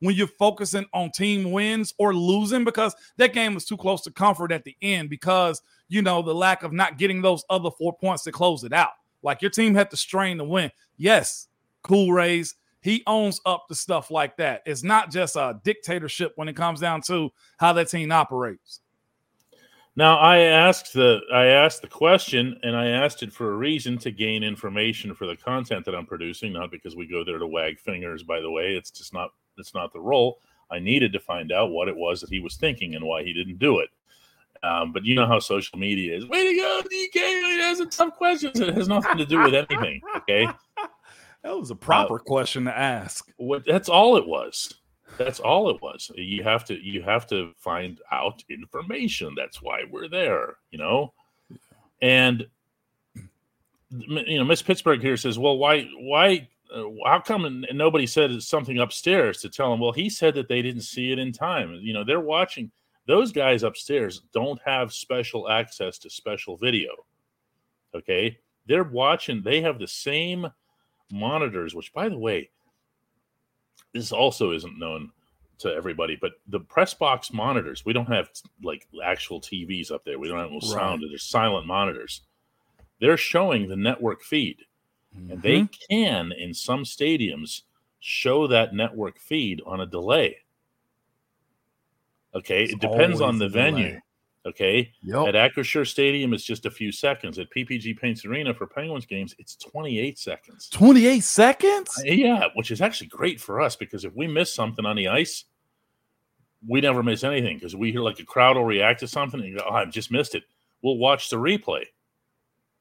when 0.00 0.14
you're 0.14 0.26
focusing 0.26 0.84
on 0.92 1.10
team 1.10 1.50
wins 1.50 1.94
or 1.98 2.14
losing 2.14 2.64
because 2.64 2.94
that 3.16 3.32
game 3.32 3.54
was 3.54 3.64
too 3.64 3.78
close 3.78 4.02
to 4.02 4.10
comfort 4.10 4.52
at 4.52 4.62
the 4.64 4.76
end 4.82 5.08
because, 5.08 5.62
you 5.88 6.02
know, 6.02 6.20
the 6.20 6.34
lack 6.34 6.62
of 6.62 6.72
not 6.72 6.98
getting 6.98 7.22
those 7.22 7.44
other 7.48 7.70
four 7.70 7.96
points 7.96 8.24
to 8.24 8.32
close 8.32 8.62
it 8.62 8.74
out. 8.74 8.92
Like 9.22 9.42
your 9.42 9.50
team 9.50 9.74
had 9.74 9.90
to 9.90 9.96
strain 9.96 10.38
to 10.38 10.44
win. 10.44 10.70
Yes, 10.98 11.47
Cool 11.82 12.12
Rays, 12.12 12.54
he 12.80 13.02
owns 13.06 13.40
up 13.44 13.66
to 13.68 13.74
stuff 13.74 14.10
like 14.10 14.36
that. 14.36 14.62
It's 14.66 14.84
not 14.84 15.10
just 15.10 15.36
a 15.36 15.60
dictatorship 15.64 16.32
when 16.36 16.48
it 16.48 16.56
comes 16.56 16.80
down 16.80 17.02
to 17.02 17.30
how 17.58 17.72
that 17.74 17.88
team 17.88 18.12
operates. 18.12 18.80
Now 19.96 20.16
I 20.18 20.38
asked 20.38 20.92
the 20.92 21.18
I 21.34 21.46
asked 21.46 21.82
the 21.82 21.88
question 21.88 22.56
and 22.62 22.76
I 22.76 22.86
asked 22.86 23.24
it 23.24 23.32
for 23.32 23.52
a 23.52 23.56
reason 23.56 23.98
to 23.98 24.12
gain 24.12 24.44
information 24.44 25.12
for 25.12 25.26
the 25.26 25.34
content 25.34 25.84
that 25.86 25.94
I'm 25.96 26.06
producing, 26.06 26.52
not 26.52 26.70
because 26.70 26.94
we 26.94 27.08
go 27.08 27.24
there 27.24 27.38
to 27.38 27.46
wag 27.48 27.80
fingers, 27.80 28.22
by 28.22 28.40
the 28.40 28.50
way. 28.50 28.76
It's 28.76 28.92
just 28.92 29.12
not 29.12 29.30
it's 29.56 29.74
not 29.74 29.92
the 29.92 29.98
role. 29.98 30.38
I 30.70 30.78
needed 30.78 31.12
to 31.14 31.20
find 31.20 31.50
out 31.50 31.70
what 31.70 31.88
it 31.88 31.96
was 31.96 32.20
that 32.20 32.30
he 32.30 32.38
was 32.38 32.56
thinking 32.56 32.94
and 32.94 33.04
why 33.04 33.24
he 33.24 33.32
didn't 33.32 33.58
do 33.58 33.80
it. 33.80 33.88
Um, 34.62 34.92
but 34.92 35.04
you 35.04 35.16
know 35.16 35.26
how 35.26 35.40
social 35.40 35.78
media 35.78 36.16
is. 36.16 36.28
Way 36.28 36.46
to 36.46 36.56
go, 36.56 36.82
DK! 36.84 37.14
He 37.14 37.60
has 37.60 37.80
a 37.80 37.86
tough 37.86 38.16
questions. 38.16 38.58
It 38.60 38.74
has 38.74 38.88
nothing 38.88 39.18
to 39.18 39.26
do 39.26 39.42
with 39.42 39.54
anything. 39.54 40.00
Okay. 40.16 40.46
That 41.42 41.56
was 41.56 41.70
a 41.70 41.76
proper 41.76 42.16
uh, 42.16 42.22
question 42.22 42.64
to 42.64 42.76
ask. 42.76 43.30
What, 43.36 43.64
that's 43.66 43.88
all 43.88 44.16
it 44.16 44.26
was. 44.26 44.74
That's 45.16 45.40
all 45.40 45.70
it 45.70 45.80
was. 45.80 46.10
You 46.14 46.42
have 46.44 46.64
to 46.66 46.74
you 46.74 47.02
have 47.02 47.26
to 47.28 47.52
find 47.56 48.00
out 48.12 48.44
information. 48.50 49.34
That's 49.36 49.62
why 49.62 49.84
we're 49.90 50.08
there, 50.08 50.56
you 50.70 50.78
know. 50.78 51.12
And 52.02 52.46
you 53.90 54.38
know, 54.38 54.44
Miss 54.44 54.62
Pittsburgh 54.62 55.00
here 55.00 55.16
says, 55.16 55.38
"Well, 55.38 55.56
why 55.56 55.88
why 55.98 56.48
uh, 56.74 56.84
how 57.06 57.20
come 57.20 57.64
nobody 57.72 58.06
said 58.06 58.42
something 58.42 58.78
upstairs 58.78 59.40
to 59.40 59.48
tell 59.48 59.72
him? 59.72 59.80
Well, 59.80 59.92
he 59.92 60.10
said 60.10 60.34
that 60.34 60.48
they 60.48 60.62
didn't 60.62 60.82
see 60.82 61.10
it 61.10 61.18
in 61.18 61.32
time. 61.32 61.78
You 61.80 61.92
know, 61.92 62.04
they're 62.04 62.20
watching. 62.20 62.70
Those 63.06 63.32
guys 63.32 63.62
upstairs 63.62 64.20
don't 64.34 64.60
have 64.66 64.92
special 64.92 65.48
access 65.48 65.96
to 65.98 66.10
special 66.10 66.58
video. 66.58 66.90
Okay, 67.94 68.38
they're 68.66 68.84
watching. 68.84 69.42
They 69.42 69.62
have 69.62 69.78
the 69.78 69.88
same 69.88 70.46
monitors. 71.10 71.74
Which, 71.74 71.92
by 71.92 72.08
the 72.08 72.18
way, 72.18 72.50
this 73.92 74.12
also 74.12 74.52
isn't 74.52 74.78
known 74.78 75.10
to 75.58 75.74
everybody, 75.74 76.16
but 76.20 76.32
the 76.48 76.60
press 76.60 76.94
box 76.94 77.32
monitors, 77.32 77.84
we 77.84 77.92
don't 77.92 78.06
have 78.06 78.30
like 78.62 78.86
actual 79.04 79.40
TVs 79.40 79.90
up 79.90 80.04
there. 80.04 80.18
We 80.18 80.28
don't 80.28 80.38
have 80.38 80.50
no 80.50 80.60
sound. 80.60 81.02
Right. 81.02 81.08
There's 81.10 81.24
silent 81.24 81.66
monitors. 81.66 82.22
They're 83.00 83.16
showing 83.16 83.68
the 83.68 83.76
network 83.76 84.22
feed. 84.22 84.58
Mm-hmm. 85.16 85.32
And 85.32 85.42
they 85.42 85.60
mm-hmm. 85.60 85.94
can, 85.94 86.32
in 86.32 86.54
some 86.54 86.84
stadiums, 86.84 87.62
show 88.00 88.46
that 88.46 88.74
network 88.74 89.18
feed 89.18 89.60
on 89.66 89.80
a 89.80 89.86
delay. 89.86 90.36
Okay. 92.34 92.64
It's 92.64 92.74
it 92.74 92.80
depends 92.80 93.20
on 93.20 93.38
the 93.38 93.48
venue. 93.48 93.88
Delay. 93.88 94.02
Okay. 94.48 94.92
Yep. 95.02 95.34
At 95.34 95.34
Acrisure 95.54 95.86
Stadium, 95.86 96.32
it's 96.32 96.44
just 96.44 96.66
a 96.66 96.70
few 96.70 96.90
seconds. 96.92 97.38
At 97.38 97.50
PPG 97.50 97.98
Paints 97.98 98.24
Arena 98.24 98.52
for 98.54 98.66
Penguins 98.66 99.06
games, 99.06 99.34
it's 99.38 99.56
28 99.56 100.18
seconds. 100.18 100.68
28 100.70 101.22
seconds? 101.24 101.90
Uh, 101.98 102.10
yeah, 102.12 102.44
which 102.54 102.70
is 102.70 102.80
actually 102.80 103.08
great 103.08 103.40
for 103.40 103.60
us 103.60 103.76
because 103.76 104.04
if 104.04 104.14
we 104.14 104.26
miss 104.26 104.52
something 104.54 104.84
on 104.86 104.96
the 104.96 105.08
ice, 105.08 105.44
we 106.66 106.80
never 106.80 107.02
miss 107.02 107.22
anything 107.24 107.56
because 107.56 107.76
we 107.76 107.92
hear 107.92 108.00
like 108.00 108.18
a 108.20 108.24
crowd 108.24 108.56
will 108.56 108.64
react 108.64 109.00
to 109.00 109.08
something 109.08 109.40
and 109.40 109.56
go, 109.58 109.64
oh, 109.68 109.74
I've 109.74 109.90
just 109.92 110.10
missed 110.10 110.34
it. 110.34 110.42
We'll 110.82 110.98
watch 110.98 111.28
the 111.30 111.36
replay. 111.36 111.84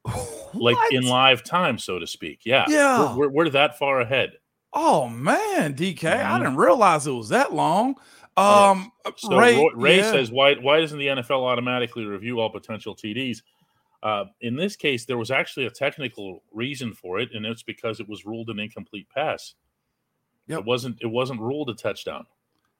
like 0.54 0.78
in 0.92 1.04
live 1.06 1.44
time, 1.44 1.78
so 1.78 2.00
to 2.00 2.08
speak. 2.08 2.42
Yeah, 2.46 2.66
Yeah. 2.70 3.16
we're, 3.16 3.28
we're, 3.28 3.30
we're 3.46 3.50
that 3.50 3.78
far 3.78 4.02
ahead. 4.02 4.34
Oh 4.74 5.08
man, 5.10 5.76
DK, 5.76 6.06
I 6.06 6.24
Mhm. 6.24 6.40
didn't 6.40 6.56
realize 6.58 7.08
it 7.08 7.12
was 7.12 7.30
that 7.30 7.54
long. 7.54 7.96
Um, 8.38 8.92
So 9.18 9.38
Ray, 9.38 9.56
Ray, 9.56 9.70
Ray 9.76 9.98
yeah. 9.98 10.12
says, 10.12 10.32
"Why 10.32 10.56
why 10.56 10.80
doesn't 10.80 11.00
the 11.00 11.08
NFL 11.08 11.44
automatically 11.44 12.06
review 12.06 12.40
all 12.40 12.50
potential 12.50 12.96
TDs?" 12.96 13.42
Uh, 14.04 14.26
in 14.42 14.56
this 14.56 14.76
case, 14.76 15.06
there 15.06 15.18
was 15.18 15.32
actually 15.32 15.66
a 15.66 15.72
technical 15.72 16.44
reason 16.52 16.94
for 16.94 17.20
it, 17.20 17.30
and 17.34 17.46
it's 17.46 17.64
because 17.64 18.00
it 18.00 18.08
was 18.08 18.26
ruled 18.26 18.50
an 18.50 18.60
incomplete 18.60 19.08
pass. 19.10 19.56
Yep. 20.48 20.60
It 20.60 20.66
wasn't. 20.66 20.98
It 21.02 21.08
wasn't 21.08 21.42
ruled 21.42 21.70
a 21.70 21.74
touchdown. 21.74 22.26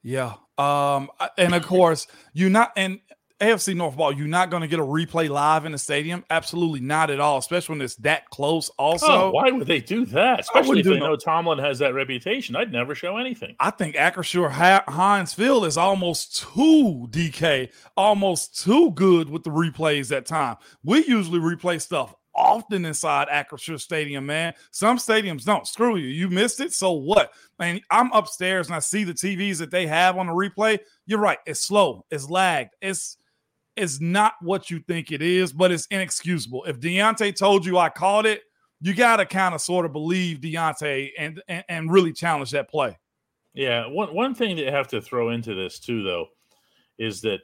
Yeah. 0.04 0.36
Um, 0.58 1.10
and 1.38 1.54
of 1.54 1.66
course, 1.66 2.08
you're 2.34 2.50
not 2.50 2.72
and 2.78 3.00
AFC 3.40 3.76
North 3.76 3.96
ball, 3.96 4.12
you're 4.12 4.28
not 4.28 4.50
going 4.50 4.62
to 4.62 4.68
get 4.68 4.80
a 4.80 4.84
replay 4.84 5.30
live 5.30 5.66
in 5.66 5.72
the 5.72 5.78
stadium. 5.78 6.26
Absolutely 6.30 6.80
not 6.80 7.12
at 7.12 7.20
all, 7.20 7.38
especially 7.38 7.74
when 7.74 7.82
it's 7.84 7.96
that 7.98 8.30
close. 8.32 8.70
Also, 8.80 9.06
oh, 9.08 9.30
why 9.32 9.52
would 9.52 9.68
they 9.68 9.80
do 9.80 10.06
that? 10.08 10.40
Especially 10.40 10.80
if 10.80 10.86
they 10.86 11.00
no- 11.00 11.10
know 11.10 11.16
Tomlin 11.16 11.60
has 11.60 11.78
that 11.80 11.94
reputation. 11.94 12.56
I'd 12.56 12.72
never 12.72 12.96
show 12.96 13.18
anything. 13.18 13.56
I 13.60 13.70
think 13.70 13.96
Hi- 13.96 14.84
Heinz 14.88 15.34
Field 15.34 15.66
is 15.66 15.78
almost 15.78 16.38
too 16.38 17.08
DK, 17.12 17.70
almost 17.96 18.64
too 18.64 18.92
good 18.92 19.30
with 19.30 19.44
the 19.44 19.52
replays 19.52 20.16
at 20.16 20.26
time. 20.26 20.58
We 20.84 21.06
usually 21.06 21.40
replay 21.40 21.80
stuff 21.80 22.16
often 22.38 22.86
inside 22.86 23.28
Acrisure 23.28 23.80
Stadium, 23.80 24.26
man. 24.26 24.54
Some 24.72 24.98
stadiums 24.98 25.44
don't. 25.44 25.68
Screw 25.68 25.98
you. 25.98 26.08
You 26.08 26.30
missed 26.30 26.60
it. 26.60 26.72
So 26.72 26.92
what? 26.94 27.34
Man, 27.60 27.82
I'm 27.92 28.12
upstairs 28.14 28.68
and 28.68 28.76
I 28.76 28.80
see 28.80 29.04
the 29.04 29.14
TVs 29.14 29.58
that 29.58 29.72
they 29.72 29.88
have 29.88 30.18
on 30.18 30.28
the 30.28 30.34
replay. 30.34 30.80
You're 31.06 31.20
right. 31.20 31.40
It's 31.46 31.62
slow. 31.62 32.06
It's 32.12 32.30
lagged. 32.30 32.76
It's 32.82 33.18
it's 33.78 34.02
not 34.02 34.34
what 34.42 34.70
you 34.70 34.80
think 34.80 35.12
it 35.12 35.22
is, 35.22 35.54
but 35.54 35.72
it's 35.72 35.88
inexcusable. 35.88 36.64
If 36.66 36.80
Diontae 36.80 37.36
told 37.36 37.66
you 37.66 37.78
I 37.78 37.90
called 37.90 38.26
it, 38.26 38.42
you 38.82 38.94
got 38.94 39.18
to 39.18 39.26
kind 39.26 39.56
of 39.56 39.62
sort 39.62 39.86
of 39.86 39.94
believe 39.94 40.40
Diontae 40.40 41.12
and, 41.18 41.42
and 41.48 41.64
and 41.70 41.92
really 41.92 42.14
challenge 42.14 42.52
that 42.52 42.70
play. 42.70 42.98
Yeah, 43.54 43.88
one 43.88 44.14
one 44.14 44.36
thing 44.36 44.56
that 44.56 44.66
you 44.66 44.72
have 44.72 44.88
to 44.90 45.02
throw 45.02 45.30
into 45.30 45.56
this 45.56 45.80
too, 45.80 46.04
though, 46.04 46.28
is 46.98 47.22
that 47.22 47.40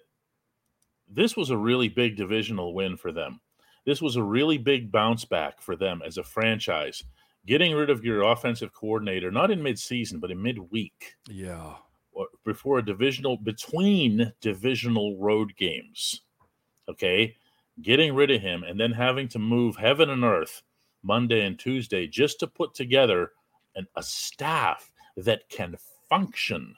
this 1.10 1.36
was 1.36 1.50
a 1.50 1.58
really 1.58 1.90
big 1.90 2.18
divisional 2.18 2.74
win 2.74 2.98
for 2.98 3.12
them. 3.12 3.40
This 3.86 4.02
was 4.02 4.16
a 4.16 4.24
really 4.24 4.58
big 4.58 4.92
bounce 4.92 5.26
back 5.26 5.62
for 5.62 5.76
them 5.76 6.02
as 6.06 6.18
a 6.18 6.24
franchise. 6.24 7.04
Getting 7.46 7.74
rid 7.76 7.90
of 7.90 8.06
your 8.06 8.22
offensive 8.24 8.74
coordinator, 8.74 9.30
not 9.30 9.52
in 9.52 9.60
midseason, 9.60 10.22
but 10.22 10.32
in 10.32 10.42
midweek, 10.42 11.16
Yeah. 11.28 11.76
Or 12.14 12.28
before 12.45 12.80
a 12.80 12.86
divisional 12.86 13.38
between 13.38 14.34
divisional 14.41 15.18
road 15.18 15.55
games. 15.55 16.22
Okay, 16.89 17.36
getting 17.82 18.14
rid 18.14 18.32
of 18.32 18.41
him 18.41 18.64
and 18.64 18.80
then 18.80 18.91
having 18.91 19.28
to 19.30 19.39
move 19.39 19.76
heaven 19.78 20.09
and 20.09 20.24
earth 20.24 20.61
Monday 21.01 21.45
and 21.45 21.57
Tuesday 21.57 22.07
just 22.07 22.39
to 22.39 22.47
put 22.47 22.74
together 22.74 23.32
an, 23.76 23.88
a 23.95 24.03
staff 24.03 24.91
that 25.18 25.49
can 25.49 25.76
function 26.09 26.76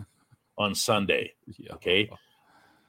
on 0.58 0.74
Sunday. 0.74 1.34
Yeah. 1.46 1.74
Okay, 1.74 2.10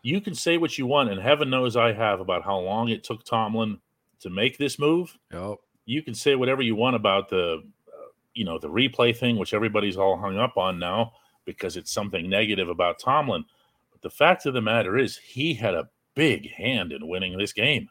you 0.01 0.21
can 0.21 0.35
say 0.35 0.57
what 0.57 0.77
you 0.77 0.85
want, 0.85 1.09
and 1.09 1.21
heaven 1.21 1.49
knows 1.49 1.75
I 1.75 1.93
have 1.93 2.19
about 2.19 2.43
how 2.43 2.59
long 2.59 2.89
it 2.89 3.03
took 3.03 3.23
Tomlin 3.23 3.79
to 4.21 4.29
make 4.29 4.57
this 4.57 4.79
move. 4.79 5.17
Yep. 5.31 5.57
You 5.85 6.03
can 6.03 6.13
say 6.13 6.35
whatever 6.35 6.61
you 6.61 6.75
want 6.75 6.95
about 6.95 7.29
the, 7.29 7.63
uh, 7.87 8.07
you 8.33 8.45
know, 8.45 8.59
the 8.59 8.69
replay 8.69 9.15
thing, 9.15 9.37
which 9.37 9.55
everybody's 9.55 9.97
all 9.97 10.17
hung 10.17 10.37
up 10.37 10.55
on 10.55 10.77
now 10.77 11.13
because 11.53 11.77
it's 11.77 11.91
something 11.91 12.29
negative 12.29 12.69
about 12.69 12.99
Tomlin. 12.99 13.43
But 13.91 14.01
the 14.01 14.09
fact 14.09 14.45
of 14.45 14.53
the 14.53 14.61
matter 14.61 14.97
is, 14.97 15.17
he 15.17 15.53
had 15.53 15.73
a 15.73 15.89
big 16.15 16.51
hand 16.51 16.91
in 16.91 17.07
winning 17.07 17.37
this 17.37 17.53
game. 17.53 17.89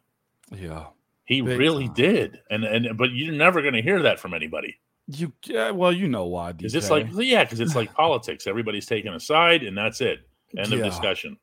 Yeah. 0.55 0.87
He 1.25 1.41
Big 1.43 1.59
really 1.59 1.87
time. 1.87 1.95
did, 1.95 2.41
and 2.51 2.65
and 2.65 2.97
but 2.97 3.11
you're 3.13 3.35
never 3.35 3.61
going 3.61 3.75
to 3.75 3.83
hear 3.83 4.01
that 4.03 4.19
from 4.19 4.33
anybody. 4.33 4.79
You 5.09 5.33
yeah, 5.45 5.71
well, 5.73 5.93
you 5.93 6.09
know 6.09 6.25
why. 6.25 6.53
Because 6.53 6.75
it's 6.75 6.89
like 6.89 7.07
yeah? 7.15 7.45
Because 7.45 7.61
it's 7.61 7.75
like 7.81 7.93
politics. 7.93 8.47
Everybody's 8.47 8.87
taking 8.87 9.13
a 9.13 9.21
side, 9.21 9.63
and 9.63 9.77
that's 9.77 10.01
it. 10.01 10.21
End 10.57 10.73
of 10.73 10.83
discussion. 10.83 11.37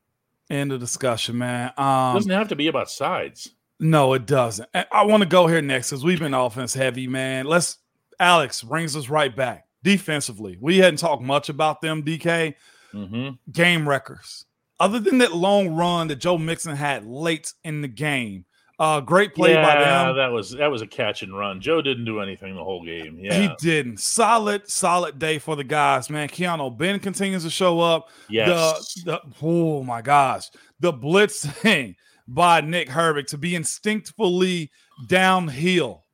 end 0.50 0.72
of 0.72 0.80
discussion, 0.80 1.38
man? 1.38 1.68
It 1.68 1.80
Um, 1.80 2.14
doesn't 2.16 2.30
have 2.32 2.48
to 2.48 2.56
be 2.56 2.66
about 2.66 2.90
sides. 2.90 3.52
no, 3.78 4.12
it 4.14 4.26
doesn't. 4.26 4.68
I 4.90 5.04
want 5.04 5.22
to 5.22 5.28
go 5.28 5.46
here 5.46 5.62
next 5.62 5.90
because 5.90 6.02
we've 6.02 6.18
been 6.18 6.34
offense 6.34 6.74
heavy, 6.74 7.06
man. 7.06 7.44
Let's 7.46 7.78
Alex 8.18 8.62
brings 8.64 8.96
us 8.96 9.08
right 9.08 9.34
back 9.36 9.65
defensively. 9.82 10.56
We 10.60 10.78
hadn't 10.78 10.98
talked 10.98 11.22
much 11.22 11.48
about 11.48 11.80
them, 11.80 12.02
DK. 12.02 12.54
hmm 12.92 13.30
Game 13.50 13.88
records. 13.88 14.44
Other 14.78 15.00
than 15.00 15.18
that 15.18 15.32
long 15.34 15.74
run 15.74 16.08
that 16.08 16.16
Joe 16.16 16.36
Mixon 16.36 16.76
had 16.76 17.06
late 17.06 17.52
in 17.64 17.80
the 17.80 17.88
game, 17.88 18.44
uh, 18.78 19.00
great 19.00 19.34
play 19.34 19.54
yeah, 19.54 19.62
by 19.62 19.80
them. 19.82 20.16
that 20.16 20.30
was 20.30 20.50
that 20.50 20.70
was 20.70 20.82
a 20.82 20.86
catch 20.86 21.22
and 21.22 21.36
run. 21.36 21.62
Joe 21.62 21.80
didn't 21.80 22.04
do 22.04 22.20
anything 22.20 22.54
the 22.54 22.62
whole 22.62 22.84
game. 22.84 23.18
Yeah, 23.18 23.32
He 23.40 23.50
didn't. 23.58 24.00
Solid, 24.00 24.68
solid 24.68 25.18
day 25.18 25.38
for 25.38 25.56
the 25.56 25.64
guys, 25.64 26.10
man. 26.10 26.28
Keanu 26.28 26.76
Ben 26.76 26.98
continues 27.00 27.42
to 27.44 27.50
show 27.50 27.80
up. 27.80 28.10
yes, 28.28 28.92
The, 29.02 29.12
the 29.12 29.20
oh 29.40 29.82
my 29.82 30.02
gosh, 30.02 30.50
the 30.78 30.92
blitzing 30.92 31.94
by 32.28 32.60
Nick 32.60 32.90
Herbig 32.90 33.28
to 33.28 33.38
be 33.38 33.54
instinctively 33.54 34.70
downhill, 35.08 36.04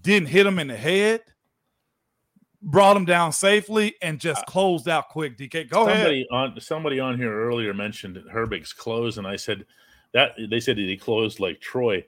didn't 0.00 0.28
hit 0.28 0.44
him 0.44 0.58
in 0.58 0.66
the 0.66 0.76
head, 0.76 1.20
brought 2.62 2.96
him 2.96 3.04
down 3.04 3.32
safely, 3.32 3.94
and 4.02 4.18
just 4.20 4.44
closed 4.46 4.88
out 4.88 5.08
quick. 5.08 5.36
DK, 5.36 5.68
go 5.68 5.86
ahead. 5.88 5.96
somebody 5.98 6.26
on 6.30 6.60
somebody 6.60 7.00
on 7.00 7.16
here 7.18 7.32
earlier 7.32 7.74
mentioned 7.74 8.22
Herbig's 8.32 8.72
close, 8.72 9.18
and 9.18 9.26
I 9.26 9.36
said 9.36 9.66
that 10.12 10.32
they 10.50 10.60
said 10.60 10.76
that 10.76 10.82
he 10.82 10.96
closed 10.96 11.40
like 11.40 11.60
Troy. 11.60 12.04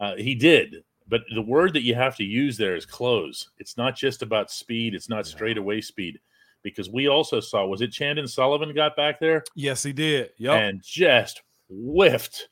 Uh, 0.00 0.16
he 0.16 0.34
did, 0.34 0.82
but 1.08 1.22
the 1.34 1.42
word 1.42 1.72
that 1.74 1.82
you 1.82 1.94
have 1.94 2.16
to 2.16 2.24
use 2.24 2.56
there 2.56 2.74
is 2.74 2.86
close. 2.86 3.50
It's 3.58 3.76
not 3.76 3.94
just 3.96 4.22
about 4.22 4.50
speed. 4.50 4.94
It's 4.94 5.08
not 5.08 5.26
straightaway 5.26 5.80
speed, 5.80 6.18
because 6.62 6.88
we 6.90 7.08
also 7.08 7.38
saw 7.40 7.66
was 7.66 7.82
it 7.82 7.92
Chandon 7.92 8.26
Sullivan 8.26 8.74
got 8.74 8.96
back 8.96 9.20
there 9.20 9.44
Yes, 9.54 9.82
he 9.82 9.92
did. 9.92 10.30
Yep. 10.38 10.54
and 10.54 10.82
just 10.82 11.42
whiffed 11.68 12.48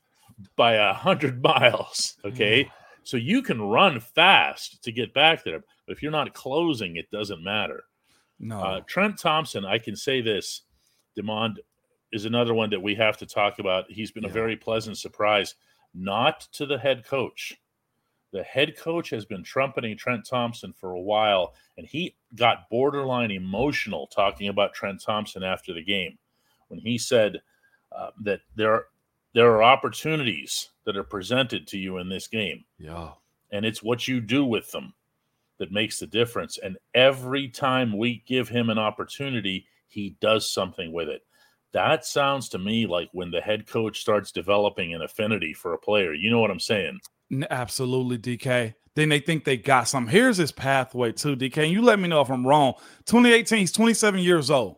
by 0.55 0.73
a 0.73 0.93
hundred 0.93 1.41
miles. 1.43 2.17
Okay. 2.25 2.69
So 3.03 3.17
you 3.17 3.41
can 3.41 3.59
run 3.59 3.99
fast 3.99 4.83
to 4.83 4.91
get 4.91 5.11
back 5.11 5.43
there, 5.43 5.63
if 5.91 6.01
you're 6.01 6.11
not 6.11 6.33
closing, 6.33 6.95
it 6.95 7.11
doesn't 7.11 7.43
matter. 7.43 7.83
no. 8.39 8.59
Uh, 8.59 8.81
Trent 8.87 9.17
Thompson, 9.19 9.65
I 9.65 9.77
can 9.77 9.95
say 9.95 10.21
this, 10.21 10.61
Demond 11.17 11.55
is 12.11 12.25
another 12.25 12.53
one 12.53 12.69
that 12.69 12.81
we 12.81 12.95
have 12.95 13.17
to 13.17 13.25
talk 13.25 13.59
about. 13.59 13.89
He's 13.89 14.11
been 14.11 14.25
a 14.25 14.29
very 14.29 14.55
pleasant 14.55 14.97
surprise, 14.97 15.55
not 15.93 16.41
to 16.53 16.65
the 16.65 16.77
head 16.77 17.05
coach. 17.05 17.57
The 18.33 18.43
head 18.43 18.77
coach 18.77 19.09
has 19.09 19.25
been 19.25 19.43
trumpeting 19.43 19.97
Trent 19.97 20.25
Thompson 20.25 20.73
for 20.73 20.91
a 20.91 21.01
while, 21.01 21.53
and 21.77 21.85
he 21.85 22.15
got 22.35 22.69
borderline 22.69 23.31
emotional 23.31 24.07
talking 24.07 24.47
about 24.47 24.73
Trent 24.73 25.01
Thompson 25.01 25.43
after 25.43 25.73
the 25.73 25.83
game 25.83 26.17
when 26.71 26.79
he 26.79 26.97
said 26.97 27.41
uh, 27.91 28.11
that 28.21 28.39
there 28.55 28.73
are, 28.73 28.85
there 29.33 29.51
are 29.51 29.61
opportunities 29.61 30.69
that 30.85 30.95
are 30.95 31.03
presented 31.03 31.67
to 31.67 31.77
you 31.77 31.97
in 31.97 32.07
this 32.07 32.27
game 32.27 32.63
yeah. 32.79 33.09
and 33.51 33.65
it's 33.65 33.83
what 33.83 34.07
you 34.07 34.21
do 34.21 34.45
with 34.45 34.71
them 34.71 34.93
that 35.61 35.71
makes 35.71 35.99
the 35.99 36.07
difference. 36.07 36.57
And 36.57 36.75
every 36.95 37.47
time 37.47 37.95
we 37.95 38.23
give 38.27 38.49
him 38.49 38.71
an 38.71 38.79
opportunity, 38.79 39.67
he 39.87 40.17
does 40.19 40.51
something 40.51 40.91
with 40.91 41.07
it. 41.07 41.21
That 41.71 42.03
sounds 42.03 42.49
to 42.49 42.57
me 42.57 42.87
like 42.87 43.09
when 43.13 43.29
the 43.29 43.41
head 43.41 43.67
coach 43.67 43.99
starts 43.99 44.31
developing 44.31 44.95
an 44.95 45.03
affinity 45.03 45.53
for 45.53 45.73
a 45.73 45.77
player. 45.77 46.15
You 46.15 46.31
know 46.31 46.39
what 46.39 46.49
I'm 46.49 46.59
saying? 46.59 46.99
Absolutely, 47.51 48.17
DK. 48.17 48.73
Then 48.95 49.09
they 49.09 49.19
think 49.19 49.43
they 49.43 49.55
got 49.55 49.87
some. 49.87 50.07
Here's 50.07 50.35
his 50.35 50.51
pathway 50.51 51.11
too, 51.11 51.35
DK. 51.35 51.57
And 51.59 51.71
you 51.71 51.83
let 51.83 51.99
me 51.99 52.09
know 52.09 52.21
if 52.21 52.31
I'm 52.31 52.45
wrong. 52.45 52.73
2018, 53.05 53.59
he's 53.59 53.71
27 53.71 54.19
years 54.19 54.49
old, 54.49 54.77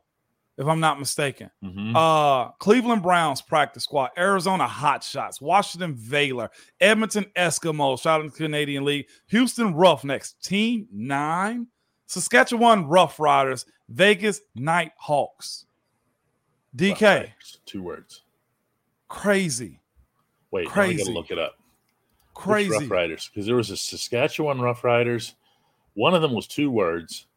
if 0.58 0.68
I'm 0.68 0.80
not 0.80 1.00
mistaken. 1.00 1.50
Mhm. 1.64 1.94
Uh, 1.96 2.52
Cleveland 2.60 3.02
Browns 3.02 3.42
practice 3.42 3.84
squad, 3.84 4.12
Arizona 4.18 4.68
Hot 4.68 5.04
Shots, 5.04 5.42
Washington 5.42 5.96
Valor, 5.96 6.50
Edmonton 6.80 7.26
Eskimos, 7.36 8.02
shout 8.02 8.20
out 8.22 8.24
to 8.26 8.30
the 8.30 8.36
Canadian 8.38 8.86
League, 8.86 9.08
Houston 9.28 9.74
Roughnecks, 9.74 10.34
Team 10.44 10.88
Nine, 10.92 11.68
Saskatchewan 12.06 12.86
Roughriders, 12.86 13.66
Vegas 13.90 14.42
Night 14.56 14.92
Hawks. 14.98 15.66
DK, 16.76 17.32
two 17.66 17.82
words. 17.84 18.22
crazy, 19.08 19.80
Wait, 20.52 20.66
now 20.66 20.72
I 20.72 20.74
Crazy. 20.74 20.98
gotta 21.04 21.12
look 21.12 21.32
it 21.32 21.40
up. 21.40 21.56
Which 22.36 22.44
crazy. 22.46 22.70
Rough 22.72 22.90
Riders, 22.92 23.30
because 23.30 23.46
there 23.46 23.56
was 23.56 23.70
a 23.70 23.78
Saskatchewan 23.78 24.58
Roughriders. 24.60 25.34
One 25.96 26.14
of 26.16 26.22
them 26.24 26.34
was 26.34 26.48
two 26.48 26.72
words. 26.72 27.28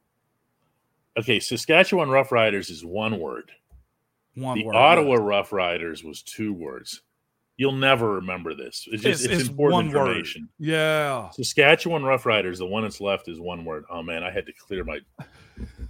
Okay, 1.19 1.41
Saskatchewan 1.41 2.09
Roughriders 2.09 2.71
is 2.71 2.85
one 2.85 3.19
word. 3.19 3.51
One 4.35 4.59
the 4.59 4.65
word. 4.65 4.77
Ottawa 4.77 5.15
Rough 5.15 5.53
Riders 5.53 6.05
was 6.05 6.23
two 6.23 6.53
words. 6.53 7.03
You'll 7.57 7.73
never 7.73 8.13
remember 8.17 8.55
this. 8.55 8.87
It's 8.93 9.03
just 9.03 9.25
it's, 9.25 9.49
important 9.49 9.95
one 9.95 10.07
word. 10.09 10.27
Yeah. 10.59 11.31
Saskatchewan 11.31 12.03
Roughriders, 12.03 12.59
the 12.59 12.67
one 12.67 12.83
that's 12.83 13.01
left 13.01 13.29
is 13.29 13.41
one 13.41 13.65
word. 13.65 13.85
Oh 13.91 14.03
man, 14.03 14.23
I 14.23 14.31
had 14.31 14.45
to 14.45 14.53
clear 14.53 14.85
my 14.85 14.99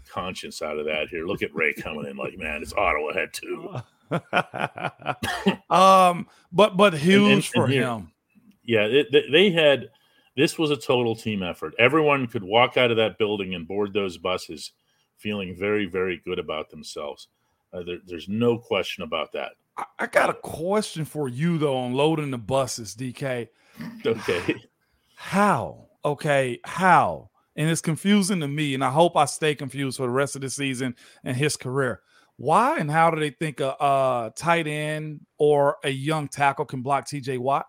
conscience 0.09 0.63
out 0.63 0.79
of 0.79 0.87
that 0.87 1.09
here. 1.09 1.27
Look 1.27 1.43
at 1.43 1.53
Ray 1.53 1.75
coming 1.75 2.07
in 2.07 2.17
like, 2.17 2.39
man, 2.39 2.63
it's 2.63 2.73
Ottawa 2.73 3.13
had 3.15 3.33
two. 3.33 3.75
um, 5.75 6.29
but 6.53 6.77
but 6.77 6.95
huge 6.95 7.33
and- 7.33 7.45
for 7.45 7.65
and 7.65 7.73
here- 7.73 7.83
him. 7.83 8.13
Yeah, 8.69 8.87
it, 8.87 9.13
they, 9.13 9.23
they 9.31 9.51
had 9.53 9.91
This 10.37 10.59
was 10.59 10.73
a 10.73 10.77
total 10.77 11.15
team 11.15 11.43
effort. 11.43 11.75
Everyone 11.79 12.27
could 12.27 12.43
walk 12.43 12.77
out 12.77 12.91
of 12.91 12.97
that 12.97 13.17
building 13.17 13.55
and 13.55 13.67
board 13.67 13.93
those 13.93 14.19
buses 14.19 14.73
feeling 15.17 15.55
very, 15.57 15.87
very 15.87 16.21
good 16.25 16.39
about 16.39 16.71
themselves. 16.71 17.29
Uh, 17.73 17.83
there, 17.83 17.99
there's 18.07 18.29
no 18.29 18.59
question 18.59 19.03
about 19.03 19.33
that. 19.33 19.53
I, 19.77 19.85
I 19.99 20.07
got 20.07 20.31
a 20.31 20.35
question 20.35 21.05
for 21.05 21.29
you 21.29 21.59
though 21.59 21.77
on 21.77 21.95
loading 21.95 22.31
the 22.31 22.39
buses, 22.39 22.95
DK. 22.95 23.49
Okay. 24.07 24.57
How? 25.17 25.89
Okay, 26.03 26.61
how? 26.65 27.31
And 27.57 27.69
it's 27.69 27.83
confusing 27.83 28.41
to 28.41 28.49
me, 28.49 28.75
and 28.75 28.85
I 28.85 28.91
hope 28.91 29.17
I 29.17 29.25
stay 29.27 29.55
confused 29.55 29.97
for 29.97 30.05
the 30.05 30.11
rest 30.11 30.35
of 30.35 30.43
the 30.43 30.49
season 30.49 30.95
and 31.25 31.37
his 31.37 31.57
career. 31.57 32.01
Why 32.37 32.79
and 32.79 32.91
how 32.91 33.11
do 33.11 33.19
they 33.19 33.31
think 33.31 33.61
a, 33.61 33.75
a 33.81 34.33
tight 34.37 34.67
end 34.67 35.21
or 35.39 35.79
a 35.83 35.89
young 35.89 36.29
tackle 36.29 36.67
can 36.67 36.83
block 36.83 37.07
TJ 37.07 37.39
Watt? 37.39 37.67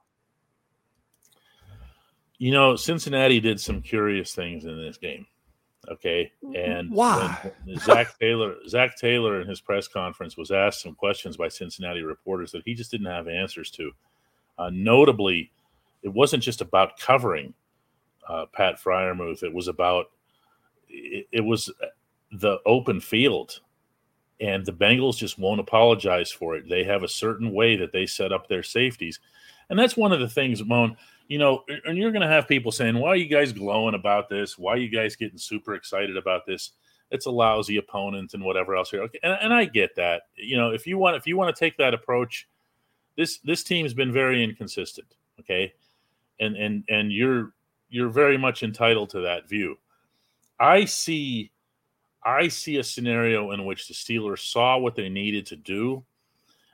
You 2.37 2.51
know, 2.51 2.75
Cincinnati 2.75 3.39
did 3.39 3.59
some 3.59 3.81
curious 3.81 4.35
things 4.35 4.65
in 4.65 4.77
this 4.77 4.97
game. 4.97 5.25
Okay, 5.89 6.31
and 6.53 6.91
why? 6.91 7.51
Zac 7.77 8.19
Taylor, 8.19 8.55
Zac 8.67 8.97
Taylor 8.97 9.39
in 9.39 9.47
his 9.47 9.61
press 9.61 9.87
conference 9.87 10.35
was 10.35 10.51
asked 10.51 10.81
some 10.81 10.93
questions 10.93 11.37
by 11.37 11.47
Cincinnati 11.47 12.01
reporters 12.01 12.51
that 12.51 12.63
he 12.65 12.73
just 12.73 12.91
didn't 12.91 13.07
have 13.07 13.29
answers 13.29 13.71
to. 13.71 13.91
Uh, 14.57 14.69
notably, 14.73 15.49
it 16.03 16.09
wasn't 16.09 16.43
just 16.43 16.59
about 16.59 16.99
covering 16.99 17.53
uh, 18.27 18.47
Pat 18.51 18.81
Freiermuth; 18.83 19.43
it 19.43 19.53
was 19.53 19.69
about 19.69 20.07
it, 20.89 21.27
it 21.31 21.41
was 21.41 21.71
the 22.31 22.57
open 22.65 22.99
field. 22.99 23.61
And 24.39 24.63
the 24.65 24.73
Bengals 24.73 25.17
just 25.17 25.39
won't 25.39 25.59
apologize 25.59 26.31
for 26.31 26.55
it. 26.55 26.69
They 26.69 26.83
have 26.83 27.01
a 27.01 27.07
certain 27.07 27.53
way 27.53 27.75
that 27.77 27.91
they 27.91 28.05
set 28.05 28.31
up 28.31 28.47
their 28.47 28.61
safeties, 28.61 29.19
and 29.69 29.79
that's 29.79 29.97
one 29.97 30.11
of 30.11 30.19
the 30.19 30.29
things, 30.29 30.63
Moan 30.63 30.97
you 31.27 31.37
know, 31.37 31.63
and 31.85 31.97
you're 31.97 32.11
going 32.11 32.21
to 32.21 32.27
have 32.27 32.47
people 32.47 32.71
saying, 32.71 32.97
"Why 32.97 33.09
are 33.09 33.15
you 33.15 33.27
guys 33.27 33.51
glowing 33.51 33.95
about 33.95 34.29
this? 34.29 34.57
Why 34.57 34.73
are 34.73 34.77
you 34.77 34.89
guys 34.89 35.15
getting 35.15 35.37
super 35.37 35.75
excited 35.75 36.17
about 36.17 36.45
this? 36.45 36.71
It's 37.11 37.25
a 37.25 37.31
lousy 37.31 37.77
opponent 37.77 38.33
and 38.33 38.43
whatever 38.43 38.75
else 38.75 38.89
here." 38.89 39.01
Okay, 39.03 39.19
and, 39.23 39.37
and 39.41 39.53
I 39.53 39.65
get 39.65 39.95
that. 39.95 40.23
You 40.35 40.57
know, 40.57 40.71
if 40.71 40.87
you 40.87 40.97
want, 40.97 41.15
if 41.15 41.27
you 41.27 41.37
want 41.37 41.53
to 41.55 41.59
take 41.59 41.77
that 41.77 41.93
approach, 41.93 42.47
this 43.15 43.39
this 43.39 43.63
team's 43.63 43.93
been 43.93 44.11
very 44.11 44.43
inconsistent. 44.43 45.15
Okay, 45.39 45.73
and 46.39 46.55
and 46.55 46.83
and 46.89 47.11
you're 47.11 47.53
you're 47.89 48.09
very 48.09 48.37
much 48.37 48.63
entitled 48.63 49.09
to 49.11 49.21
that 49.21 49.47
view. 49.49 49.77
I 50.59 50.85
see, 50.85 51.51
I 52.23 52.47
see 52.47 52.77
a 52.77 52.83
scenario 52.83 53.51
in 53.51 53.65
which 53.65 53.87
the 53.87 53.93
Steelers 53.93 54.39
saw 54.39 54.77
what 54.77 54.95
they 54.95 55.09
needed 55.09 55.45
to 55.47 55.55
do. 55.55 56.03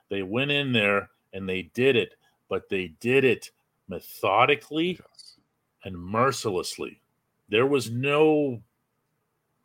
They 0.10 0.24
went 0.24 0.52
in 0.52 0.72
there 0.72 1.10
and 1.34 1.48
they 1.48 1.64
did 1.74 1.96
it, 1.96 2.16
but 2.50 2.70
they 2.70 2.94
did 3.00 3.24
it 3.24 3.52
methodically 3.88 5.00
and 5.84 5.98
mercilessly. 5.98 7.02
There 7.50 7.68
was 7.68 7.92
no, 7.92 8.62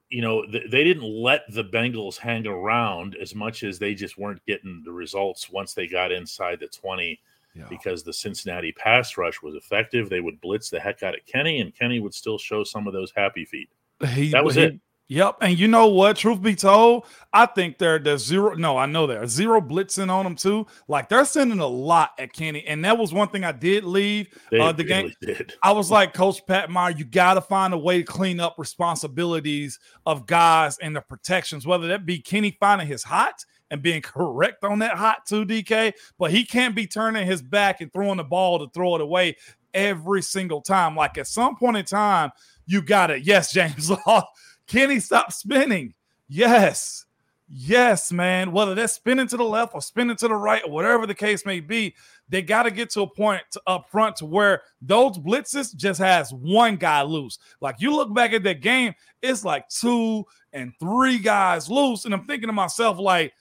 you 0.08 0.22
know, 0.22 0.44
th- 0.44 0.70
they 0.70 0.84
didn't 0.84 1.04
let 1.04 1.42
the 1.52 1.64
Bengals 1.64 2.16
hang 2.16 2.46
around 2.46 3.16
as 3.20 3.34
much 3.34 3.62
as 3.62 3.78
they 3.78 3.94
just 3.94 4.18
weren't 4.18 4.44
getting 4.46 4.82
the 4.84 4.92
results 4.92 5.50
once 5.50 5.74
they 5.74 5.86
got 5.86 6.12
inside 6.12 6.60
the 6.60 6.68
20 6.68 7.20
yeah. 7.54 7.66
because 7.68 8.02
the 8.02 8.12
Cincinnati 8.12 8.72
pass 8.72 9.16
rush 9.16 9.42
was 9.42 9.54
effective. 9.54 10.08
They 10.08 10.20
would 10.20 10.40
blitz 10.40 10.70
the 10.70 10.80
heck 10.80 11.02
out 11.02 11.14
of 11.14 11.24
Kenny, 11.26 11.60
and 11.60 11.74
Kenny 11.74 12.00
would 12.00 12.14
still 12.14 12.38
show 12.38 12.64
some 12.64 12.86
of 12.86 12.92
those 12.92 13.12
happy 13.14 13.44
feet. 13.44 13.70
He, 14.14 14.30
that 14.30 14.44
was 14.44 14.54
he, 14.54 14.62
it. 14.62 14.80
Yep. 15.10 15.38
And 15.40 15.58
you 15.58 15.68
know 15.68 15.86
what? 15.86 16.18
Truth 16.18 16.42
be 16.42 16.54
told, 16.54 17.06
I 17.32 17.46
think 17.46 17.78
they're 17.78 17.98
there's 17.98 18.26
zero. 18.26 18.54
No, 18.54 18.76
I 18.76 18.84
know 18.84 19.06
there 19.06 19.26
zero 19.26 19.58
blitzing 19.58 20.10
on 20.10 20.24
them 20.24 20.36
too. 20.36 20.66
Like 20.86 21.08
they're 21.08 21.24
sending 21.24 21.60
a 21.60 21.66
lot 21.66 22.10
at 22.18 22.34
Kenny. 22.34 22.64
And 22.66 22.84
that 22.84 22.98
was 22.98 23.14
one 23.14 23.28
thing 23.28 23.42
I 23.42 23.52
did 23.52 23.84
leave 23.84 24.28
uh, 24.52 24.72
the 24.72 24.84
really 24.84 24.84
game. 24.84 25.12
Did. 25.22 25.54
I 25.62 25.72
was 25.72 25.90
like, 25.90 26.12
Coach 26.12 26.46
Pat 26.46 26.70
Meyer, 26.70 26.90
you 26.90 27.06
got 27.06 27.34
to 27.34 27.40
find 27.40 27.72
a 27.72 27.78
way 27.78 27.98
to 27.98 28.04
clean 28.04 28.38
up 28.38 28.56
responsibilities 28.58 29.78
of 30.04 30.26
guys 30.26 30.76
and 30.78 30.94
the 30.94 31.00
protections, 31.00 31.66
whether 31.66 31.88
that 31.88 32.04
be 32.04 32.18
Kenny 32.18 32.56
finding 32.60 32.86
his 32.86 33.02
hot 33.02 33.44
and 33.70 33.80
being 33.80 34.02
correct 34.02 34.62
on 34.62 34.78
that 34.80 34.96
hot 34.96 35.24
too, 35.26 35.46
DK. 35.46 35.94
But 36.18 36.32
he 36.32 36.44
can't 36.44 36.74
be 36.74 36.86
turning 36.86 37.26
his 37.26 37.40
back 37.40 37.80
and 37.80 37.90
throwing 37.90 38.18
the 38.18 38.24
ball 38.24 38.58
to 38.58 38.70
throw 38.74 38.94
it 38.96 39.00
away 39.00 39.36
every 39.72 40.22
single 40.22 40.60
time. 40.60 40.96
Like 40.96 41.16
at 41.16 41.26
some 41.26 41.56
point 41.56 41.78
in 41.78 41.84
time, 41.86 42.30
you 42.66 42.82
got 42.82 43.10
it. 43.10 43.22
Yes, 43.22 43.52
James 43.52 43.90
Law. 44.06 44.24
Kenny 44.68 45.00
stop 45.00 45.32
spinning? 45.32 45.94
Yes. 46.28 47.06
Yes, 47.50 48.12
man. 48.12 48.52
Whether 48.52 48.74
they're 48.74 48.88
spinning 48.88 49.26
to 49.28 49.38
the 49.38 49.44
left 49.44 49.74
or 49.74 49.80
spinning 49.80 50.16
to 50.16 50.28
the 50.28 50.34
right 50.34 50.62
or 50.64 50.70
whatever 50.70 51.06
the 51.06 51.14
case 51.14 51.46
may 51.46 51.60
be, 51.60 51.94
they 52.28 52.42
got 52.42 52.64
to 52.64 52.70
get 52.70 52.90
to 52.90 53.00
a 53.00 53.06
point 53.06 53.42
to, 53.52 53.62
up 53.66 53.88
front 53.90 54.16
to 54.16 54.26
where 54.26 54.62
those 54.82 55.18
blitzes 55.18 55.74
just 55.74 55.98
has 55.98 56.30
one 56.30 56.76
guy 56.76 57.00
loose. 57.00 57.38
Like 57.62 57.76
you 57.78 57.96
look 57.96 58.12
back 58.14 58.34
at 58.34 58.42
that 58.42 58.60
game, 58.60 58.92
it's 59.22 59.46
like 59.46 59.66
two 59.70 60.26
and 60.52 60.74
three 60.78 61.18
guys 61.18 61.70
loose. 61.70 62.04
And 62.04 62.12
I'm 62.12 62.26
thinking 62.26 62.48
to 62.48 62.52
myself, 62.52 62.98
like, 62.98 63.32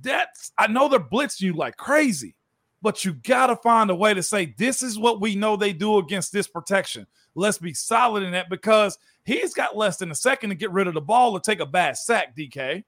that's 0.00 0.50
I 0.58 0.66
know 0.66 0.88
they're 0.88 0.98
blitzing 0.98 1.42
you 1.42 1.52
like 1.52 1.76
crazy, 1.76 2.34
but 2.82 3.04
you 3.04 3.14
got 3.14 3.46
to 3.46 3.56
find 3.56 3.90
a 3.90 3.94
way 3.94 4.12
to 4.12 4.22
say, 4.22 4.54
this 4.58 4.82
is 4.82 4.98
what 4.98 5.20
we 5.20 5.36
know 5.36 5.56
they 5.56 5.72
do 5.72 5.98
against 5.98 6.32
this 6.32 6.48
protection. 6.48 7.06
Let's 7.34 7.58
be 7.58 7.72
solid 7.72 8.24
in 8.24 8.32
that 8.32 8.50
because 8.50 8.98
he's 9.24 9.54
got 9.54 9.76
less 9.76 9.96
than 9.96 10.10
a 10.10 10.16
second 10.16 10.50
to 10.50 10.56
get 10.56 10.72
rid 10.72 10.88
of 10.88 10.94
the 10.94 11.00
ball 11.00 11.32
or 11.32 11.40
take 11.40 11.60
a 11.60 11.66
bad 11.66 11.96
sack, 11.96 12.36
DK. 12.36 12.84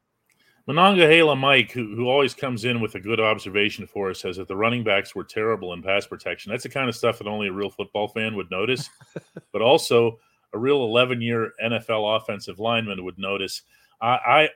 Monongahela 0.66 1.36
Mike, 1.36 1.70
who, 1.72 1.94
who 1.94 2.08
always 2.08 2.34
comes 2.34 2.64
in 2.64 2.80
with 2.80 2.94
a 2.94 3.00
good 3.00 3.20
observation 3.20 3.86
for 3.86 4.10
us, 4.10 4.20
says 4.20 4.38
that 4.38 4.48
the 4.48 4.56
running 4.56 4.82
backs 4.82 5.14
were 5.14 5.24
terrible 5.24 5.74
in 5.74 5.82
pass 5.82 6.06
protection. 6.06 6.50
That's 6.50 6.62
the 6.62 6.70
kind 6.70 6.88
of 6.88 6.96
stuff 6.96 7.18
that 7.18 7.26
only 7.26 7.48
a 7.48 7.52
real 7.52 7.70
football 7.70 8.08
fan 8.08 8.34
would 8.34 8.50
notice, 8.50 8.88
but 9.52 9.62
also 9.62 10.18
a 10.54 10.58
real 10.58 10.82
11 10.84 11.20
year 11.20 11.52
NFL 11.62 12.16
offensive 12.16 12.58
lineman 12.58 13.04
would 13.04 13.18
notice. 13.18 13.62
I, 14.00 14.08
I 14.08 14.48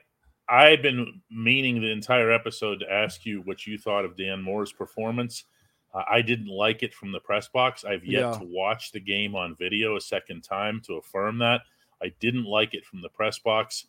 I've 0.49 0.81
been 0.81 1.21
meaning 1.29 1.79
the 1.79 1.91
entire 1.91 2.31
episode 2.31 2.79
to 2.79 2.91
ask 2.91 3.25
you 3.25 3.41
what 3.41 3.67
you 3.67 3.77
thought 3.77 4.05
of 4.05 4.17
Dan 4.17 4.41
Moore's 4.41 4.71
performance. 4.71 5.45
Uh, 5.93 6.03
I 6.09 6.21
didn't 6.21 6.47
like 6.47 6.83
it 6.83 6.93
from 6.93 7.11
the 7.11 7.19
press 7.19 7.47
box. 7.47 7.85
I've 7.85 8.05
yet 8.05 8.21
yeah. 8.21 8.37
to 8.39 8.45
watch 8.45 8.91
the 8.91 8.99
game 8.99 9.35
on 9.35 9.55
video 9.55 9.95
a 9.95 10.01
second 10.01 10.41
time 10.41 10.81
to 10.85 10.95
affirm 10.95 11.37
that. 11.39 11.61
I 12.01 12.13
didn't 12.19 12.45
like 12.45 12.73
it 12.73 12.85
from 12.85 13.01
the 13.01 13.09
press 13.09 13.39
box. 13.39 13.85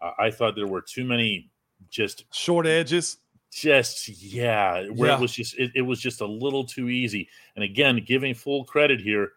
Uh, 0.00 0.12
I 0.18 0.30
thought 0.30 0.56
there 0.56 0.66
were 0.66 0.82
too 0.82 1.04
many 1.04 1.50
just 1.90 2.24
short 2.32 2.66
edges. 2.66 3.18
Just 3.52 4.08
yeah, 4.08 4.86
where 4.90 5.10
yeah. 5.10 5.16
it 5.16 5.20
was 5.20 5.32
just 5.32 5.58
it, 5.58 5.72
it 5.74 5.82
was 5.82 6.00
just 6.00 6.20
a 6.20 6.26
little 6.26 6.64
too 6.64 6.88
easy. 6.88 7.28
And 7.56 7.64
again, 7.64 8.00
giving 8.06 8.32
full 8.32 8.64
credit 8.64 9.00
here 9.00 9.32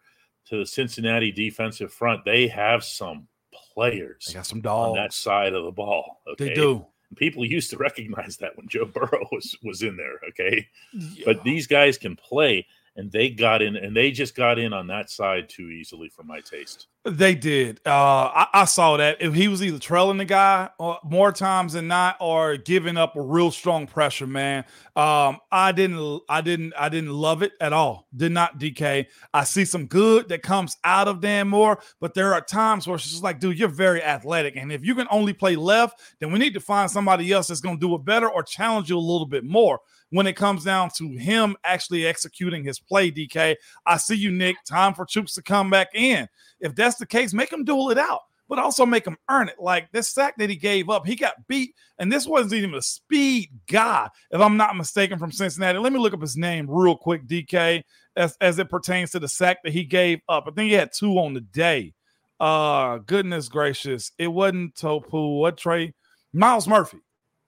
to 0.46 0.58
the 0.58 0.66
Cincinnati 0.66 1.32
defensive 1.32 1.92
front, 1.92 2.24
they 2.24 2.46
have 2.46 2.84
some 2.84 3.26
players. 3.74 4.26
They 4.26 4.34
got 4.34 4.46
some 4.46 4.60
dogs 4.60 4.90
on 4.90 4.96
that 4.96 5.12
side 5.12 5.52
of 5.54 5.64
the 5.64 5.72
ball. 5.72 6.20
Okay? 6.28 6.48
They 6.48 6.54
do 6.54 6.86
people 7.16 7.44
used 7.44 7.70
to 7.70 7.76
recognize 7.76 8.36
that 8.38 8.56
when 8.56 8.68
Joe 8.68 8.84
Burrow 8.94 9.26
was 9.32 9.56
was 9.62 9.82
in 9.82 9.96
there. 9.96 10.20
Okay, 10.30 10.68
yeah. 10.92 11.24
but 11.26 11.42
these 11.44 11.66
guys 11.66 11.98
can 11.98 12.16
play, 12.16 12.66
and 12.96 13.10
they 13.10 13.30
got 13.30 13.62
in, 13.62 13.76
and 13.76 13.96
they 13.96 14.10
just 14.10 14.34
got 14.34 14.58
in 14.58 14.72
on 14.72 14.86
that 14.86 15.10
side 15.10 15.48
too 15.48 15.68
easily 15.70 16.08
for 16.08 16.22
my 16.22 16.40
taste. 16.40 16.86
They 17.04 17.34
did. 17.34 17.80
Uh, 17.84 17.90
I, 18.34 18.46
I, 18.54 18.64
saw 18.64 18.96
that. 18.96 19.20
If 19.20 19.34
he 19.34 19.48
was 19.48 19.62
either 19.62 19.78
trailing 19.78 20.16
the 20.16 20.24
guy 20.24 20.70
or, 20.78 20.98
more 21.04 21.32
times 21.32 21.74
than 21.74 21.86
not, 21.86 22.16
or 22.18 22.56
giving 22.56 22.96
up 22.96 23.14
a 23.16 23.20
real 23.20 23.50
strong 23.50 23.86
pressure, 23.86 24.26
man. 24.26 24.64
Um, 24.96 25.38
I 25.52 25.72
didn't. 25.72 26.22
I 26.30 26.40
didn't. 26.40 26.72
I 26.78 26.88
didn't 26.88 27.12
love 27.12 27.42
it 27.42 27.52
at 27.60 27.72
all. 27.74 28.06
Did 28.16 28.32
not 28.32 28.58
DK. 28.58 29.06
I 29.34 29.44
see 29.44 29.66
some 29.66 29.86
good 29.86 30.28
that 30.30 30.42
comes 30.42 30.78
out 30.84 31.08
of 31.08 31.20
Dan 31.20 31.48
Moore, 31.48 31.78
but 32.00 32.14
there 32.14 32.32
are 32.32 32.40
times 32.40 32.86
where 32.86 32.96
it's 32.96 33.10
just 33.10 33.22
like, 33.22 33.38
dude, 33.38 33.58
you're 33.58 33.68
very 33.68 34.02
athletic, 34.02 34.56
and 34.56 34.72
if 34.72 34.84
you 34.84 34.94
can 34.94 35.08
only 35.10 35.34
play 35.34 35.56
left, 35.56 36.00
then 36.20 36.32
we 36.32 36.38
need 36.38 36.54
to 36.54 36.60
find 36.60 36.90
somebody 36.90 37.30
else 37.32 37.48
that's 37.48 37.60
going 37.60 37.76
to 37.76 37.86
do 37.86 37.94
it 37.94 38.04
better 38.04 38.30
or 38.30 38.42
challenge 38.42 38.88
you 38.88 38.96
a 38.96 38.98
little 38.98 39.26
bit 39.26 39.44
more 39.44 39.80
when 40.14 40.28
it 40.28 40.36
comes 40.36 40.62
down 40.62 40.88
to 40.96 41.08
him 41.08 41.56
actually 41.64 42.06
executing 42.06 42.62
his 42.62 42.78
play, 42.78 43.10
DK. 43.10 43.56
I 43.84 43.96
see 43.96 44.14
you, 44.14 44.30
Nick. 44.30 44.54
Time 44.64 44.94
for 44.94 45.04
Chuks 45.04 45.34
to 45.34 45.42
come 45.42 45.70
back 45.70 45.88
in. 45.92 46.28
If 46.60 46.76
that's 46.76 46.98
the 46.98 47.06
case, 47.06 47.34
make 47.34 47.52
him 47.52 47.64
duel 47.64 47.90
it 47.90 47.98
out, 47.98 48.20
but 48.48 48.60
also 48.60 48.86
make 48.86 49.04
him 49.04 49.16
earn 49.28 49.48
it. 49.48 49.56
Like 49.58 49.90
this 49.90 50.12
sack 50.12 50.36
that 50.36 50.48
he 50.48 50.54
gave 50.54 50.88
up, 50.88 51.04
he 51.04 51.16
got 51.16 51.44
beat, 51.48 51.74
and 51.98 52.12
this 52.12 52.28
wasn't 52.28 52.52
even 52.52 52.74
a 52.74 52.80
speed 52.80 53.48
guy, 53.66 54.08
if 54.30 54.40
I'm 54.40 54.56
not 54.56 54.76
mistaken, 54.76 55.18
from 55.18 55.32
Cincinnati. 55.32 55.80
Let 55.80 55.92
me 55.92 55.98
look 55.98 56.14
up 56.14 56.20
his 56.20 56.36
name 56.36 56.70
real 56.70 56.96
quick, 56.96 57.26
DK, 57.26 57.82
as, 58.14 58.36
as 58.40 58.60
it 58.60 58.70
pertains 58.70 59.10
to 59.10 59.18
the 59.18 59.26
sack 59.26 59.64
that 59.64 59.72
he 59.72 59.82
gave 59.82 60.20
up. 60.28 60.44
I 60.46 60.52
think 60.52 60.68
he 60.68 60.74
had 60.74 60.92
two 60.92 61.18
on 61.18 61.34
the 61.34 61.40
day. 61.40 61.92
Uh, 62.38 62.98
goodness 62.98 63.48
gracious, 63.48 64.12
it 64.16 64.28
wasn't 64.28 64.76
Tupou. 64.76 65.40
What 65.40 65.58
Trey? 65.58 65.92
Myles 66.32 66.68
Murphy. 66.68 66.98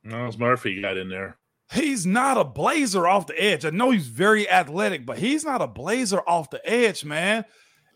Myles 0.02 0.36
Murphy 0.36 0.82
got 0.82 0.96
in 0.96 1.08
there 1.08 1.38
he's 1.72 2.06
not 2.06 2.36
a 2.38 2.44
blazer 2.44 3.06
off 3.06 3.26
the 3.26 3.40
edge. 3.42 3.64
I 3.64 3.70
know 3.70 3.90
he's 3.90 4.06
very 4.06 4.48
athletic, 4.48 5.04
but 5.06 5.18
he's 5.18 5.44
not 5.44 5.62
a 5.62 5.66
blazer 5.66 6.20
off 6.26 6.50
the 6.50 6.60
edge, 6.68 7.04
man. 7.04 7.44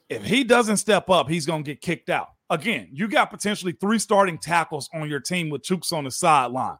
If 0.09 0.25
he 0.25 0.43
doesn't 0.45 0.79
step 0.79 1.09
up, 1.09 1.29
he's 1.29 1.47
going 1.47 1.63
to 1.65 1.71
get 1.71 1.81
kicked 1.81 2.11
out. 2.11 2.29
Again, 2.51 2.89
you 2.93 3.07
got 3.07 3.31
potentially 3.31 3.73
three 3.73 4.01
starting 4.01 4.37
tackles 4.39 4.89
on 4.93 5.09
your 5.09 5.21
team 5.21 5.51
with 5.51 5.63
Chuks 5.63 5.93
on 5.93 6.05
the 6.05 6.11
sideline. 6.11 6.79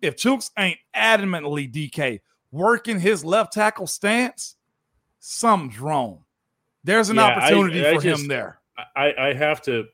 If 0.00 0.16
Chuks 0.16 0.50
ain't 0.58 0.78
adamantly 0.96 1.70
DK 1.72 2.18
working 2.50 2.98
his 2.98 3.24
left 3.24 3.52
tackle 3.52 3.86
stance, 3.86 4.56
something's 5.20 5.78
wrong. 5.78 6.24
There's 6.82 7.08
an 7.08 7.16
Yeah, 7.16 7.26
opportunity 7.26 7.86
I- 7.86 7.90
I 7.90 7.94
for 7.94 8.00
just- 8.02 8.22
him 8.22 8.28
there. 8.28 8.58
I, 8.96 9.12
I 9.16 9.32
have 9.34 9.62
to 9.62 9.84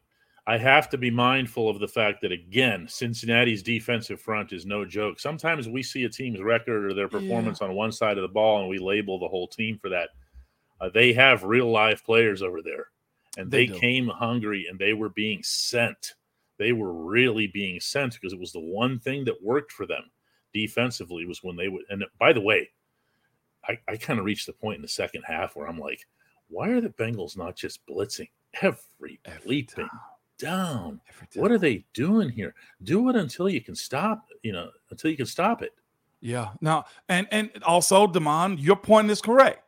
I 0.49 0.57
have 0.57 0.89
to 0.91 0.97
be 0.97 1.11
mindful 1.11 1.69
of 1.69 1.79
the 1.79 1.87
fact 1.87 2.23
that 2.23 2.33
again, 2.33 2.89
Cincinnati's 2.89 3.63
defensive 3.63 4.19
front 4.19 4.55
is 4.55 4.65
no 4.65 4.83
joke. 4.83 5.21
Sometimes 5.21 5.69
we 5.69 5.83
see 5.83 6.05
a 6.05 6.09
team's 6.09 6.41
record 6.41 6.87
or 6.87 6.95
their 6.95 7.07
performance 7.07 7.61
on 7.61 7.75
one 7.75 7.93
side 7.93 8.17
of 8.17 8.23
the 8.23 8.29
ball 8.29 8.61
and 8.61 8.69
we 8.71 8.79
label 8.79 9.19
the 9.19 9.29
whole 9.29 9.47
team 9.47 9.79
for 9.79 9.91
that. 9.91 10.09
Uh, 10.81 10.89
they 10.89 11.13
have 11.13 11.43
real 11.45 11.71
live 11.71 12.03
players 12.03 12.43
over 12.43 12.63
there, 12.63 12.87
and 13.37 13.51
They 13.51 13.67
they, 13.67 13.79
came 13.79 14.09
hungry 14.09 14.67
and 14.71 14.79
they 14.79 14.95
were 14.95 15.11
being 15.11 15.43
sent. 15.43 16.15
They 16.57 16.73
were 16.73 16.95
really 16.95 17.49
being 17.49 17.79
sent 17.79 18.15
because 18.15 18.33
it 18.33 18.41
was 18.41 18.53
the 18.53 18.59
one 18.61 18.99
thing 18.99 19.27
that 19.27 19.45
worked 19.45 19.73
for 19.73 19.85
them 19.85 20.11
defensively 20.55 21.27
was 21.27 21.43
when 21.43 21.57
they 21.57 21.69
would. 21.69 21.83
And 21.91 22.07
by 22.19 22.33
the 22.33 22.41
way, 22.41 22.71
I, 23.69 23.79
I 23.87 23.99
kind 23.99 24.19
of 24.19 24.25
reached 24.25 24.47
the 24.47 24.55
point 24.55 24.77
in 24.77 24.83
the 24.83 24.89
second 24.89 25.25
half 25.27 25.57
where 25.57 25.69
I'm 25.69 25.79
like, 25.79 26.07
why 26.49 26.71
are 26.71 26.81
the 26.81 26.89
Bengals 26.89 27.37
not 27.37 27.55
just 27.55 27.87
blitzing 27.87 28.31
every 28.63 29.21
Every 29.27 29.65
bleeping 29.65 29.75
time. 29.75 29.91
Down? 30.39 31.01
What 31.35 31.51
are 31.51 31.59
they 31.59 31.85
doing 31.93 32.31
here? 32.31 32.55
Do 32.83 33.09
it 33.09 33.17
until 33.17 33.49
you 33.49 33.61
can 33.61 33.75
stop. 33.75 34.27
You 34.43 34.53
know, 34.53 34.71
until 34.91 35.11
you 35.11 35.17
can 35.17 35.27
stop 35.27 35.63
it. 35.63 35.73
Yeah. 36.21 36.51
Now, 36.61 36.85
and 37.09 37.27
and 37.31 37.51
also, 37.65 38.07
Demond, 38.07 38.63
your 38.63 38.77
point 38.77 39.11
is 39.11 39.21
correct. 39.21 39.63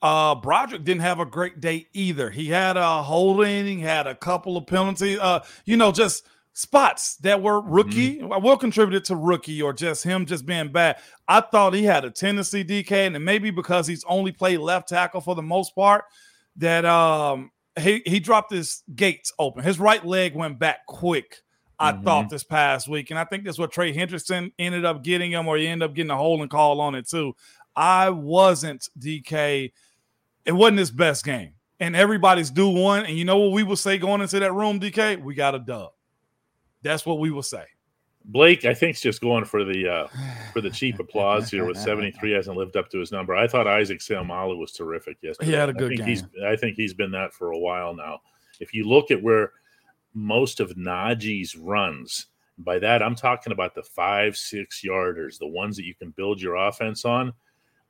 Uh 0.00 0.34
Broderick 0.34 0.84
didn't 0.84 1.02
have 1.02 1.20
a 1.20 1.26
great 1.26 1.60
day 1.60 1.88
either. 1.92 2.30
He 2.30 2.46
had 2.46 2.76
a 2.76 3.02
holding, 3.02 3.78
he 3.78 3.80
had 3.80 4.06
a 4.06 4.14
couple 4.14 4.56
of 4.56 4.66
penalties, 4.66 5.18
uh, 5.18 5.44
you 5.64 5.76
know, 5.76 5.90
just 5.90 6.26
spots 6.52 7.16
that 7.16 7.40
were 7.40 7.60
rookie, 7.60 8.20
well 8.22 8.56
contributed 8.56 9.04
to 9.06 9.16
rookie 9.16 9.62
or 9.62 9.72
just 9.72 10.02
him 10.04 10.26
just 10.26 10.46
being 10.46 10.70
bad. 10.70 10.98
I 11.26 11.40
thought 11.40 11.74
he 11.74 11.84
had 11.84 12.04
a 12.04 12.10
tendency, 12.10 12.64
DK, 12.64 13.14
and 13.14 13.24
maybe 13.24 13.50
because 13.50 13.86
he's 13.86 14.04
only 14.04 14.32
played 14.32 14.58
left 14.58 14.88
tackle 14.88 15.20
for 15.20 15.34
the 15.34 15.42
most 15.42 15.74
part, 15.74 16.04
that 16.56 16.84
um 16.84 17.50
he 17.78 18.02
he 18.06 18.20
dropped 18.20 18.52
his 18.52 18.82
gates 18.94 19.32
open. 19.38 19.62
His 19.64 19.78
right 19.78 20.04
leg 20.04 20.34
went 20.34 20.58
back 20.58 20.86
quick. 20.86 21.42
I 21.78 21.92
Mhm. 21.92 22.04
thought 22.04 22.28
this 22.30 22.42
past 22.42 22.88
week, 22.88 23.10
and 23.10 23.18
I 23.18 23.24
think 23.24 23.44
that's 23.44 23.58
what 23.58 23.70
Trey 23.70 23.94
Hendrickson 23.94 24.52
ended 24.58 24.84
up 24.84 25.04
getting 25.04 25.30
him, 25.30 25.46
or 25.46 25.56
he 25.56 25.66
ended 25.68 25.88
up 25.88 25.94
getting 25.94 26.10
a 26.10 26.16
holding 26.16 26.48
call 26.48 26.80
on 26.80 26.94
it 26.96 27.08
too. 27.08 27.36
I 27.76 28.10
wasn't 28.10 28.88
DK. 28.98 29.72
It 30.44 30.52
wasn't 30.52 30.78
his 30.78 30.90
best 30.90 31.24
game, 31.24 31.52
and 31.78 31.94
everybody's 31.94 32.50
due 32.50 32.68
one. 32.70 33.06
And 33.06 33.16
you 33.16 33.24
know 33.24 33.38
what 33.38 33.52
we 33.52 33.62
will 33.62 33.76
say 33.76 33.96
going 33.98 34.20
into 34.22 34.40
that 34.40 34.52
room, 34.52 34.80
DK? 34.80 35.16
We 35.16 35.34
got 35.34 35.54
a 35.54 35.60
dub. 35.60 35.90
That's 36.82 37.06
what 37.06 37.20
we 37.20 37.30
will 37.30 37.42
say. 37.42 37.64
Blake, 38.28 38.66
I 38.66 38.74
think, 38.74 38.94
is 38.96 39.00
just 39.02 39.22
going 39.22 39.46
for 39.46 39.64
the 39.64 39.88
uh, 39.88 40.08
for 40.52 40.60
the 40.60 40.70
cheap 40.70 40.98
applause 41.00 41.50
here 41.50 41.64
with 41.64 41.78
73 41.78 42.32
hasn't 42.32 42.56
lived 42.56 42.76
up 42.76 42.90
to 42.90 42.98
his 42.98 43.10
number. 43.10 43.34
I 43.34 43.48
thought 43.48 43.66
Isaac 43.66 44.00
Seumalo 44.00 44.56
was 44.56 44.72
terrific 44.72 45.16
yesterday. 45.22 45.50
He 45.50 45.56
had 45.56 45.70
a 45.70 45.72
good 45.72 45.96
think 45.96 46.02
He's, 46.02 46.22
game. 46.22 46.44
I 46.46 46.54
think 46.54 46.76
he's 46.76 46.94
been 46.94 47.10
that 47.12 47.32
for 47.32 47.52
a 47.52 47.58
while 47.58 47.94
now. 47.94 48.20
If 48.60 48.74
you 48.74 48.84
look 48.84 49.10
at 49.10 49.22
where 49.22 49.52
most 50.14 50.60
of 50.60 50.76
Najee's 50.76 51.56
runs, 51.56 52.26
by 52.58 52.78
that 52.80 53.02
I'm 53.02 53.14
talking 53.14 53.52
about 53.52 53.74
the 53.74 53.82
five, 53.82 54.36
six 54.36 54.82
yarders, 54.84 55.38
the 55.38 55.46
ones 55.46 55.76
that 55.76 55.84
you 55.84 55.94
can 55.94 56.10
build 56.10 56.40
your 56.40 56.56
offense 56.56 57.04
on, 57.04 57.32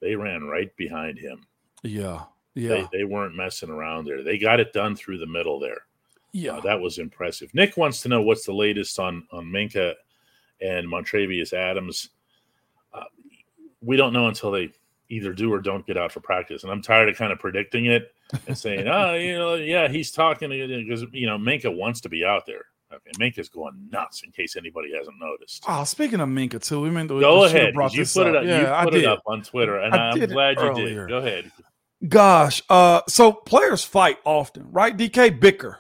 they 0.01 0.14
ran 0.14 0.45
right 0.45 0.74
behind 0.76 1.18
him. 1.18 1.47
Yeah, 1.82 2.24
They, 2.68 2.80
yeah, 2.80 2.86
they 2.93 3.05
weren't 3.05 3.34
messing 3.34 3.70
around 3.70 4.05
there. 4.05 4.22
They 4.22 4.39
got 4.39 4.61
it 4.61 4.72
done 4.72 4.95
through 4.95 5.18
the 5.18 5.26
middle 5.26 5.59
there. 5.59 5.82
yeah. 6.32 6.59
Uh, 6.59 6.61
that 6.61 6.80
was 6.80 6.99
impressive. 6.99 7.53
Nick 7.55 7.76
wants 7.76 8.03
to 8.03 8.09
know 8.09 8.22
what's 8.22 8.45
the 8.45 8.53
latest 8.53 8.99
on 8.99 9.26
on 9.32 9.47
Minkah 9.47 9.95
and 10.61 10.86
Montravius 10.86 11.52
Adams. 11.52 12.11
Uh, 12.92 13.04
we 13.82 13.96
don't 13.96 14.12
know 14.12 14.28
until 14.28 14.50
they 14.50 14.70
either 15.09 15.32
do 15.32 15.52
or 15.52 15.61
don't 15.61 15.86
get 15.86 15.96
out 15.96 16.12
for 16.12 16.20
practice, 16.20 16.62
and 16.64 16.72
I'm 16.72 16.82
tired 16.82 17.09
of 17.09 17.16
kind 17.16 17.32
of 17.32 17.38
predicting 17.38 17.86
it 17.86 18.12
and 18.46 18.56
saying, 18.56 18.86
"Oh, 18.92 19.14
you 19.14 19.38
know, 19.38 19.54
yeah, 19.54 19.88
he's 19.88 20.11
talking 20.11 20.50
because 20.50 21.04
you 21.12 21.26
know 21.26 21.38
Minkah 21.38 21.74
wants 21.74 22.00
to 22.02 22.09
be 22.09 22.24
out 22.24 22.46
there." 22.46 22.62
Okay, 22.90 23.11
Minkah's 23.18 23.50
going 23.50 23.74
nuts. 23.90 24.22
In 24.22 24.32
case 24.32 24.56
anybody 24.56 24.94
hasn't 24.96 25.16
noticed, 25.20 25.62
Oh, 25.68 25.84
speaking 25.84 26.20
of 26.20 26.28
Minkah 26.30 26.62
too, 26.62 26.80
we 26.80 26.88
meant 26.90 27.11
to 27.11 27.20
go 27.20 27.42
we 27.42 27.48
should 27.48 27.56
have 27.56 27.74
ahead. 27.76 27.94
You 27.94 28.04
put 28.06 28.26
it 28.26 28.34
up. 28.36 28.42
up. 28.42 28.46
Yeah, 28.48 28.61
you 28.62 28.66
I 28.68 28.84
put 28.84 28.92
did. 28.94 29.02
it 29.02 29.09
up 29.09 29.22
on 29.26 29.42
Twitter, 29.42 29.78
and 29.78 29.94
I 29.94 30.11
I'm 30.11 30.26
glad 30.26 30.59
you 30.59 30.74
did. 30.86 31.09
Go 31.09 31.18
ahead. 31.18 31.52
Gosh, 32.06 32.62
uh, 32.70 33.02
so 33.09 33.32
players 33.32 33.84
fight 33.84 34.18
often, 34.24 34.70
right? 34.70 34.96
DK 34.96 35.38
bicker. 35.40 35.78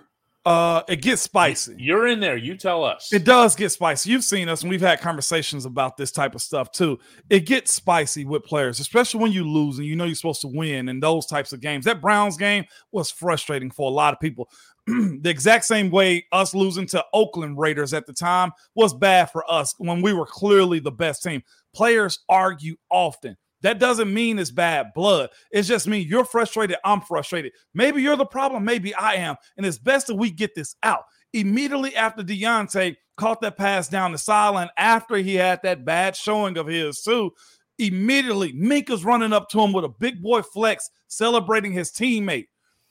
Uh, 0.48 0.82
it 0.88 1.02
gets 1.02 1.20
spicy. 1.20 1.74
You're 1.76 2.06
in 2.06 2.20
there. 2.20 2.38
You 2.38 2.56
tell 2.56 2.82
us. 2.82 3.12
It 3.12 3.26
does 3.26 3.54
get 3.54 3.68
spicy. 3.68 4.08
You've 4.08 4.24
seen 4.24 4.48
us, 4.48 4.62
and 4.62 4.70
we've 4.70 4.80
had 4.80 4.98
conversations 4.98 5.66
about 5.66 5.98
this 5.98 6.10
type 6.10 6.34
of 6.34 6.40
stuff 6.40 6.72
too. 6.72 6.98
It 7.28 7.40
gets 7.40 7.74
spicy 7.74 8.24
with 8.24 8.44
players, 8.44 8.80
especially 8.80 9.20
when 9.20 9.30
you 9.30 9.46
lose 9.46 9.76
and 9.76 9.86
you 9.86 9.94
know 9.94 10.06
you're 10.06 10.14
supposed 10.14 10.40
to 10.40 10.48
win 10.48 10.88
in 10.88 11.00
those 11.00 11.26
types 11.26 11.52
of 11.52 11.60
games. 11.60 11.84
That 11.84 12.00
Browns 12.00 12.38
game 12.38 12.64
was 12.92 13.10
frustrating 13.10 13.70
for 13.70 13.90
a 13.90 13.92
lot 13.92 14.14
of 14.14 14.20
people. 14.20 14.48
the 14.86 15.28
exact 15.28 15.66
same 15.66 15.90
way 15.90 16.24
us 16.32 16.54
losing 16.54 16.86
to 16.86 17.04
Oakland 17.12 17.58
Raiders 17.58 17.92
at 17.92 18.06
the 18.06 18.14
time 18.14 18.50
was 18.74 18.94
bad 18.94 19.30
for 19.30 19.44
us 19.52 19.74
when 19.76 20.00
we 20.00 20.14
were 20.14 20.24
clearly 20.24 20.78
the 20.78 20.90
best 20.90 21.22
team. 21.22 21.42
Players 21.74 22.20
argue 22.26 22.76
often. 22.90 23.36
That 23.62 23.78
doesn't 23.78 24.12
mean 24.12 24.38
it's 24.38 24.50
bad 24.50 24.88
blood. 24.94 25.30
It's 25.50 25.68
just 25.68 25.88
mean 25.88 26.06
you're 26.06 26.24
frustrated. 26.24 26.76
I'm 26.84 27.00
frustrated. 27.00 27.52
Maybe 27.74 28.02
you're 28.02 28.16
the 28.16 28.24
problem. 28.26 28.64
Maybe 28.64 28.94
I 28.94 29.14
am. 29.14 29.36
And 29.56 29.66
it's 29.66 29.78
best 29.78 30.06
that 30.06 30.14
we 30.14 30.30
get 30.30 30.54
this 30.54 30.76
out. 30.82 31.02
Immediately 31.32 31.96
after 31.96 32.22
Diontae 32.22 32.96
caught 33.16 33.40
that 33.40 33.56
pass 33.56 33.88
down 33.88 34.12
the 34.12 34.18
sideline, 34.18 34.70
after 34.76 35.16
he 35.16 35.34
had 35.34 35.60
that 35.62 35.84
bad 35.84 36.16
showing 36.16 36.56
of 36.56 36.66
his 36.66 37.02
too, 37.02 37.32
immediately 37.78 38.52
Minkah's 38.52 39.04
running 39.04 39.32
up 39.32 39.48
to 39.50 39.60
him 39.60 39.72
with 39.72 39.84
a 39.84 39.88
big 39.88 40.22
boy 40.22 40.42
flex, 40.42 40.88
celebrating 41.08 41.72
his 41.72 41.90
teammate. 41.90 42.46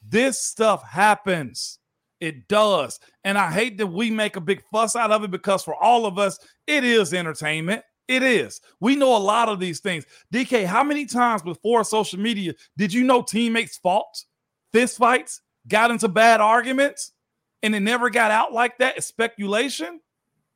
This 0.08 0.44
stuff 0.44 0.84
happens. 0.84 1.80
It 2.20 2.48
does. 2.48 3.00
And 3.24 3.38
I 3.38 3.52
hate 3.52 3.78
that 3.78 3.88
we 3.88 4.10
make 4.10 4.36
a 4.36 4.42
big 4.42 4.64
fuss 4.72 4.96
out 4.96 5.12
of 5.12 5.24
it 5.24 5.32
because 5.32 5.64
for 5.64 5.76
all 5.76 6.06
of 6.06 6.18
us, 6.18 6.38
it 6.66 6.84
is 6.84 7.14
entertainment. 7.14 7.84
It 8.08 8.24
is. 8.24 8.62
We 8.80 8.96
know 8.96 9.16
a 9.16 9.20
lot 9.20 9.50
of 9.50 9.60
these 9.60 9.80
things. 9.80 10.06
DK, 10.34 10.66
how 10.66 10.84
many 10.84 11.06
times 11.06 11.42
before 11.42 11.84
social 11.84 12.20
media 12.20 12.54
did 12.78 12.94
you 12.94 13.04
know 13.04 13.22
teammates 13.22 13.78
fought, 13.78 14.24
fist 14.72 14.98
fights, 14.98 15.42
got 15.68 15.92
into 15.92 16.08
bad 16.08 16.40
arguments, 16.40 17.12
and 17.64 17.76
it 17.76 17.82
never 17.82 18.10
got 18.10 18.32
out 18.32 18.54
like 18.54 18.78
that? 18.78 18.98
It's 18.98 19.08
speculation. 19.08 20.00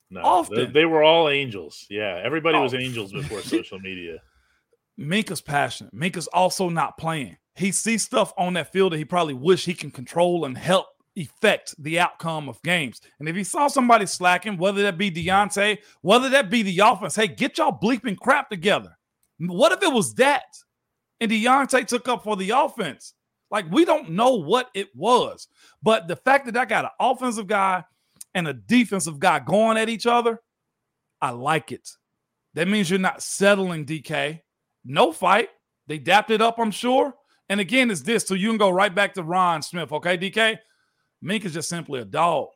No, 0.09 0.21
Often. 0.21 0.55
They, 0.57 0.65
they 0.65 0.85
were 0.85 1.03
all 1.03 1.29
angels. 1.29 1.85
Yeah, 1.89 2.21
everybody 2.23 2.57
was 2.57 2.73
Oh. 2.73 2.77
angels 2.77 3.11
before 3.11 3.41
social 3.41 3.79
media. 3.79 4.17
Minkah's 4.99 5.41
passionate. 5.41 5.93
Minkah's 5.95 6.27
also 6.27 6.69
not 6.69 6.97
playing. 6.97 7.37
He 7.55 7.71
sees 7.71 8.03
stuff 8.03 8.31
on 8.37 8.53
that 8.53 8.71
field 8.71 8.93
that 8.93 8.97
he 8.97 9.05
probably 9.05 9.33
wish 9.33 9.65
he 9.65 9.73
can 9.73 9.91
control 9.91 10.45
and 10.45 10.57
help 10.57 10.87
affect 11.17 11.75
the 11.81 11.99
outcome 11.99 12.47
of 12.49 12.61
games. 12.63 13.01
And 13.19 13.27
if 13.27 13.35
he 13.35 13.43
saw 13.43 13.67
somebody 13.67 14.05
slacking, 14.05 14.57
whether 14.57 14.81
that 14.83 14.97
be 14.97 15.11
Diontae, 15.11 15.79
whether 16.01 16.29
that 16.29 16.49
be 16.49 16.63
the 16.63 16.79
offense, 16.79 17.15
hey, 17.15 17.27
get 17.27 17.57
y'all 17.57 17.77
bleeping 17.77 18.17
crap 18.17 18.49
together. 18.49 18.97
What 19.39 19.71
if 19.71 19.83
it 19.83 19.91
was 19.91 20.13
that? 20.15 20.43
And 21.19 21.31
Diontae 21.31 21.87
took 21.87 22.07
up 22.07 22.23
for 22.23 22.35
the 22.35 22.51
offense. 22.51 23.13
Like 23.49 23.69
we 23.71 23.83
don't 23.83 24.11
know 24.11 24.35
what 24.35 24.69
it 24.73 24.87
was. 24.95 25.47
But 25.83 26.07
the 26.07 26.15
fact 26.15 26.45
that 26.45 26.57
I 26.57 26.65
got 26.65 26.85
an 26.85 26.91
offensive 26.99 27.47
guy 27.47 27.83
and 28.33 28.47
a 28.47 28.53
defensive 28.53 29.19
guy 29.19 29.39
going 29.39 29.77
at 29.77 29.89
each 29.89 30.07
other, 30.07 30.39
I 31.21 31.31
like 31.31 31.71
it. 31.71 31.89
That 32.53 32.67
means 32.67 32.89
you're 32.89 32.99
not 32.99 33.21
settling, 33.21 33.85
DK. 33.85 34.41
No 34.85 35.11
fight. 35.11 35.49
They 35.87 35.99
dapped 35.99 36.31
it 36.31 36.41
up, 36.41 36.57
I'm 36.59 36.71
sure. 36.71 37.13
And 37.49 37.59
again, 37.59 37.91
it's 37.91 38.01
this. 38.01 38.25
So 38.25 38.33
you 38.33 38.47
can 38.47 38.57
go 38.57 38.69
right 38.69 38.93
back 38.93 39.13
to 39.15 39.23
Ron 39.23 39.61
Smith. 39.61 39.91
Okay, 39.91 40.17
DK? 40.17 40.57
Mink 41.21 41.45
is 41.45 41.53
just 41.53 41.69
simply 41.69 42.01
a 42.01 42.05
dog. 42.05 42.49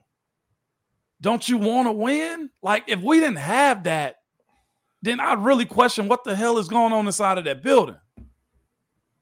Don't 1.22 1.48
you 1.48 1.58
want 1.58 1.88
to 1.88 1.92
win? 1.92 2.50
Like, 2.62 2.86
if 2.88 3.02
we 3.02 3.20
didn't 3.20 3.38
have 3.38 3.84
that, 3.84 4.18
then 5.02 5.20
I'd 5.20 5.44
really 5.44 5.66
question 5.66 6.08
what 6.08 6.24
the 6.24 6.36
hell 6.36 6.58
is 6.58 6.68
going 6.68 6.94
on 6.94 7.06
inside 7.06 7.38
of 7.38 7.46
that 7.46 7.64
building. 7.64 7.98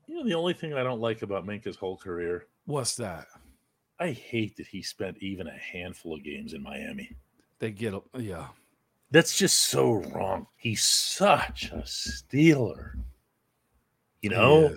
You 0.07 0.15
know, 0.15 0.23
the 0.23 0.33
only 0.33 0.53
thing 0.53 0.73
I 0.73 0.83
don't 0.83 1.01
like 1.01 1.21
about 1.21 1.45
Minkah's 1.45 1.75
whole 1.75 1.97
career, 1.97 2.47
What's 2.65 2.95
that? 2.95 3.27
I 3.99 4.11
hate 4.11 4.55
that 4.57 4.67
he 4.67 4.81
spent 4.81 5.17
even 5.19 5.47
a 5.47 5.57
handful 5.57 6.15
of 6.15 6.23
games 6.23 6.53
in 6.53 6.63
Miami. 6.63 7.15
They 7.59 7.71
get 7.71 7.93
up. 7.93 8.05
Yeah. 8.17 8.47
That's 9.11 9.37
just 9.37 9.67
so 9.67 9.91
wrong. 9.91 10.47
He's 10.57 10.83
such 10.83 11.71
a 11.71 11.83
Steeler. 11.83 12.93
You 14.21 14.31
know. 14.31 14.73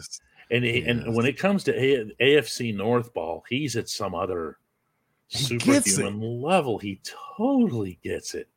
And 0.51 0.64
he, 0.64 0.82
and 0.82 1.14
when 1.14 1.26
it 1.26 1.38
comes 1.38 1.64
to 1.64 1.72
a- 1.74 2.12
AFC 2.20 2.74
North 2.74 3.12
ball, 3.14 3.44
he's 3.49 3.76
at 3.76 3.88
some 3.88 4.14
other 4.14 4.59
He 5.28 5.38
superhuman 5.38 6.40
level. 6.42 6.78
He 6.78 7.01
totally 7.36 7.99
gets 8.03 8.34
it. 8.34 8.49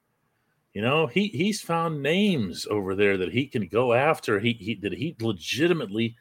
You 0.73 0.83
know, 0.83 1.07
he 1.07 1.27
he's 1.29 1.61
found 1.61 2.01
names 2.03 2.67
over 2.69 2.93
there 2.95 3.17
that 3.17 3.31
he 3.31 3.47
can 3.47 3.67
go 3.67 3.93
after. 3.93 4.39
He, 4.39 4.53
he 4.53 4.75
that 4.75 4.93
he 4.93 5.15
legitimately 5.19 6.15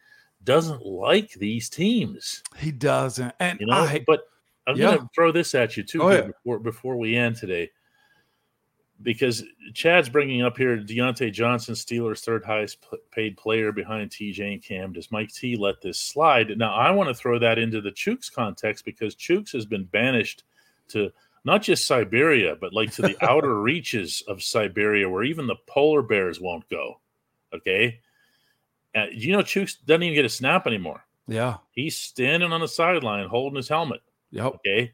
doesn't 0.44 0.84
like 0.86 1.32
these 1.34 1.68
teams. 1.68 2.42
he 2.56 2.72
doesn't. 2.72 3.34
And 3.40 3.60
You 3.60 3.66
know, 3.66 3.74
I 3.74 4.02
but 4.06 4.22
I'm 4.66 4.76
Yeah. 4.76 4.96
gonna 4.96 5.10
throw 5.14 5.32
this 5.32 5.54
at 5.54 5.76
you 5.76 5.82
too 5.82 6.00
here 6.00 6.10
ahead. 6.20 6.26
before 6.28 6.58
before 6.60 6.96
we 6.96 7.14
end 7.16 7.36
today. 7.36 7.70
Because 9.00 9.44
Chad's 9.74 10.08
bringing 10.08 10.42
up 10.42 10.56
here 10.56 10.76
Diontae 10.76 11.32
Johnson, 11.32 11.74
Steelers' 11.74 12.24
third 12.24 12.44
highest 12.44 12.84
paid 13.12 13.36
player 13.36 13.70
behind 13.70 14.10
TJ 14.10 14.54
and 14.54 14.62
Cam. 14.62 14.92
Does 14.92 15.12
Mike 15.12 15.32
T 15.32 15.56
let 15.56 15.80
this 15.80 16.00
slide? 16.00 16.58
Now, 16.58 16.74
I 16.74 16.90
want 16.90 17.08
to 17.08 17.14
throw 17.14 17.38
that 17.38 17.58
into 17.58 17.80
the 17.80 17.92
Chuks 17.92 18.32
context 18.32 18.84
because 18.84 19.14
Chuks 19.14 19.52
has 19.52 19.66
been 19.66 19.84
banished 19.84 20.42
to 20.88 21.12
not 21.44 21.62
just 21.62 21.86
Siberia, 21.86 22.56
but 22.60 22.72
like 22.72 22.90
to 22.92 23.02
the 23.02 23.16
outer 23.28 23.60
reaches 23.60 24.22
of 24.26 24.42
Siberia 24.42 25.08
where 25.08 25.22
even 25.22 25.46
the 25.46 25.56
polar 25.66 26.02
bears 26.02 26.40
won't 26.40 26.68
go. 26.68 27.00
Okay. 27.54 28.00
Uh, 28.94 29.06
you 29.12 29.32
know, 29.32 29.42
Chuks 29.42 29.74
doesn't 29.86 30.02
even 30.02 30.14
get 30.14 30.24
a 30.24 30.30
snap 30.30 30.66
anymore. 30.66 31.04
Yeah. 31.26 31.58
He's 31.70 31.96
standing 31.96 32.52
on 32.52 32.60
the 32.60 32.68
sideline 32.68 33.28
holding 33.28 33.56
his 33.56 33.68
helmet. 33.68 34.00
Yep. 34.30 34.54
Okay. 34.56 34.92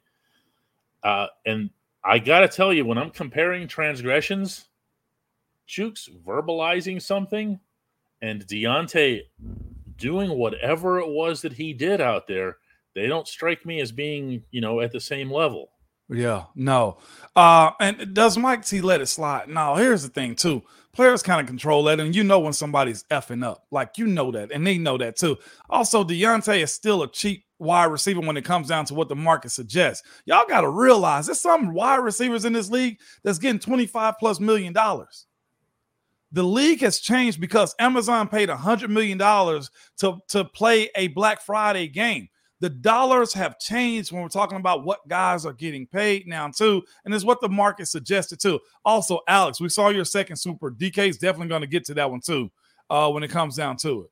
Uh, 1.02 1.28
and 1.46 1.70
I 2.04 2.18
got 2.18 2.40
to 2.40 2.48
tell 2.48 2.72
you, 2.72 2.84
when 2.84 2.98
I'm 2.98 3.10
comparing 3.10 3.66
transgressions, 3.66 4.66
Chuks 5.68 6.08
verbalizing 6.24 7.00
something 7.00 7.58
and 8.20 8.46
Diontae 8.46 9.22
doing 9.96 10.30
whatever 10.36 10.98
it 10.98 11.08
was 11.08 11.40
that 11.42 11.54
he 11.54 11.72
did 11.72 12.00
out 12.00 12.26
there, 12.26 12.58
they 12.94 13.06
don't 13.06 13.26
strike 13.26 13.64
me 13.64 13.80
as 13.80 13.90
being, 13.90 14.42
you 14.50 14.60
know, 14.60 14.80
at 14.80 14.92
the 14.92 15.00
same 15.00 15.30
level. 15.30 15.70
Yeah, 16.10 16.44
no. 16.54 16.98
Uh, 17.34 17.70
and 17.80 18.12
does 18.14 18.36
Mike 18.36 18.66
T 18.66 18.82
let 18.82 19.00
it 19.00 19.06
slide? 19.06 19.48
No, 19.48 19.74
here's 19.74 20.02
the 20.02 20.10
thing, 20.10 20.34
too. 20.34 20.62
Players 20.92 21.22
kind 21.22 21.40
of 21.40 21.46
control 21.46 21.82
that, 21.84 21.98
and 21.98 22.14
you 22.14 22.22
know 22.22 22.38
when 22.38 22.52
somebody's 22.52 23.02
effing 23.04 23.44
up. 23.44 23.64
Like 23.72 23.98
you 23.98 24.06
know 24.06 24.30
that, 24.30 24.52
and 24.52 24.64
they 24.64 24.78
know 24.78 24.96
that 24.98 25.16
too. 25.16 25.38
Also, 25.68 26.04
Diontae 26.04 26.62
is 26.62 26.70
still 26.70 27.02
a 27.02 27.10
cheap 27.10 27.43
wide 27.58 27.84
receiver 27.84 28.20
when 28.20 28.36
it 28.36 28.44
comes 28.44 28.68
down 28.68 28.84
to 28.86 28.94
what 28.94 29.08
the 29.08 29.16
market 29.16 29.50
suggests. 29.50 30.06
Y'all 30.26 30.46
got 30.46 30.62
to 30.62 30.70
realize 30.70 31.26
there's 31.26 31.40
some 31.40 31.72
wide 31.72 31.96
receivers 31.96 32.44
in 32.44 32.52
this 32.52 32.70
league 32.70 32.98
that's 33.22 33.38
getting 33.38 33.60
25 33.60 34.14
plus 34.18 34.40
million 34.40 34.72
dollars. 34.72 35.26
The 36.32 36.42
league 36.42 36.80
has 36.80 36.98
changed 36.98 37.40
because 37.40 37.76
Amazon 37.78 38.26
paid 38.26 38.48
$100 38.48 38.88
million 38.88 39.18
to, 39.18 40.18
to 40.28 40.44
play 40.46 40.90
a 40.96 41.06
Black 41.08 41.40
Friday 41.40 41.86
game. 41.86 42.28
The 42.58 42.70
dollars 42.70 43.32
have 43.34 43.58
changed 43.60 44.10
when 44.10 44.22
we're 44.22 44.28
talking 44.28 44.58
about 44.58 44.84
what 44.84 45.06
guys 45.06 45.46
are 45.46 45.52
getting 45.52 45.86
paid 45.86 46.26
now, 46.26 46.48
too. 46.48 46.82
And 47.04 47.14
it's 47.14 47.24
what 47.24 47.40
the 47.40 47.48
market 47.48 47.86
suggested, 47.86 48.40
too. 48.40 48.58
Also, 48.84 49.20
Alex, 49.28 49.60
we 49.60 49.68
saw 49.68 49.90
your 49.90 50.04
second 50.04 50.36
super. 50.36 50.72
DK 50.72 51.08
is 51.08 51.18
definitely 51.18 51.48
going 51.48 51.60
to 51.60 51.68
get 51.68 51.84
to 51.84 51.94
that 51.94 52.10
one, 52.10 52.20
too, 52.20 52.50
uh, 52.90 53.10
when 53.10 53.22
it 53.22 53.30
comes 53.30 53.54
down 53.54 53.76
to 53.78 54.02
it. 54.02 54.10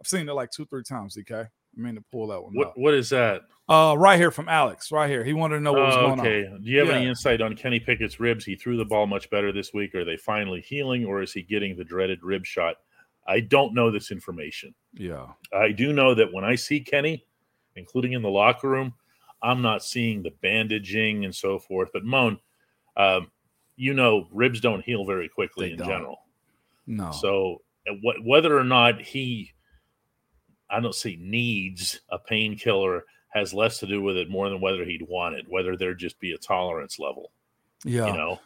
I've 0.00 0.06
seen 0.06 0.28
it 0.28 0.32
like 0.32 0.50
two, 0.50 0.66
three 0.66 0.82
times, 0.82 1.16
DK. 1.16 1.48
I 1.78 1.80
mean 1.80 1.94
to 1.94 2.04
pull 2.12 2.26
that 2.28 2.42
one. 2.42 2.52
What 2.54 2.68
up. 2.68 2.72
what 2.76 2.94
is 2.94 3.10
that? 3.10 3.42
Uh, 3.68 3.94
right 3.98 4.18
here 4.18 4.30
from 4.30 4.48
Alex. 4.48 4.90
Right 4.90 5.08
here. 5.10 5.22
He 5.22 5.32
wanted 5.34 5.56
to 5.56 5.60
know 5.60 5.72
what 5.74 5.82
was 5.86 5.94
Oh, 5.96 6.06
going 6.08 6.20
okay. 6.20 6.46
on. 6.46 6.54
Okay. 6.54 6.64
Do 6.64 6.70
you 6.70 6.78
have 6.80 6.88
any 6.90 7.06
insight 7.06 7.40
on 7.40 7.54
Kenny 7.54 7.78
Pickett's 7.78 8.18
ribs? 8.18 8.44
He 8.44 8.56
threw 8.56 8.76
the 8.76 8.84
ball 8.84 9.06
much 9.06 9.28
better 9.30 9.52
this 9.52 9.72
week. 9.74 9.94
Are 9.94 10.04
they 10.04 10.16
finally 10.16 10.60
healing, 10.62 11.04
or 11.04 11.22
is 11.22 11.32
he 11.32 11.42
getting 11.42 11.76
the 11.76 11.84
dreaded 11.84 12.22
rib 12.22 12.44
shot? 12.46 12.76
I 13.26 13.40
don't 13.40 13.74
know 13.74 13.90
this 13.90 14.10
information. 14.10 14.74
Yeah. 14.94 15.26
I 15.52 15.70
do 15.72 15.92
know 15.92 16.14
that 16.14 16.32
when 16.32 16.44
I 16.44 16.54
see 16.54 16.80
Kenny, 16.80 17.26
including 17.76 18.12
in 18.14 18.22
the 18.22 18.30
locker 18.30 18.68
room, 18.70 18.94
I'm 19.42 19.60
not 19.60 19.84
seeing 19.84 20.22
the 20.22 20.32
bandaging 20.42 21.26
and 21.26 21.34
so 21.34 21.58
forth. 21.58 21.90
But 21.92 22.04
Moan, 22.04 22.38
um, 22.96 23.30
you 23.76 23.92
know, 23.92 24.26
ribs 24.32 24.60
don't 24.60 24.80
heal 24.82 25.04
very 25.04 25.28
quickly 25.28 25.66
They 25.68 25.72
in 25.74 25.78
don't. 25.78 25.88
general. 25.88 26.18
No. 26.86 27.12
So 27.12 27.60
uh, 27.88 27.92
wh- 28.02 28.26
whether 28.26 28.58
or 28.58 28.64
not 28.64 29.00
he, 29.02 29.52
I 30.70 30.80
don't 30.80 30.94
say 30.94 31.16
needs 31.20 32.00
a 32.10 32.18
painkiller, 32.18 33.04
has 33.30 33.52
less 33.54 33.78
to 33.80 33.86
do 33.86 34.02
with 34.02 34.16
it 34.16 34.30
more 34.30 34.48
than 34.48 34.60
whether 34.60 34.84
he'd 34.84 35.06
want 35.08 35.34
it. 35.36 35.46
Whether 35.48 35.76
there 35.76 35.94
just 35.94 36.18
be 36.20 36.32
a 36.32 36.38
tolerance 36.38 36.98
level. 36.98 37.30
yeah. 37.84 38.06
You 38.06 38.12
know, 38.12 38.40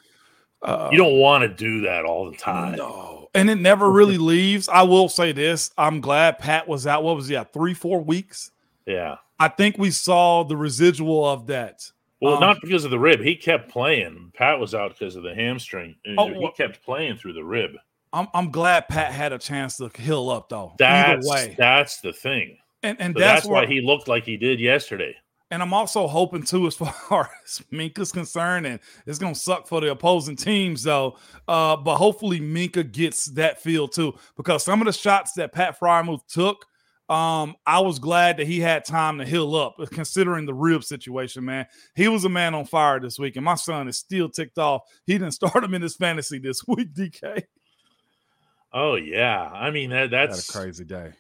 Uh, 0.63 0.89
you 0.93 0.99
don't 0.99 1.19
want 1.19 1.43
to 1.43 1.49
do 1.49 1.81
that 1.83 2.05
all 2.05 2.31
the 2.31 2.37
time. 2.37 2.77
No. 2.77 3.29
And 3.35 3.51
it 3.51 3.57
never 3.57 3.91
really 3.91 4.19
leaves. 4.35 4.69
I 4.69 4.83
will 4.83 5.09
say 5.09 5.33
this. 5.33 5.71
I'm 5.77 6.01
glad 6.01 6.39
Pat 6.39 6.69
was 6.69 6.87
out. 6.87 7.03
What 7.03 7.17
was 7.17 7.27
he 7.29 7.37
at? 7.37 7.53
Three, 7.53 7.75
four 7.75 8.01
weeks? 8.01 8.53
Yeah. 8.87 9.17
I 9.41 9.49
think 9.49 9.77
we 9.79 9.91
saw 9.91 10.45
the 10.45 10.57
residual 10.57 11.29
of 11.29 11.49
that. 11.49 11.91
Well, 12.21 12.35
Um, 12.35 12.41
not 12.41 12.59
because 12.63 12.85
of 12.85 12.93
the 12.93 12.99
rib. 13.01 13.21
He 13.21 13.35
kept 13.35 13.69
playing. 13.71 14.31
Pat 14.37 14.61
was 14.61 14.73
out 14.73 14.97
because 14.97 15.17
of 15.17 15.25
the 15.25 15.35
hamstring. 15.35 15.97
Oh, 16.17 16.29
he 16.29 16.49
kept 16.57 16.85
playing 16.85 17.17
through 17.17 17.33
the 17.33 17.43
rib. 17.45 17.73
I'm, 18.13 18.29
I'm 18.35 18.51
glad 18.51 18.89
Pat 18.89 19.13
had 19.13 19.33
a 19.33 19.39
chance 19.39 19.79
to 19.79 19.91
heal 19.97 20.31
up 20.31 20.49
though. 20.49 20.75
That's 20.79 21.27
that's 21.57 22.01
the 22.01 22.13
thing. 22.13 22.59
And 22.83 23.01
and 23.01 23.15
So 23.15 23.21
that's, 23.21 23.43
that's, 23.43 23.51
why 23.51 23.67
he 23.67 23.81
looked 23.81 24.09
like 24.09 24.25
he 24.25 24.37
did 24.37 24.61
yesterday. 24.61 25.17
And 25.51 25.63
I'm 25.63 25.75
also 25.75 26.07
hoping 26.07 26.43
too, 26.43 26.67
as 26.67 26.75
far 26.77 27.31
as 27.45 27.63
Minkah's 27.73 28.13
concerned, 28.13 28.67
and 28.67 28.81
it's 29.07 29.19
gonna 29.19 29.35
suck 29.35 29.67
for 29.67 29.81
the 29.81 29.91
opposing 29.91 30.37
teams 30.37 30.83
though. 30.83 31.17
Uh, 31.49 31.77
but 31.77 31.97
hopefully 31.97 32.41
Minkah 32.41 32.91
gets 32.91 33.27
that 33.33 33.63
feel 33.63 33.89
too, 33.89 34.15
because 34.37 34.65
some 34.65 34.81
of 34.81 34.87
the 34.87 34.93
shots 34.93 35.33
that 35.35 35.53
Pat 35.53 35.79
Freiermuth 35.79 36.27
took, 36.27 36.67
um, 37.09 37.55
I 37.67 37.81
was 37.81 37.99
glad 37.99 38.39
that 38.39 38.47
he 38.47 38.61
had 38.61 38.85
time 38.85 39.19
to 39.19 39.25
heal 39.25 39.55
up, 39.57 39.77
considering 39.91 40.47
the 40.47 40.55
rib 40.55 40.85
situation. 40.85 41.45
Man, 41.45 41.67
he 41.95 42.09
was 42.09 42.25
a 42.25 42.31
man 42.31 42.55
on 42.55 42.65
fire 42.65 43.01
this 43.01 43.19
week, 43.19 43.37
and 43.37 43.45
my 43.45 43.55
son 43.55 43.89
is 43.89 43.99
still 43.99 44.29
ticked 44.29 44.59
off. 44.59 44.83
He 45.07 45.15
didn't 45.15 45.33
start 45.33 45.65
him 45.65 45.75
in 45.75 45.83
his 45.83 45.97
fantasy 45.97 46.39
this 46.39 46.63
week. 46.67 46.93
DK 46.93 47.43
Oh 48.73 48.95
yeah, 48.95 49.51
I 49.53 49.71
mean 49.71 49.91
that 49.91 50.13
had 50.13 50.31
a 50.31 50.43
crazy 50.51 50.85
day. 50.85 51.13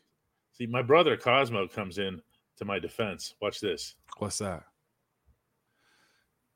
see. 0.52 0.66
My 0.66 0.82
brother 0.82 1.16
Cosmo 1.16 1.68
comes 1.68 1.98
in 1.98 2.20
to 2.58 2.64
my 2.64 2.78
defense. 2.78 3.34
Watch 3.40 3.60
this. 3.60 3.94
What's 4.18 4.38
that? 4.38 4.64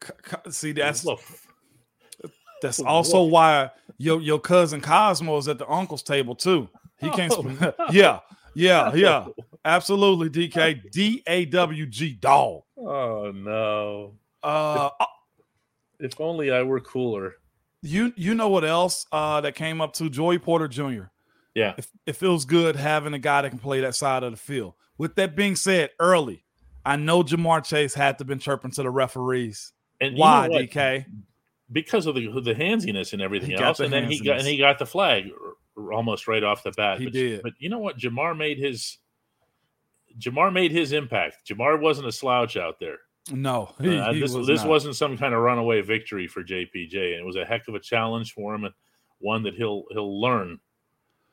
C- 0.04 0.50
See, 0.50 0.72
that's 0.72 1.04
Look, 1.04 1.20
That's 2.62 2.80
also 2.80 3.22
why 3.24 3.70
your 3.98 4.20
your 4.20 4.38
cousin 4.38 4.80
Cosmo 4.80 5.36
is 5.38 5.48
at 5.48 5.58
the 5.58 5.68
uncle's 5.68 6.02
table 6.02 6.34
too. 6.34 6.68
He 6.98 7.10
can't. 7.10 7.32
Oh, 7.36 7.42
sp- 7.44 7.76
yeah, 7.90 8.20
yeah, 8.54 8.94
yeah. 8.94 9.26
Absolutely, 9.64 10.30
DK 10.30 10.90
D 10.90 11.22
A 11.26 11.44
W 11.46 11.86
G 11.86 12.12
dog. 12.14 12.62
Oh 12.78 13.32
no! 13.34 14.14
Uh, 14.42 14.90
If 15.98 16.20
only 16.20 16.50
I 16.50 16.62
were 16.62 16.80
cooler. 16.80 17.34
You 17.86 18.12
you 18.16 18.34
know 18.34 18.48
what 18.48 18.64
else 18.64 19.06
uh, 19.12 19.40
that 19.42 19.54
came 19.54 19.80
up 19.80 19.92
to 19.94 20.10
Joey 20.10 20.38
Porter 20.38 20.68
Jr. 20.68 21.04
Yeah. 21.54 21.74
It, 21.78 21.86
it 22.04 22.16
feels 22.16 22.44
good 22.44 22.76
having 22.76 23.14
a 23.14 23.18
guy 23.18 23.42
that 23.42 23.50
can 23.50 23.58
play 23.58 23.80
that 23.80 23.94
side 23.94 24.22
of 24.22 24.30
the 24.30 24.36
field. 24.36 24.74
With 24.98 25.14
that 25.16 25.34
being 25.34 25.56
said, 25.56 25.90
early, 25.98 26.44
I 26.84 26.96
know 26.96 27.22
Ja'Marr 27.22 27.64
Chase 27.64 27.94
had 27.94 28.18
to 28.18 28.24
been 28.24 28.38
chirping 28.38 28.70
to 28.72 28.82
the 28.82 28.90
referees. 28.90 29.72
And 30.00 30.12
you 30.12 30.18
know 30.18 30.22
Why. 30.22 30.48
DK? 30.48 31.06
Because 31.72 32.06
of 32.06 32.14
the 32.14 32.28
the 32.40 32.54
handsiness 32.54 33.12
and 33.12 33.22
everything 33.22 33.54
else, 33.54 33.78
the 33.78 33.84
and 33.84 33.92
then 33.92 34.10
he 34.10 34.20
got 34.20 34.38
and 34.38 34.46
he 34.46 34.56
got 34.56 34.78
the 34.78 34.86
flag 34.86 35.30
almost 35.76 36.28
right 36.28 36.44
off 36.44 36.62
the 36.62 36.72
bat. 36.72 36.98
He 36.98 37.06
but, 37.06 37.12
did. 37.12 37.42
But 37.42 37.52
you 37.58 37.68
know 37.68 37.78
what? 37.78 37.98
Ja'Marr 37.98 38.36
made 38.36 38.58
his 38.58 38.98
Ja'Marr 40.18 40.52
made 40.52 40.72
his 40.72 40.92
impact. 40.92 41.48
Ja'Marr 41.48 41.80
wasn't 41.80 42.06
a 42.06 42.12
slouch 42.12 42.56
out 42.56 42.78
there. 42.78 42.98
No, 43.32 43.72
he, 43.80 43.98
Uh, 43.98 44.12
this 44.12 44.32
was 44.32 44.46
this 44.46 44.60
not. 44.60 44.68
wasn't 44.68 44.96
some 44.96 45.16
kind 45.18 45.34
of 45.34 45.40
runaway 45.40 45.80
victory 45.82 46.26
for 46.28 46.42
JPJ, 46.44 46.94
and 47.12 47.20
it 47.20 47.26
was 47.26 47.36
a 47.36 47.44
heck 47.44 47.66
of 47.68 47.74
a 47.74 47.80
challenge 47.80 48.32
for 48.32 48.54
him, 48.54 48.64
and 48.64 48.74
one 49.18 49.42
that 49.44 49.54
he'll 49.54 49.84
he'll 49.90 50.20
learn 50.20 50.58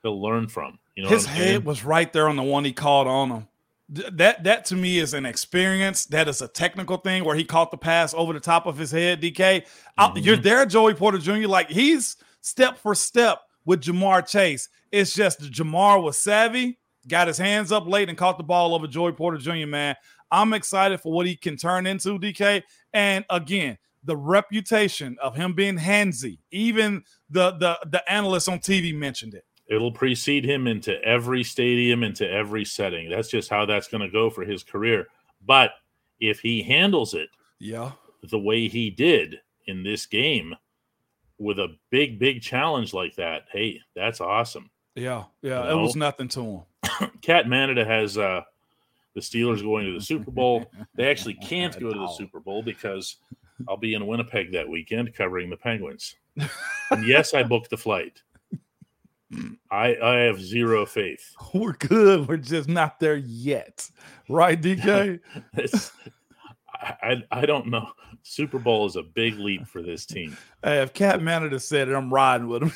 he'll 0.01 0.21
learn 0.21 0.47
from. 0.47 0.79
You 0.95 1.03
know, 1.03 1.09
his 1.09 1.25
saying? 1.25 1.37
head 1.37 1.65
was 1.65 1.83
right 1.83 2.11
there 2.11 2.27
on 2.29 2.35
the 2.35 2.43
one 2.43 2.65
he 2.65 2.73
called 2.73 3.07
on 3.07 3.29
him. 3.29 3.47
Th- 3.93 4.07
That 4.13 4.43
that 4.45 4.65
to 4.65 4.75
me 4.75 4.97
is 4.99 5.13
an 5.13 5.25
experience. 5.25 6.05
That 6.05 6.27
is 6.27 6.41
a 6.41 6.47
technical 6.47 6.97
thing 6.97 7.23
where 7.25 7.35
he 7.35 7.43
caught 7.43 7.69
the 7.71 7.77
pass 7.77 8.13
over 8.13 8.33
the 8.33 8.39
top 8.39 8.65
of 8.65 8.77
his 8.77 8.89
head. 8.91 9.21
DK, 9.21 9.63
Mhm. 9.99 10.23
you're 10.25 10.37
there, 10.37 10.65
Joey 10.65 10.93
Porter 10.95 11.17
Jr. 11.19 11.47
Like 11.47 11.69
he's 11.69 12.15
step 12.41 12.77
for 12.77 12.95
step 12.95 13.39
with 13.65 13.81
Ja'Marr 13.81 14.27
Chase. 14.27 14.67
It's 14.91 15.13
just 15.13 15.41
Ja'Marr 15.41 16.01
was 16.01 16.17
savvy, 16.17 16.77
got 17.07 17.27
his 17.27 17.37
hands 17.37 17.71
up 17.71 17.87
late, 17.87 18.09
and 18.09 18.17
caught 18.17 18.37
the 18.37 18.43
ball 18.43 18.73
over 18.75 18.87
Joey 18.87 19.11
Porter 19.11 19.37
Jr. 19.37 19.67
Man, 19.67 19.95
I'm 20.33 20.51
excited 20.53 20.99
for 20.99 21.13
what 21.13 21.25
he 21.27 21.35
can 21.37 21.55
turn 21.55 21.85
into, 21.85 22.19
DK. 22.19 22.63
And 22.91 23.23
again, 23.29 23.77
the 24.03 24.17
reputation 24.17 25.15
of 25.21 25.35
him 25.35 25.53
being 25.53 25.77
handsy, 25.77 26.39
even 26.51 27.03
the 27.29 27.51
the 27.51 27.79
the 27.89 28.11
analysts 28.11 28.47
on 28.49 28.59
TV 28.59 28.93
mentioned 28.93 29.33
it. 29.35 29.45
It'll 29.67 29.91
precede 29.93 30.43
him 30.43 30.67
into 30.67 31.01
every 31.03 31.43
stadium, 31.43 32.03
into 32.03 32.29
every 32.29 32.65
setting. 32.65 33.09
That's 33.09 33.29
just 33.29 33.49
how 33.49 33.65
that's 33.65 33.87
going 33.87 34.01
to 34.01 34.09
go 34.09 34.29
for 34.29 34.43
his 34.43 34.61
career. 34.63 35.07
But 35.45 35.71
if 36.19 36.39
he 36.41 36.61
handles 36.61 37.13
it 37.13 37.29
Yeah. 37.59 37.91
the 38.29 38.39
way 38.39 38.67
he 38.67 38.89
did 38.89 39.39
in 39.67 39.83
this 39.83 40.05
game 40.05 40.53
with 41.37 41.59
a 41.59 41.75
big, 41.91 42.19
big 42.19 42.41
challenge 42.41 42.93
like 42.93 43.15
that, 43.15 43.43
hey, 43.53 43.79
that's 43.95 44.19
awesome. 44.19 44.69
Yeah, 44.95 45.23
yeah, 45.41 45.63
You 45.71 45.79
it 45.79 45.81
was 45.81 45.95
nothing 45.95 46.27
to 46.29 46.41
him. 46.41 47.11
Cat 47.21 47.47
Manada 47.47 47.85
has 47.85 48.17
uh, 48.17 48.41
the 49.13 49.21
Steelers 49.21 49.61
going 49.61 49.85
to 49.85 49.93
the 49.93 50.03
Super 50.03 50.31
Bowl. 50.39 50.65
They 50.95 51.09
actually 51.09 51.35
can't 51.35 51.77
go 51.79 51.91
to 51.91 51.99
the 51.99 52.13
Super 52.13 52.39
Bowl 52.39 52.63
because 52.63 53.17
I'll 53.67 53.77
be 53.77 53.93
in 53.93 54.05
Winnipeg 54.05 54.51
that 54.53 54.67
weekend 54.67 55.13
covering 55.15 55.49
the 55.49 55.57
Penguins. 55.57 56.15
And 56.91 57.07
yes, 57.07 57.33
I 57.33 57.41
booked 57.41 57.71
the 57.71 57.77
flight. 57.77 58.21
I 59.71 59.95
I 59.95 60.15
have 60.19 60.39
zero 60.39 60.85
faith. 60.85 61.33
We're 61.53 61.73
good. 61.73 62.27
We're 62.27 62.37
just 62.37 62.69
not 62.69 62.99
there 62.99 63.15
yet, 63.15 63.89
right, 64.29 64.61
DK? 64.61 65.19
I, 67.01 67.23
I, 67.31 67.45
don't 67.45 67.67
know. 67.67 67.87
Super 68.23 68.59
Bowl 68.59 68.85
is 68.85 68.97
a 68.97 69.03
big 69.03 69.39
leap 69.39 69.65
for 69.65 69.81
this 69.81 70.05
team. 70.05 70.37
Hey, 70.63 70.81
if 70.81 70.93
Cat 70.93 71.21
Manada 71.21 71.59
said 71.59 71.87
it, 71.87 71.95
I'm 71.95 72.13
riding 72.13 72.47
with 72.47 72.63
him. 72.63 72.71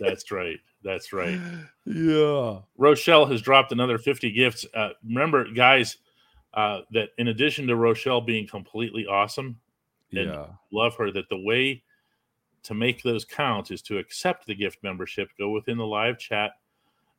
That's 0.00 0.30
right. 0.32 0.58
That's 0.82 1.12
right. 1.12 1.40
Yeah. 1.86 2.58
Rochelle 2.76 3.26
has 3.26 3.42
dropped 3.42 3.72
another 3.72 3.98
50 3.98 4.30
gifts. 4.30 4.64
Uh, 4.74 4.90
remember, 5.02 5.50
guys, 5.50 5.96
uh, 6.54 6.82
that 6.92 7.08
in 7.18 7.28
addition 7.28 7.66
to 7.66 7.74
Rochelle 7.74 8.20
being 8.20 8.46
completely 8.46 9.06
awesome, 9.06 9.58
and 10.12 10.26
Yeah. 10.30 10.46
love 10.70 10.94
her, 10.96 11.10
that 11.10 11.28
the 11.30 11.40
way 11.40 11.82
to 12.62 12.74
make 12.74 13.02
those 13.02 13.24
count 13.24 13.70
is 13.72 13.82
to 13.82 13.98
accept 13.98 14.46
the 14.46 14.54
gift 14.54 14.82
membership, 14.84 15.30
go 15.38 15.50
within 15.50 15.78
the 15.78 15.86
live 15.86 16.18
chat 16.18 16.52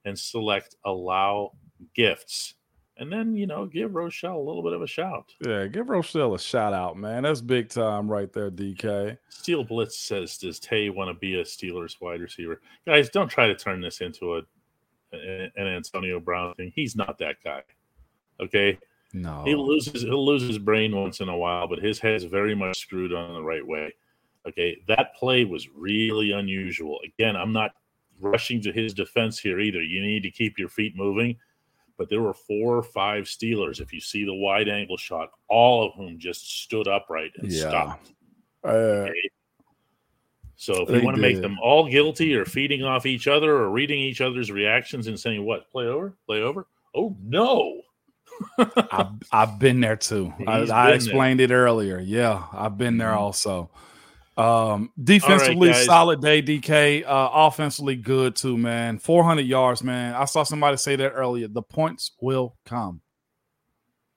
and 0.06 0.18
select 0.18 0.76
allow 0.86 1.52
gifts. 1.96 2.54
And 2.98 3.12
then, 3.12 3.36
you 3.36 3.48
know, 3.48 3.66
give 3.66 3.96
Rochelle 3.96 4.38
a 4.38 4.44
little 4.46 4.62
bit 4.62 4.74
of 4.74 4.82
a 4.82 4.88
shout. 4.88 5.34
Yeah. 5.46 5.66
Give 5.68 5.90
Rochelle 5.90 6.36
a 6.36 6.40
shout 6.40 6.74
out, 6.74 6.98
man. 6.98 7.24
That's 7.24 7.42
big 7.42 7.70
time 7.70 8.12
right 8.12 8.32
there, 8.32 8.52
DK. 8.52 9.18
Steel 9.30 9.64
Blitz 9.64 9.98
says, 9.98 10.38
"Does 10.38 10.60
Tay 10.60 10.90
want 10.90 11.10
to 11.10 11.14
be 11.20 11.40
a 11.40 11.44
Steelers 11.44 12.00
wide 12.02 12.22
receiver?" 12.22 12.62
Guys, 12.86 13.10
don't 13.10 13.30
try 13.30 13.48
to 13.48 13.56
turn 13.56 13.82
this 13.82 14.02
into 14.02 14.36
a 14.38 14.42
an 15.14 15.52
Antonio 15.68 16.20
Brown 16.20 16.54
thing. 16.56 16.72
He's 16.76 16.96
not 16.96 17.18
that 17.18 17.36
guy. 17.44 17.64
Okay, 18.40 18.78
No. 19.14 19.44
he 19.46 19.56
loses 19.56 20.04
he'll 20.04 20.26
lose 20.26 20.44
his 20.44 20.58
brain 20.58 20.96
once 20.96 21.20
in 21.20 21.28
a 21.30 21.36
while, 21.38 21.68
but 21.68 21.80
his 21.80 22.00
head's 22.00 22.24
very 22.24 22.56
much 22.56 22.78
screwed 22.80 23.14
on 23.14 23.34
the 23.34 23.42
right 23.44 23.66
way. 23.66 23.94
Okay, 24.48 24.82
that 24.88 25.14
play 25.16 25.44
was 25.44 25.68
really 25.70 26.32
unusual. 26.32 27.00
Again, 27.04 27.36
I'm 27.36 27.52
not 27.52 27.72
rushing 28.22 28.62
to 28.62 28.72
his 28.72 28.94
defense 28.94 29.38
here 29.38 29.60
either. 29.60 29.82
You 29.82 30.02
need 30.02 30.24
to 30.24 30.32
keep 30.32 30.58
your 30.58 30.70
feet 30.70 30.96
moving. 30.96 31.38
But 32.02 32.10
there 32.10 32.22
were 32.24 32.34
four 32.34 32.78
or 32.78 32.82
five 32.82 33.26
Steelers, 33.26 33.80
if 33.80 33.94
you 33.94 34.00
see 34.00 34.26
the 34.26 34.34
wide 34.34 34.68
angle 34.68 34.98
shot, 34.98 35.30
all 35.48 35.86
of 35.86 35.94
whom 35.94 36.18
just 36.18 36.64
stood 36.64 36.88
upright 36.88 37.30
and 37.38 37.52
Yeah. 37.52 37.70
stopped. 37.70 38.14
Uh, 38.64 38.70
Okay. 38.70 39.14
So 40.56 40.82
if 40.82 40.88
They 40.88 40.98
you 40.98 41.06
want 41.06 41.16
to 41.18 41.22
make 41.22 41.40
them 41.44 41.60
all 41.62 41.88
guilty 41.88 42.34
or 42.34 42.44
feeding 42.46 42.82
off 42.84 43.06
each 43.06 43.28
other 43.28 43.56
or 43.56 43.70
reading 43.70 44.00
each 44.00 44.20
other's 44.20 44.50
reactions 44.52 45.06
and 45.06 45.20
saying 45.20 45.46
what 45.46 45.70
play 45.70 45.86
over, 45.86 46.18
play 46.26 46.42
over. 46.42 46.66
Oh 46.96 47.16
no! 47.22 47.84
I've, 48.58 49.10
I've 49.32 49.60
been 49.60 49.80
there 49.80 49.96
too. 49.96 50.34
I, 50.48 50.60
He's 50.62 50.72
I 50.72 50.88
been 50.88 50.96
explained 50.96 51.40
it 51.42 51.52
earlier. 51.52 52.00
Yeah, 52.00 52.46
I've 52.52 52.80
been 52.80 52.98
there 52.98 53.14
also. 53.14 53.70
Um, 54.38 54.92
defensively, 55.02 55.70
guys. 55.70 55.86
solid 55.86 56.22
day, 56.22 56.42
DK. 56.42 57.04
Uh, 57.06 57.30
offensively, 57.32 57.96
good 57.96 58.36
too, 58.36 58.58
man. 58.58 58.98
400 58.98 59.42
yards, 59.42 59.84
man. 59.84 60.16
I 60.16 60.26
saw 60.26 60.44
somebody 60.44 60.78
say 60.78 60.96
that 60.96 61.12
earlier. 61.12 61.48
The 61.48 61.62
points 61.62 62.12
will 62.22 62.56
come. 62.66 63.02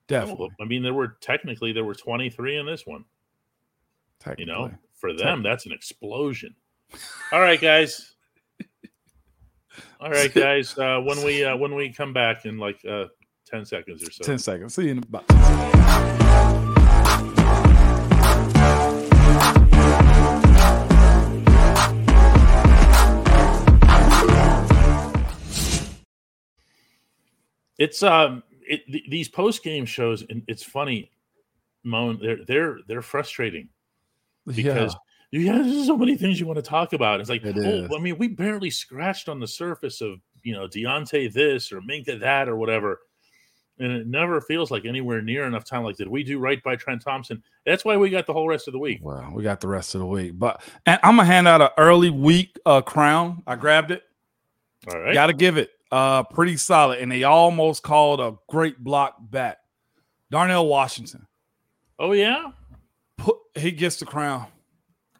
Definitely. 0.07 0.51
I 0.61 0.65
mean, 0.65 0.83
there 0.83 0.93
were 0.93 1.17
technically 1.19 1.73
there 1.73 1.83
were 1.83 1.95
23 1.95 2.57
in 2.57 2.65
this 2.65 2.85
one. 2.85 3.05
You 4.37 4.47
know, 4.47 4.71
for 4.95 5.13
them, 5.13 5.43
that's 5.43 5.67
an 5.67 5.71
explosion. 5.71 6.55
All 7.31 7.41
right, 7.41 7.61
guys. 7.61 8.15
All 9.99 10.09
right, 10.09 10.33
guys. 10.33 10.77
Uh, 10.77 10.99
when 11.01 11.23
we 11.23 11.43
uh, 11.43 11.55
when 11.55 11.75
we 11.75 11.91
come 11.91 12.11
back 12.11 12.45
in 12.45 12.57
like 12.57 12.79
uh, 12.89 13.05
10 13.45 13.65
seconds 13.65 14.07
or 14.07 14.11
so. 14.11 14.23
10 14.23 14.39
seconds. 14.39 14.73
See 14.73 14.85
you 14.85 14.91
in 14.91 14.97
about. 14.99 15.74
It's 27.77 28.03
um 28.03 28.43
it, 28.67 28.85
th- 28.87 29.09
these 29.09 29.29
post 29.29 29.63
game 29.63 29.85
shows, 29.85 30.23
and 30.29 30.43
it's 30.47 30.63
funny, 30.63 31.11
Moan. 31.83 32.19
They're 32.21 32.43
they're 32.45 32.77
they're 32.87 33.01
frustrating 33.01 33.69
because 34.45 34.95
you 35.31 35.47
have 35.51 35.65
so 35.85 35.97
many 35.97 36.15
things 36.15 36.39
you 36.39 36.45
want 36.45 36.57
to 36.57 36.63
talk 36.63 36.93
about. 36.93 37.19
It's 37.19 37.29
like, 37.29 37.43
It 37.43 37.57
oh. 37.57 37.95
I 37.95 37.99
mean, 37.99 38.17
we 38.17 38.27
barely 38.27 38.69
scratched 38.69 39.29
on 39.29 39.39
the 39.39 39.47
surface 39.47 40.01
of 40.01 40.19
you 40.43 40.53
know 40.53 40.67
Diontae 40.67 41.31
this 41.31 41.71
or 41.71 41.81
Minkah 41.81 42.19
that 42.19 42.47
or 42.47 42.55
whatever, 42.55 43.01
and 43.79 43.91
it 43.91 44.07
never 44.07 44.41
feels 44.41 44.71
like 44.71 44.85
anywhere 44.85 45.21
near 45.21 45.45
enough 45.45 45.65
time. 45.65 45.83
Like, 45.83 45.97
did 45.97 46.07
we 46.07 46.23
do 46.23 46.39
right 46.39 46.61
by 46.63 46.75
Trent 46.75 47.01
Thompson? 47.01 47.43
That's 47.65 47.85
why 47.85 47.97
we 47.97 48.09
got 48.09 48.25
the 48.25 48.33
whole 48.33 48.47
rest 48.47 48.67
of 48.67 48.71
the 48.71 48.79
week. 48.79 48.99
Well, 49.01 49.31
we 49.33 49.43
got 49.43 49.61
the 49.61 49.67
rest 49.67 49.95
of 49.95 49.99
the 49.99 50.07
week, 50.07 50.37
but 50.37 50.61
and 50.85 50.99
I'm 51.03 51.17
gonna 51.17 51.25
hand 51.25 51.47
out 51.47 51.61
an 51.61 51.69
early 51.77 52.09
week 52.09 52.57
uh, 52.65 52.81
crown. 52.81 53.43
I 53.45 53.55
grabbed 53.55 53.91
it. 53.91 54.03
All 54.91 54.99
right, 54.99 55.15
Got 55.15 55.27
to 55.27 55.33
give 55.33 55.57
it 55.57 55.71
uh 55.91 56.23
pretty 56.23 56.57
solid, 56.57 56.99
and 56.99 57.11
they 57.11 57.23
almost 57.23 57.83
called 57.83 58.19
a 58.19 58.35
great 58.49 58.83
block 58.83 59.15
back. 59.19 59.57
Darnell 60.31 60.67
Washington, 60.67 61.27
oh 61.99 62.11
yeah, 62.11 62.51
put 63.17 63.37
he 63.55 63.71
gets 63.71 63.97
the 63.97 64.05
crown. 64.05 64.47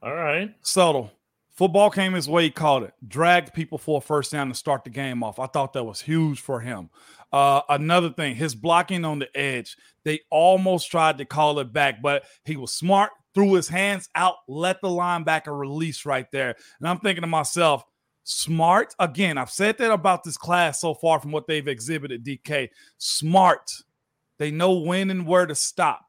all 0.01 0.13
right. 0.13 0.53
Subtle. 0.61 1.11
Football 1.55 1.89
came 1.89 2.11
his 2.11 2.27
way, 2.27 2.43
he 2.43 2.49
called 2.49 2.83
it. 2.83 2.93
Dragged 3.07 3.53
people 3.53 3.77
for 3.77 3.99
a 3.99 4.01
first 4.01 4.33
down 4.33 4.49
to 4.49 4.53
start 4.53 4.83
the 4.83 4.89
game 4.89 5.23
off. 5.23 5.39
I 5.39 5.45
thought 5.45 5.71
that 5.73 5.85
was 5.85 6.01
huge 6.01 6.41
for 6.41 6.59
him. 6.59 6.89
Uh, 7.31 7.61
another 7.69 8.09
thing, 8.09 8.35
his 8.35 8.53
blocking 8.55 9.05
on 9.05 9.19
the 9.19 9.37
edge, 9.37 9.77
they 10.03 10.19
almost 10.29 10.91
tried 10.91 11.17
to 11.17 11.25
call 11.25 11.59
it 11.59 11.71
back, 11.71 12.01
but 12.01 12.23
he 12.43 12.57
was 12.57 12.73
smart, 12.73 13.11
threw 13.33 13.53
his 13.53 13.69
hands 13.69 14.09
out, 14.15 14.35
let 14.49 14.81
the 14.81 14.89
linebacker 14.89 15.57
release 15.57 16.05
right 16.05 16.29
there. 16.31 16.55
And 16.79 16.89
I'm 16.89 16.99
thinking 16.99 17.21
to 17.21 17.27
myself, 17.27 17.85
smart. 18.25 18.93
Again, 18.99 19.37
I've 19.37 19.51
said 19.51 19.77
that 19.77 19.91
about 19.91 20.23
this 20.23 20.35
class 20.35 20.81
so 20.81 20.93
far 20.93 21.21
from 21.21 21.31
what 21.31 21.47
they've 21.47 21.67
exhibited, 21.67 22.25
DK. 22.25 22.69
Smart. 22.97 23.71
They 24.37 24.51
know 24.51 24.73
when 24.73 25.09
and 25.11 25.25
where 25.25 25.45
to 25.45 25.55
stop. 25.55 26.01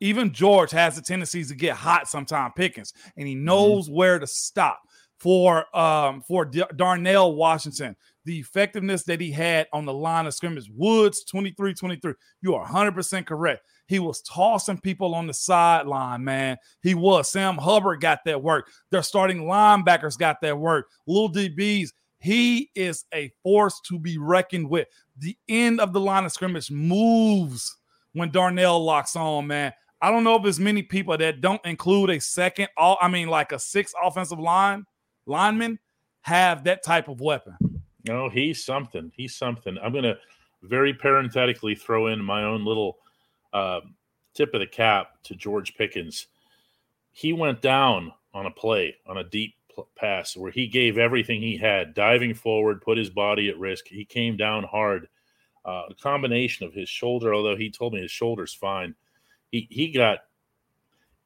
Even 0.00 0.32
George 0.32 0.70
has 0.70 0.96
the 0.96 1.02
tendencies 1.02 1.48
to 1.48 1.54
get 1.54 1.76
hot 1.76 2.08
sometimes, 2.08 2.54
Pickens, 2.56 2.92
and 3.16 3.28
he 3.28 3.34
knows 3.34 3.90
where 3.90 4.18
to 4.18 4.26
stop. 4.26 4.80
For 5.18 5.64
um 5.76 6.22
for 6.22 6.44
D- 6.44 6.64
Darnell 6.76 7.34
Washington, 7.34 7.96
the 8.24 8.38
effectiveness 8.38 9.04
that 9.04 9.20
he 9.20 9.30
had 9.30 9.68
on 9.72 9.86
the 9.86 9.92
line 9.92 10.26
of 10.26 10.34
scrimmage, 10.34 10.68
Woods 10.74 11.24
23-23. 11.32 12.14
You 12.42 12.54
are 12.54 12.66
100% 12.66 13.24
correct. 13.24 13.62
He 13.86 13.98
was 13.98 14.22
tossing 14.22 14.78
people 14.78 15.14
on 15.14 15.26
the 15.26 15.34
sideline, 15.34 16.24
man. 16.24 16.56
He 16.82 16.94
was. 16.94 17.30
Sam 17.30 17.56
Hubbard 17.56 18.00
got 18.00 18.20
that 18.24 18.42
work. 18.42 18.70
Their 18.90 19.02
starting 19.02 19.42
linebackers 19.44 20.18
got 20.18 20.40
that 20.42 20.58
work. 20.58 20.88
Little 21.06 21.30
DBs. 21.30 21.90
He 22.18 22.70
is 22.74 23.04
a 23.12 23.30
force 23.42 23.80
to 23.88 23.98
be 23.98 24.16
reckoned 24.16 24.70
with. 24.70 24.88
The 25.18 25.36
end 25.48 25.80
of 25.80 25.92
the 25.92 26.00
line 26.00 26.24
of 26.24 26.32
scrimmage 26.32 26.70
moves 26.70 27.76
when 28.14 28.30
Darnell 28.30 28.82
locks 28.82 29.14
on, 29.14 29.46
man. 29.46 29.72
I 30.00 30.10
don't 30.10 30.24
know 30.24 30.36
if 30.36 30.42
there's 30.42 30.60
many 30.60 30.82
people 30.82 31.16
that 31.16 31.40
don't 31.40 31.64
include 31.64 32.10
a 32.10 32.20
second, 32.20 32.68
all 32.76 32.98
I 33.00 33.08
mean, 33.08 33.28
like 33.28 33.52
a 33.52 33.58
six 33.58 33.92
offensive 34.02 34.38
line 34.38 34.84
lineman 35.26 35.78
have 36.22 36.64
that 36.64 36.82
type 36.82 37.08
of 37.08 37.20
weapon. 37.20 37.56
No, 38.06 38.28
he's 38.28 38.64
something. 38.64 39.12
He's 39.14 39.34
something. 39.34 39.78
I'm 39.82 39.92
to 39.94 40.18
very 40.62 40.92
parenthetically 40.92 41.74
throw 41.74 42.08
in 42.08 42.22
my 42.22 42.44
own 42.44 42.64
little 42.64 42.98
uh, 43.54 43.80
tip 44.34 44.52
of 44.52 44.60
the 44.60 44.66
cap 44.66 45.12
to 45.24 45.34
George 45.34 45.74
Pickens. 45.76 46.26
He 47.12 47.32
went 47.32 47.62
down 47.62 48.12
on 48.34 48.46
a 48.46 48.50
play, 48.50 48.96
on 49.06 49.16
a 49.16 49.24
deep 49.24 49.54
pass 49.96 50.36
where 50.36 50.50
he 50.50 50.66
gave 50.66 50.98
everything 50.98 51.40
he 51.40 51.56
had, 51.56 51.94
diving 51.94 52.34
forward, 52.34 52.82
put 52.82 52.98
his 52.98 53.10
body 53.10 53.48
at 53.48 53.58
risk. 53.58 53.86
He 53.86 54.04
came 54.04 54.36
down 54.36 54.64
hard. 54.64 55.08
Uh, 55.64 55.84
a 55.88 55.94
combination 55.94 56.66
of 56.66 56.74
his 56.74 56.90
shoulder, 56.90 57.32
although 57.32 57.56
he 57.56 57.70
told 57.70 57.94
me 57.94 58.00
his 58.02 58.10
shoulder's 58.10 58.52
fine. 58.52 58.94
He 59.50 59.66
he 59.70 59.92
got 59.92 60.18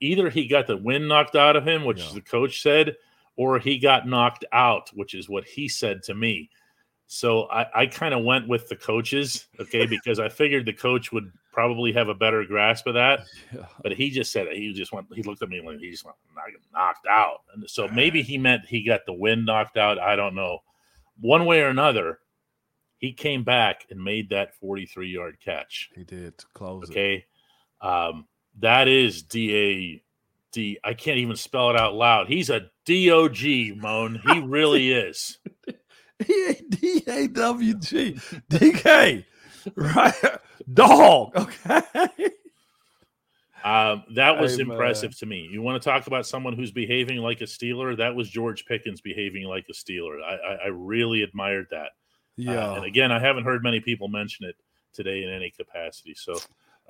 either 0.01 0.31
he 0.31 0.47
got 0.47 0.68
the 0.68 0.76
wind 0.76 1.09
knocked 1.09 1.35
out 1.35 1.57
of 1.57 1.66
him, 1.66 1.85
which 1.85 1.99
Yeah. 2.01 2.12
the 2.14 2.20
coach 2.20 2.62
said, 2.62 2.97
or 3.37 3.59
he 3.59 3.79
got 3.79 4.07
knocked 4.07 4.45
out, 4.53 4.91
which 4.95 5.14
is 5.14 5.29
what 5.29 5.45
he 5.45 5.66
said 5.68 6.03
to 6.05 6.14
me. 6.14 6.51
So 7.11 7.44
I, 7.44 7.66
I 7.74 7.86
kind 7.86 8.12
of 8.12 8.22
went 8.22 8.46
with 8.46 8.68
the 8.68 8.76
coaches, 8.76 9.46
okay, 9.59 9.86
because 9.90 10.20
I 10.20 10.28
figured 10.28 10.66
the 10.66 10.74
coach 10.74 11.11
would 11.11 11.32
probably 11.52 11.90
have 11.94 12.09
a 12.09 12.14
better 12.14 12.44
grasp 12.44 12.86
of 12.86 12.94
that. 12.94 13.20
Yeah. 13.52 13.64
But 13.82 13.92
he 13.92 14.11
just 14.11 14.30
said 14.30 14.46
he 14.52 14.74
just 14.74 14.92
went. 14.92 15.06
He 15.14 15.22
looked 15.22 15.42
at 15.42 15.48
me 15.48 15.62
like 15.64 15.78
he 15.78 15.90
just 15.90 16.04
went 16.04 16.18
knocked 16.72 17.06
out, 17.06 17.40
and 17.54 17.68
so 17.68 17.88
maybe 17.88 18.22
he 18.22 18.36
meant 18.36 18.66
he 18.66 18.84
got 18.84 19.06
the 19.06 19.14
wind 19.14 19.46
knocked 19.46 19.78
out. 19.78 19.98
I 19.98 20.16
don't 20.16 20.34
know. 20.34 20.59
One 21.18 21.46
way 21.46 21.62
or 21.62 21.68
another, 21.68 22.18
he 22.98 23.14
came 23.14 23.42
back 23.42 23.86
and 23.90 24.04
made 24.04 24.28
that 24.28 24.54
forty-three 24.56 25.09
yard 25.09 25.38
catch. 25.42 25.88
He 25.94 26.04
did 26.04 26.34
close 26.52 26.90
it. 26.90 26.92
Okay, 26.92 27.24
um, 27.80 28.26
that 28.61 28.86
is 28.86 29.22
D 29.22 29.56
A 29.56 30.02
D. 30.52 30.78
I 30.84 30.92
can't 30.92 31.18
even 31.18 31.36
spell 31.36 31.70
it 31.70 31.76
out 31.76 31.94
loud. 31.94 32.28
He's 32.28 32.50
a 32.50 32.70
D 32.84 33.11
O 33.11 33.30
G, 33.30 33.74
Moan. 33.74 34.20
He 34.26 34.40
really 34.40 34.92
is. 34.92 35.38
D 36.20 37.04
A 37.06 37.28
W 37.28 37.74
G 37.74 38.18
D 38.48 38.72
K, 38.72 39.26
right? 39.76 40.14
Dog. 40.72 41.32
Okay. 41.36 41.82
Um, 43.64 44.04
that 44.14 44.40
was 44.40 44.56
Hey, 44.56 44.62
impressive 44.62 45.18
to 45.18 45.26
me. 45.26 45.48
You 45.50 45.62
want 45.62 45.82
to 45.82 45.88
talk 45.88 46.06
about 46.06 46.26
someone 46.26 46.54
who's 46.54 46.70
behaving 46.70 47.18
like 47.18 47.40
a 47.40 47.44
Steeler? 47.44 47.96
That 47.96 48.14
was 48.14 48.30
George 48.30 48.64
Pickens 48.66 49.00
behaving 49.00 49.44
like 49.44 49.66
a 49.68 49.72
Steeler. 49.72 50.22
I, 50.22 50.34
I, 50.34 50.54
I 50.64 50.66
really 50.68 51.22
admired 51.22 51.66
that. 51.70 51.86
Uh, 51.86 51.90
Yeah. 52.36 52.74
and 52.76 52.84
again, 52.84 53.10
I 53.10 53.18
haven't 53.18 53.44
heard 53.44 53.62
many 53.64 53.80
people 53.80 54.06
mention 54.08 54.46
it 54.46 54.54
today 54.92 55.24
in 55.24 55.28
any 55.28 55.50
capacity. 55.50 56.14
So 56.14 56.38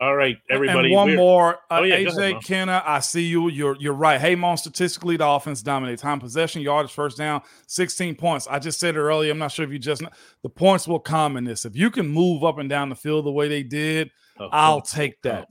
All 0.00 0.14
right, 0.14 0.36
everybody. 0.48 0.88
And 0.88 0.94
one 0.94 1.16
more, 1.16 1.56
uh, 1.70 1.78
Oh, 1.80 1.82
yeah, 1.82 1.96
AJ 1.96 2.16
ahead, 2.16 2.44
Kenna. 2.44 2.82
I 2.86 3.00
see 3.00 3.22
you. 3.22 3.48
You're 3.48 3.76
you're 3.80 3.92
right. 3.92 4.20
Hey, 4.20 4.36
Mon, 4.36 4.56
statistically, 4.56 5.16
the 5.16 5.26
offense 5.26 5.60
dominates 5.60 6.02
time 6.02 6.20
possession, 6.20 6.62
yardage, 6.62 6.92
first 6.92 7.18
down, 7.18 7.42
16 7.66 8.14
points. 8.14 8.46
I 8.46 8.60
just 8.60 8.78
said 8.78 8.94
it 8.94 9.00
earlier. 9.00 9.32
I'm 9.32 9.38
not 9.38 9.50
sure 9.50 9.64
if 9.64 9.72
you 9.72 9.78
just 9.78 10.02
the 10.42 10.48
points 10.48 10.86
will 10.86 11.00
come 11.00 11.36
in 11.36 11.42
this. 11.44 11.64
If 11.64 11.74
you 11.74 11.90
can 11.90 12.06
move 12.06 12.44
up 12.44 12.58
and 12.58 12.68
down 12.68 12.90
the 12.90 12.94
field 12.94 13.26
the 13.26 13.32
way 13.32 13.48
they 13.48 13.64
did, 13.64 14.10
I'll 14.52 14.80
take 14.82 15.20
come. 15.22 15.48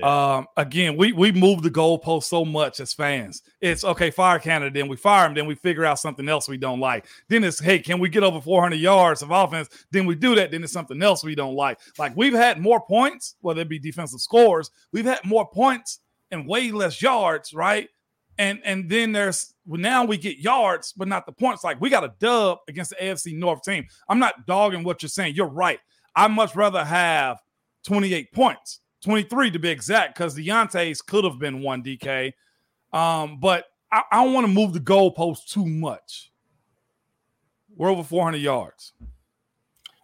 That. 0.00 0.06
Um, 0.06 0.46
again, 0.56 0.96
we 0.96 1.12
we 1.12 1.32
move 1.32 1.62
the 1.62 1.70
goalpost 1.70 2.24
so 2.24 2.44
much 2.44 2.80
as 2.80 2.92
fans. 2.92 3.42
It's 3.60 3.84
okay, 3.84 4.10
fire 4.10 4.38
Canada, 4.38 4.70
then 4.72 4.88
we 4.88 4.96
fire 4.96 5.26
him, 5.26 5.34
then 5.34 5.46
we 5.46 5.54
figure 5.54 5.84
out 5.84 5.98
something 5.98 6.28
else 6.28 6.48
we 6.48 6.56
don't 6.56 6.80
like. 6.80 7.06
Then 7.28 7.44
it's 7.44 7.60
hey, 7.60 7.78
can 7.78 7.98
we 7.98 8.08
get 8.08 8.22
over 8.22 8.40
400 8.40 8.76
yards 8.76 9.22
of 9.22 9.30
offense? 9.30 9.68
Then 9.90 10.06
we 10.06 10.14
do 10.14 10.34
that. 10.34 10.50
Then 10.50 10.64
it's 10.64 10.72
something 10.72 11.02
else 11.02 11.24
we 11.24 11.34
don't 11.34 11.54
like. 11.54 11.78
Like 11.98 12.16
we've 12.16 12.34
had 12.34 12.60
more 12.60 12.80
points, 12.80 13.36
whether 13.40 13.60
it 13.60 13.68
be 13.68 13.78
defensive 13.78 14.20
scores, 14.20 14.70
we've 14.92 15.04
had 15.04 15.24
more 15.24 15.48
points 15.48 16.00
and 16.30 16.46
way 16.46 16.70
less 16.70 17.00
yards, 17.02 17.52
right? 17.52 17.88
And 18.38 18.60
and 18.64 18.88
then 18.88 19.12
there's 19.12 19.54
well, 19.66 19.80
now 19.80 20.04
we 20.04 20.16
get 20.16 20.38
yards, 20.38 20.92
but 20.92 21.08
not 21.08 21.26
the 21.26 21.32
points. 21.32 21.62
Like 21.62 21.80
we 21.80 21.90
got 21.90 22.04
a 22.04 22.14
dub 22.18 22.58
against 22.68 22.90
the 22.90 22.96
AFC 22.96 23.36
North 23.36 23.62
team. 23.62 23.86
I'm 24.08 24.18
not 24.18 24.46
dogging 24.46 24.82
what 24.82 25.02
you're 25.02 25.08
saying. 25.10 25.34
You're 25.34 25.46
right. 25.46 25.78
I'd 26.16 26.30
much 26.30 26.56
rather 26.56 26.84
have 26.84 27.38
28 27.84 28.32
points, 28.32 28.80
23 29.02 29.50
to 29.52 29.58
be 29.58 29.68
exact, 29.68 30.14
because 30.14 30.36
Diontae's 30.36 31.02
could 31.02 31.24
have 31.24 31.38
been 31.38 31.62
one 31.62 31.82
DK. 31.82 32.32
Um, 32.92 33.38
but 33.40 33.66
I, 33.90 34.02
I 34.10 34.24
don't 34.24 34.34
want 34.34 34.46
to 34.46 34.52
move 34.52 34.72
the 34.72 34.80
goalpost 34.80 35.46
too 35.48 35.66
much. 35.66 36.32
We're 37.76 37.90
over 37.90 38.02
400 38.02 38.38
yards. 38.38 38.92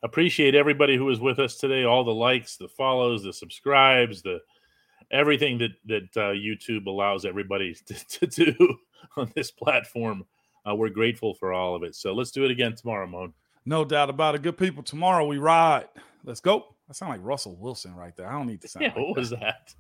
appreciate 0.03 0.55
everybody 0.55 0.97
who 0.97 1.05
was 1.05 1.21
with 1.21 1.39
us 1.39 1.57
today 1.57 1.85
all 1.85 2.05
the 2.05 2.15
likes 2.15 2.57
the 2.57 2.69
follows 2.69 3.25
the 3.25 3.33
subscribes 3.33 4.23
the 4.23 4.39
everything 5.11 5.59
that 5.59 5.73
that 5.85 6.17
uh, 6.17 6.33
youtube 6.33 6.87
allows 6.87 7.25
everybody 7.25 7.75
to, 7.87 7.95
to 8.07 8.27
do 8.27 8.77
on 9.17 9.33
this 9.35 9.51
platform 9.51 10.25
uh, 10.69 10.75
we're 10.75 10.89
grateful 10.91 11.35
for 11.35 11.53
all 11.53 11.75
of 11.75 11.83
it 11.83 11.95
so 11.95 12.15
let's 12.15 12.31
do 12.31 12.45
it 12.45 12.51
again 12.53 12.75
tomorrow 12.75 13.07
Moan. 13.07 13.33
No 13.67 13.85
doubt 13.85 14.11
about 14.11 14.37
it. 14.37 14.43
Good 14.43 14.57
people. 14.57 14.85
Tomorrow 14.85 15.27
we 15.27 15.39
ride. 15.39 15.89
Let's 16.25 16.41
go. 16.41 16.76
That 16.89 16.95
sound 16.95 17.11
like 17.11 17.21
Russell 17.23 17.57
Wilson 17.57 17.95
right 17.95 18.15
there. 18.17 18.29
I 18.29 18.33
don't 18.33 18.47
need 18.47 18.61
to 18.63 18.69
sound. 18.69 18.85
yeah 18.87 18.93
like 18.95 18.99
what 19.09 19.15
that. 19.15 19.21
was 19.21 19.31
that 19.31 19.75